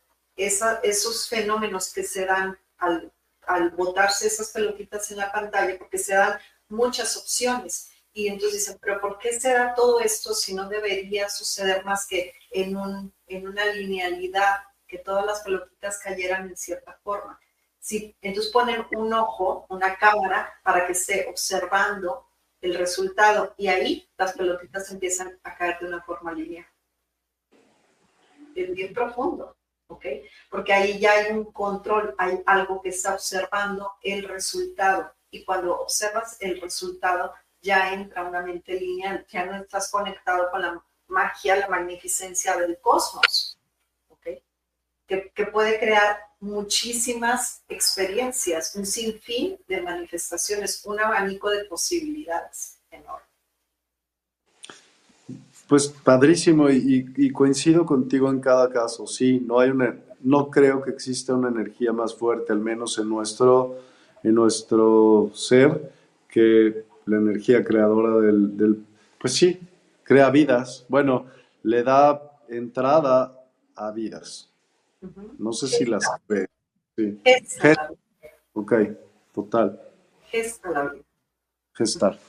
[0.45, 3.11] esos fenómenos que se dan al,
[3.76, 9.02] botarse esas pelotitas en la pantalla, porque se dan muchas opciones Y entonces dicen, pero
[9.02, 14.64] ¿por qué se da todo esto si no debería suceder más que en una linealidad,
[14.88, 17.40] que todas las pelotitas cayeran en cierta forma?
[17.80, 22.28] Si, entonces ponen un ojo, una cámara, para que esté observando
[22.61, 26.68] el resultado y ahí las pelotitas empiezan a caer de una forma lineal.
[28.56, 29.56] Es bien profundo,
[29.90, 30.06] ¿ok?
[30.49, 35.80] Porque ahí ya hay un control, hay algo que está observando el resultado y cuando
[35.82, 41.57] observas el resultado ya entra una mente lineal, ya no estás conectado con la magia,
[41.57, 43.60] la magnificencia del cosmos,
[44.10, 44.28] ¿ok?
[45.07, 53.28] Que, que puede crear muchísimas experiencias, un sinfín de manifestaciones, un abanico de posibilidades enorme.
[55.70, 59.06] Pues padrísimo y, coincido contigo en cada caso.
[59.06, 63.08] Sí, no hay una, no creo que exista una energía más fuerte, al menos en
[63.08, 63.78] nuestro,
[64.24, 65.94] en nuestro ser,
[66.28, 68.84] que la energía creadora del, del
[69.20, 69.60] pues sí,
[70.04, 70.86] crea vidas.
[70.90, 71.28] Bueno,
[71.62, 73.40] le da entrada
[73.76, 74.50] a vidas.
[75.38, 76.48] No sé si las ve.
[76.98, 77.22] Sí.
[78.54, 78.74] Ok,
[79.34, 79.80] total.
[80.26, 80.96] Gesta
[81.74, 82.20] Gestar.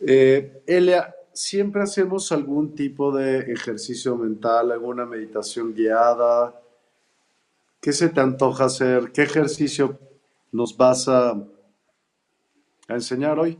[0.00, 6.60] Eh, Elia, siempre hacemos algún tipo de ejercicio mental, alguna meditación guiada.
[7.80, 9.12] ¿Qué se te antoja hacer?
[9.12, 9.98] ¿Qué ejercicio
[10.52, 13.58] nos vas a, a enseñar hoy?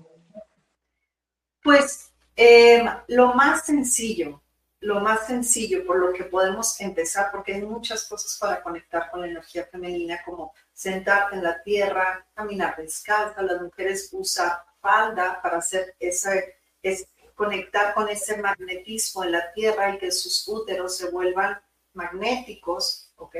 [1.63, 4.43] Pues eh, lo más sencillo,
[4.81, 9.21] lo más sencillo por lo que podemos empezar, porque hay muchas cosas para conectar con
[9.21, 14.51] la energía femenina, como sentarte en la tierra, caminar descalza, las mujeres usan
[14.81, 17.07] falda para hacer ese, es
[17.43, 21.61] conectar con ese magnetismo en la tierra y que sus úteros se vuelvan
[21.93, 23.37] magnéticos, ¿ok?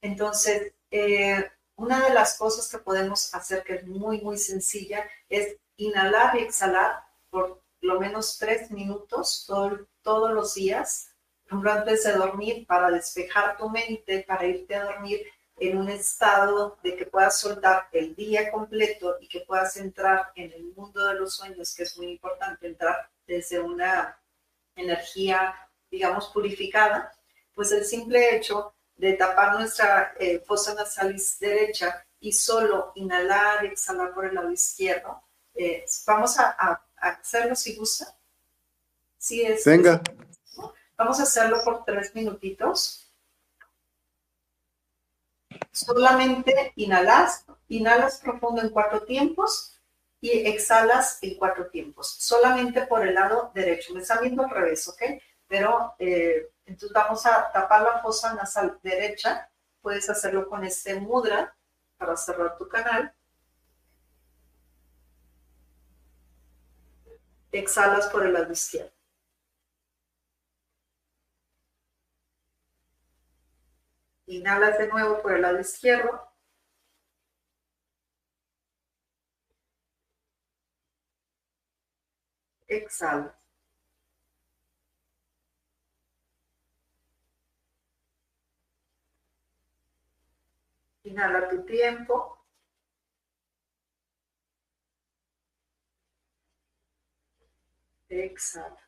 [0.00, 5.56] Entonces, eh, una de las cosas que podemos hacer que es muy, muy sencilla es
[5.76, 11.10] inhalar y exhalar por lo menos tres minutos todo, todos los días,
[11.48, 15.24] antes de dormir, para despejar tu mente, para irte a dormir
[15.58, 20.52] en un estado de que puedas soltar el día completo y que puedas entrar en
[20.52, 24.18] el mundo de los sueños, que es muy importante entrar desde una
[24.74, 25.54] energía,
[25.90, 27.12] digamos, purificada,
[27.54, 33.68] pues el simple hecho de tapar nuestra eh, fosa nasal derecha y solo inhalar y
[33.68, 35.22] exhalar por el lado izquierdo,
[35.54, 38.16] eh, vamos a hacerlo si gusta.
[39.18, 39.64] Sí, es.
[39.64, 40.00] Venga.
[40.96, 43.05] Vamos a hacerlo por tres minutitos.
[45.76, 49.78] Solamente inhalas, inhalas profundo en cuatro tiempos
[50.20, 53.92] y exhalas en cuatro tiempos, solamente por el lado derecho.
[53.92, 55.02] Me están viendo al revés, ¿ok?
[55.46, 59.50] Pero eh, entonces vamos a tapar la fosa nasal derecha.
[59.82, 61.54] Puedes hacerlo con este mudra
[61.98, 63.12] para cerrar tu canal.
[67.58, 68.95] exhalas por el lado izquierdo.
[74.26, 76.20] Inhalas de nuevo por el lado izquierdo.
[82.68, 83.34] Exhalas.
[91.04, 92.36] Inhala tu tiempo.
[98.10, 98.85] Exhala.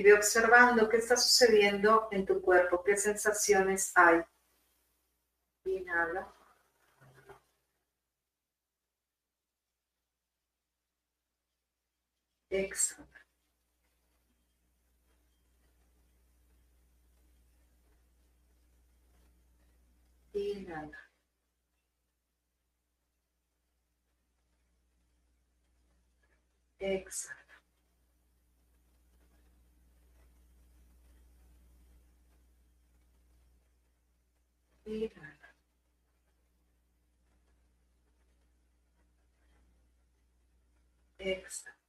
[0.00, 4.22] Y ve observando qué está sucediendo en tu cuerpo, qué sensaciones hay.
[5.66, 6.26] Inhala.
[12.50, 13.20] Exhala.
[20.34, 20.98] Inhala.
[34.90, 35.48] Inhala.
[41.20, 41.79] Exhala.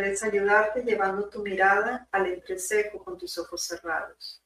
[0.00, 4.42] Puedes ayudarte llevando tu mirada al entrecejo con tus ojos cerrados.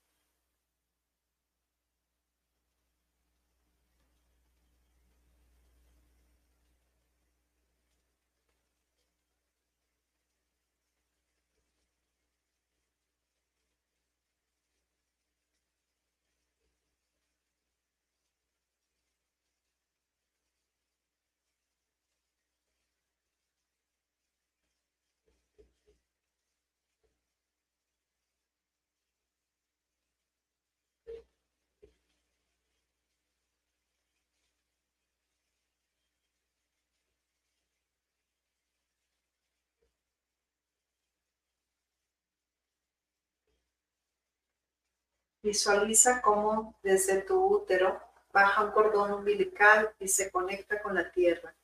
[45.45, 48.01] Visualiza cómo desde tu útero
[48.33, 51.55] baja un cordón umbilical y se conecta con la tierra.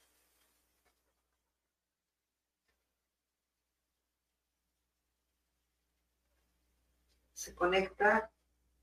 [7.33, 8.31] Se conecta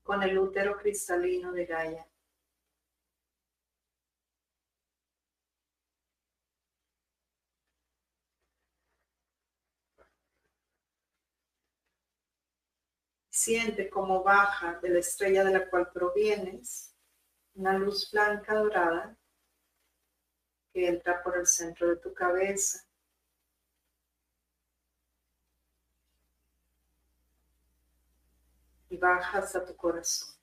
[0.02, 2.04] con el útero cristalino de Gaia.
[13.48, 16.94] Siente cómo baja de la estrella de la cual provienes
[17.54, 19.16] una luz blanca dorada
[20.70, 22.86] que entra por el centro de tu cabeza.
[28.90, 30.36] Y baja hasta tu corazón.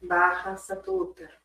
[0.00, 1.38] Baja hasta tu útero.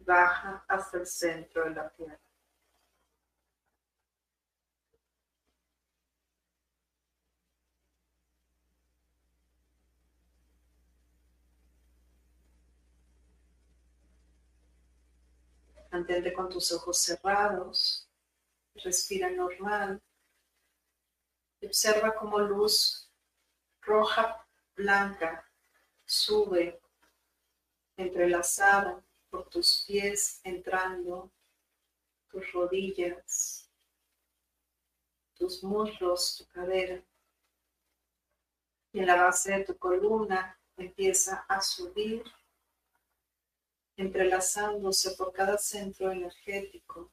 [0.00, 2.25] Baja hasta el centro de la tierra.
[15.90, 18.08] Mantente con tus ojos cerrados.
[18.74, 20.02] Respira normal.
[21.62, 23.10] Observa cómo luz
[23.80, 25.48] roja, blanca,
[26.04, 26.80] sube
[27.96, 31.30] entrelazada por tus pies, entrando
[32.28, 33.70] tus rodillas,
[35.34, 37.02] tus muslos, tu cadera.
[38.92, 42.24] Y en la base de tu columna empieza a subir
[43.96, 47.10] entrelazándose por cada centro energético,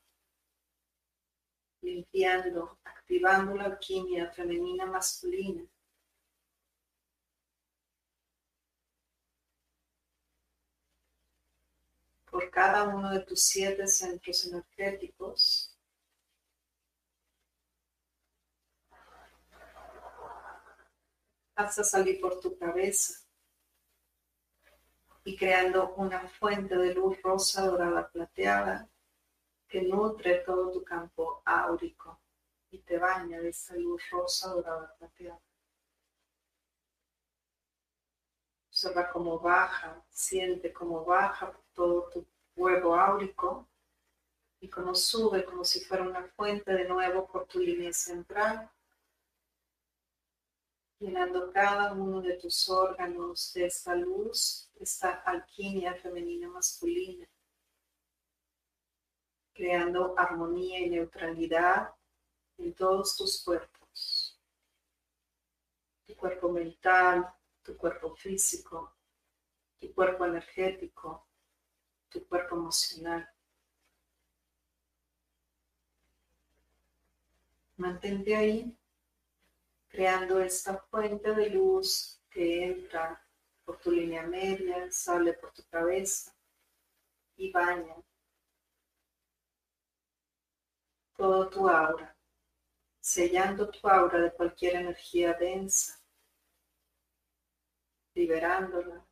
[1.82, 5.66] limpiando, activando la alquimia femenina masculina.
[12.30, 15.78] Por cada uno de tus siete centros energéticos,
[21.56, 23.23] hasta salir por tu cabeza
[25.24, 28.90] y creando una fuente de luz rosa dorada plateada
[29.68, 32.20] que nutre todo tu campo áurico
[32.70, 35.42] y te baña de esa luz rosa dorada plateada.
[38.70, 43.70] Observa cómo baja, siente cómo baja todo tu huevo áurico
[44.60, 48.70] y cómo sube como si fuera una fuente de nuevo por tu línea central
[51.04, 57.28] llenando cada uno de tus órganos de esta luz, esta alquimia femenina masculina,
[59.52, 61.94] creando armonía y neutralidad
[62.58, 64.40] en todos tus cuerpos,
[66.06, 67.28] tu cuerpo mental,
[67.64, 68.96] tu cuerpo físico,
[69.82, 71.28] tu cuerpo energético,
[72.08, 73.30] tu cuerpo emocional.
[77.76, 78.78] Mantente ahí
[79.94, 83.24] creando esta fuente de luz que entra
[83.64, 86.36] por tu línea media, sale por tu cabeza
[87.38, 87.96] y baña
[91.16, 92.18] todo tu aura,
[93.00, 96.02] sellando tu aura de cualquier energía densa,
[98.16, 99.06] liberándola,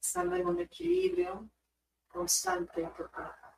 [0.00, 1.48] estando en un equilibrio
[2.08, 3.48] constante en tu cuerpo.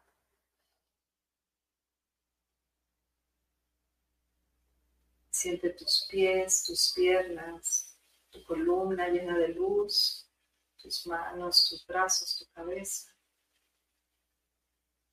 [5.40, 7.96] Siente tus pies, tus piernas,
[8.28, 10.28] tu columna llena de luz,
[10.76, 13.10] tus manos, tus brazos, tu cabeza.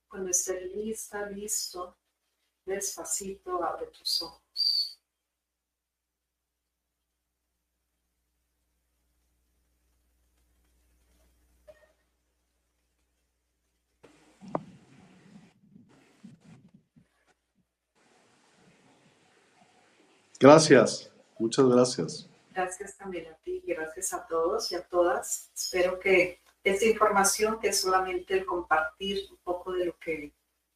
[0.10, 1.96] Cuando estés lista, listo,
[2.66, 4.47] despacito abre tus ojos.
[20.40, 22.30] Gracias, muchas gracias.
[22.52, 25.50] Gracias también a ti, gracias a todos y a todas.
[25.56, 30.32] Espero que esta información, que es solamente el compartir un poco de lo que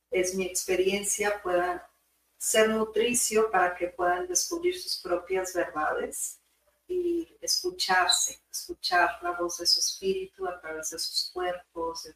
[0.09, 1.89] es mi experiencia, pueda
[2.37, 6.39] ser nutricio para que puedan descubrir sus propias verdades
[6.87, 12.09] y escucharse, escuchar la voz de su espíritu a través de sus cuerpos,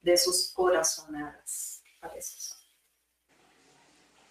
[0.00, 1.82] de, sus corazonadas.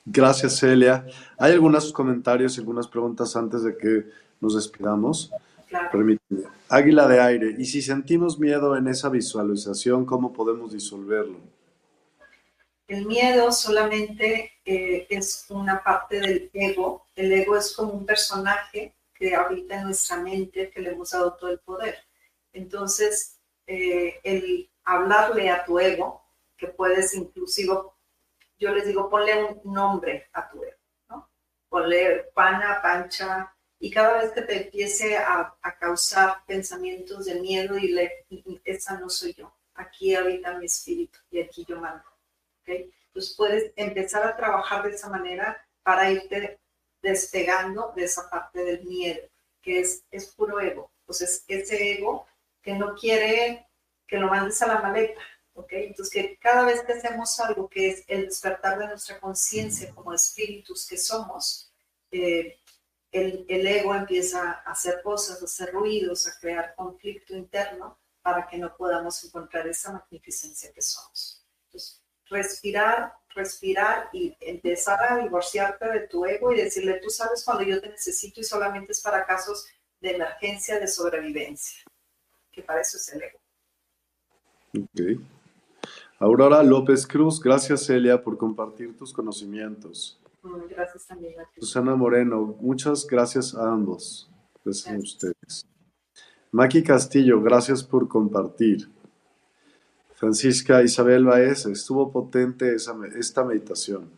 [0.05, 1.05] Gracias, Celia.
[1.37, 4.05] Hay algunos comentarios y algunas preguntas antes de que
[4.39, 5.31] nos despidamos.
[5.91, 6.43] Permíteme.
[6.69, 7.55] Águila de aire.
[7.57, 11.39] Y si sentimos miedo en esa visualización, ¿cómo podemos disolverlo?
[12.87, 17.05] El miedo solamente eh, es una parte del ego.
[17.15, 21.33] El ego es como un personaje que habita en nuestra mente, que le hemos dado
[21.33, 21.95] todo el poder.
[22.53, 26.21] Entonces, eh, el hablarle a tu ego,
[26.55, 27.73] que puedes inclusive,
[28.57, 30.77] yo les digo, ponle un nombre a tu ego,
[31.09, 31.29] ¿no?
[31.69, 37.89] Ponle pana, pancha, y cada vez que te empiece a, causar pensamientos de miedo y,
[37.89, 38.25] le,
[38.63, 42.03] esa no soy yo, aquí habita mi espíritu y aquí yo mando.
[42.61, 42.91] ¿okay?
[43.07, 46.59] Entonces puedes empezar a trabajar de esa manera para irte
[47.01, 49.27] despegando de esa parte del miedo,
[49.61, 50.91] que es, es puro ego.
[51.01, 52.25] Entonces ese ego
[52.61, 53.67] que no quiere
[54.07, 55.21] que lo mandes a la maleta,
[55.55, 55.71] ¿ok?
[55.71, 60.13] Entonces que cada vez que hacemos algo que es el despertar de nuestra conciencia como
[60.13, 61.71] espíritus que somos,
[62.11, 62.59] eh,
[63.11, 68.57] el, ego empieza a hacer cosas, a hacer ruidos, a crear conflicto interno para que
[68.57, 71.45] no podamos encontrar esa magnificencia que somos.
[71.67, 77.63] Entonces, respirar, respirar y empezar a divorciarte de tu ego y decirle, tú sabes cuando
[77.63, 79.65] yo te necesito y solamente es para casos
[80.01, 81.83] de emergencia, de sobrevivencia,
[82.51, 83.39] que para eso es el ego.
[84.73, 85.34] Ok.
[86.19, 90.19] Aurora López Cruz, gracias Celia por compartir tus conocimientos.
[90.69, 94.29] Gracias también Susana Moreno, muchas gracias a ambos.
[94.63, 95.65] Gracias, a ustedes.
[96.51, 98.89] Maki Castillo, gracias por compartir.
[100.13, 104.09] Francisca Isabel Baez, estuvo potente esta meditación.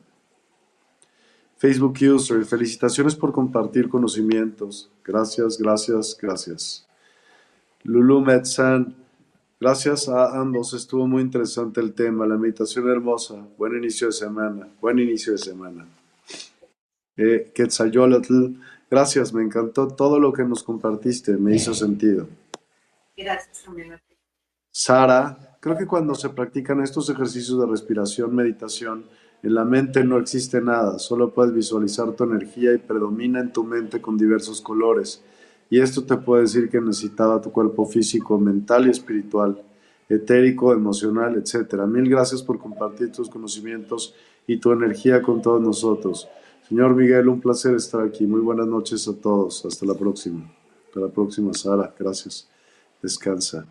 [1.58, 4.92] Facebook User, felicitaciones por compartir conocimientos.
[5.04, 6.88] Gracias, gracias, gracias.
[7.84, 8.96] Lulu Metzan,
[9.60, 13.48] gracias a ambos, estuvo muy interesante el tema, la meditación hermosa.
[13.58, 15.88] Buen inicio de semana, buen inicio de semana
[17.18, 18.54] eh, Quetzalcoatl.
[18.90, 22.30] Gracias, me encantó todo lo que nos compartiste, me hizo sentido.
[23.18, 24.00] Gracias también
[24.72, 29.06] Sara, creo que cuando se practican estos ejercicios de respiración, meditación,
[29.42, 33.64] en la mente no existe nada, solo puedes visualizar tu energía y predomina en tu
[33.64, 35.24] mente con diversos colores.
[35.70, 39.62] Y esto te puede decir que necesitaba tu cuerpo físico, mental y espiritual,
[40.08, 41.82] etérico, emocional, etc.
[41.86, 44.16] Mil gracias por compartir tus conocimientos
[44.46, 46.28] y tu energía con todos nosotros.
[46.68, 48.26] Señor Miguel, un placer estar aquí.
[48.26, 49.66] Muy buenas noches a todos.
[49.66, 50.50] Hasta la próxima.
[50.88, 51.94] Hasta la próxima, Sara.
[51.98, 52.50] Gracias.
[53.02, 53.66] Descansa.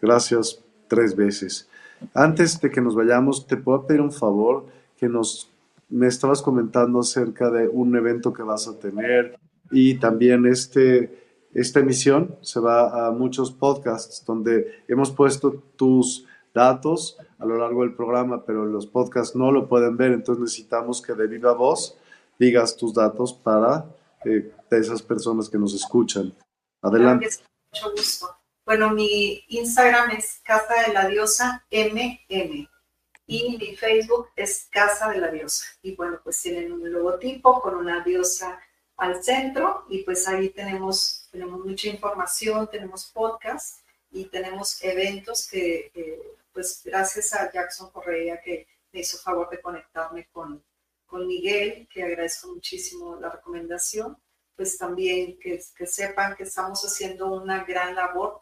[0.00, 1.68] Gracias tres veces.
[2.12, 4.66] Antes de que nos vayamos, te puedo pedir un favor
[4.96, 5.50] que nos
[5.88, 9.38] me estabas comentando acerca de un evento que vas a tener
[9.70, 11.23] y también este
[11.54, 17.82] esta emisión se va a muchos podcasts donde hemos puesto tus datos a lo largo
[17.82, 21.96] del programa, pero los podcasts no lo pueden ver, entonces necesitamos que de viva voz
[22.38, 23.86] digas tus datos para
[24.24, 26.34] eh, esas personas que nos escuchan.
[26.82, 27.28] Adelante.
[27.72, 28.36] Mucho gusto.
[28.66, 32.68] Bueno, mi Instagram es Casa de la Diosa MM
[33.26, 35.66] y mi Facebook es Casa de la Diosa.
[35.82, 38.58] Y bueno, pues tienen un logotipo con una diosa
[38.96, 43.80] al centro y pues ahí tenemos, tenemos mucha información, tenemos podcast
[44.10, 45.90] y tenemos eventos que
[46.52, 50.64] pues gracias a Jackson Correa que me hizo favor de conectarme con,
[51.04, 54.16] con Miguel, que agradezco muchísimo la recomendación,
[54.54, 58.40] pues también que, que sepan que estamos haciendo una gran labor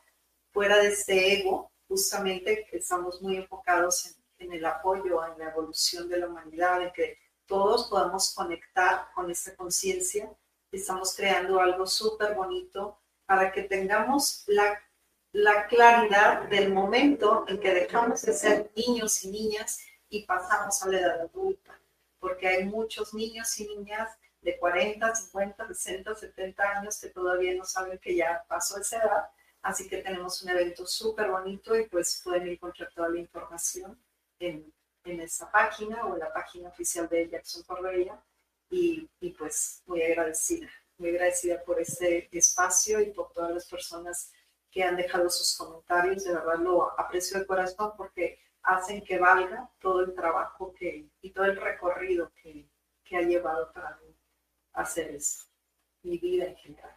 [0.52, 5.50] fuera de este ego, justamente que estamos muy enfocados en, en el apoyo, en la
[5.50, 10.30] evolución de la humanidad, en que todos podamos conectar con esta conciencia.
[10.72, 14.82] Estamos creando algo súper bonito para que tengamos la,
[15.32, 20.88] la claridad del momento en que dejamos de ser niños y niñas y pasamos a
[20.88, 21.78] la edad adulta
[22.22, 27.64] porque hay muchos niños y niñas de 40, 50, 60, 70 años que todavía no
[27.64, 29.30] saben que ya pasó esa edad.
[29.60, 34.00] Así que tenemos un evento súper bonito y pues pueden encontrar toda la información
[34.38, 34.72] en,
[35.02, 38.22] en esa página o en la página oficial de Jackson Corbella.
[38.72, 40.68] Y, y pues muy agradecida,
[40.98, 44.32] muy agradecida por este espacio y por todas las personas
[44.70, 46.24] que han dejado sus comentarios.
[46.24, 51.30] De verdad lo aprecio de corazón porque hacen que valga todo el trabajo que, y
[51.30, 52.66] todo el recorrido que,
[53.04, 54.16] que ha llevado para mí
[54.72, 55.44] hacer eso,
[56.02, 56.96] mi vida en general.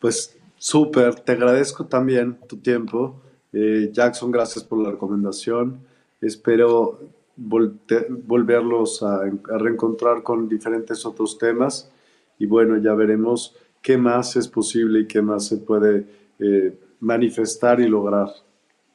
[0.00, 3.22] Pues súper, te agradezco también tu tiempo
[3.52, 5.86] Eh, Jackson, gracias por la recomendación.
[6.20, 7.00] Espero
[7.38, 9.22] volverlos a,
[9.58, 11.90] reencontrar con diferentes otros temas
[12.38, 16.04] y bueno, ya veremos qué más es posible y qué más se puede
[16.40, 18.28] eh, manifestar y lograr.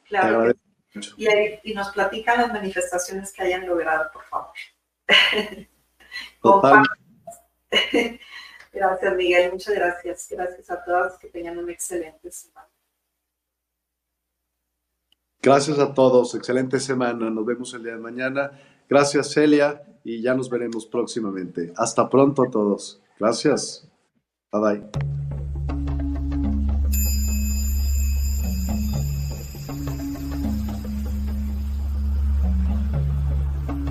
[0.08, 0.52] Claro.
[1.16, 1.26] Y,
[1.64, 4.54] y, nos platican las manifestaciones que hayan logrado, por favor.
[6.42, 6.84] Total.
[8.72, 9.52] gracias, Miguel.
[9.52, 10.28] Muchas gracias.
[10.30, 11.18] Gracias a todos.
[11.18, 12.53] Que tengan una excelente semana.
[15.44, 16.34] Gracias a todos.
[16.34, 17.28] Excelente semana.
[17.28, 18.52] Nos vemos el día de mañana.
[18.88, 19.82] Gracias, Celia.
[20.02, 21.70] Y ya nos veremos próximamente.
[21.76, 23.02] Hasta pronto a todos.
[23.20, 23.86] Gracias.
[24.50, 24.82] Bye bye.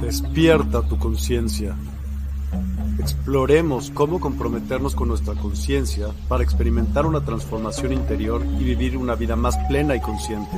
[0.01, 1.75] Despierta tu conciencia.
[2.99, 9.35] Exploremos cómo comprometernos con nuestra conciencia para experimentar una transformación interior y vivir una vida
[9.35, 10.57] más plena y consciente.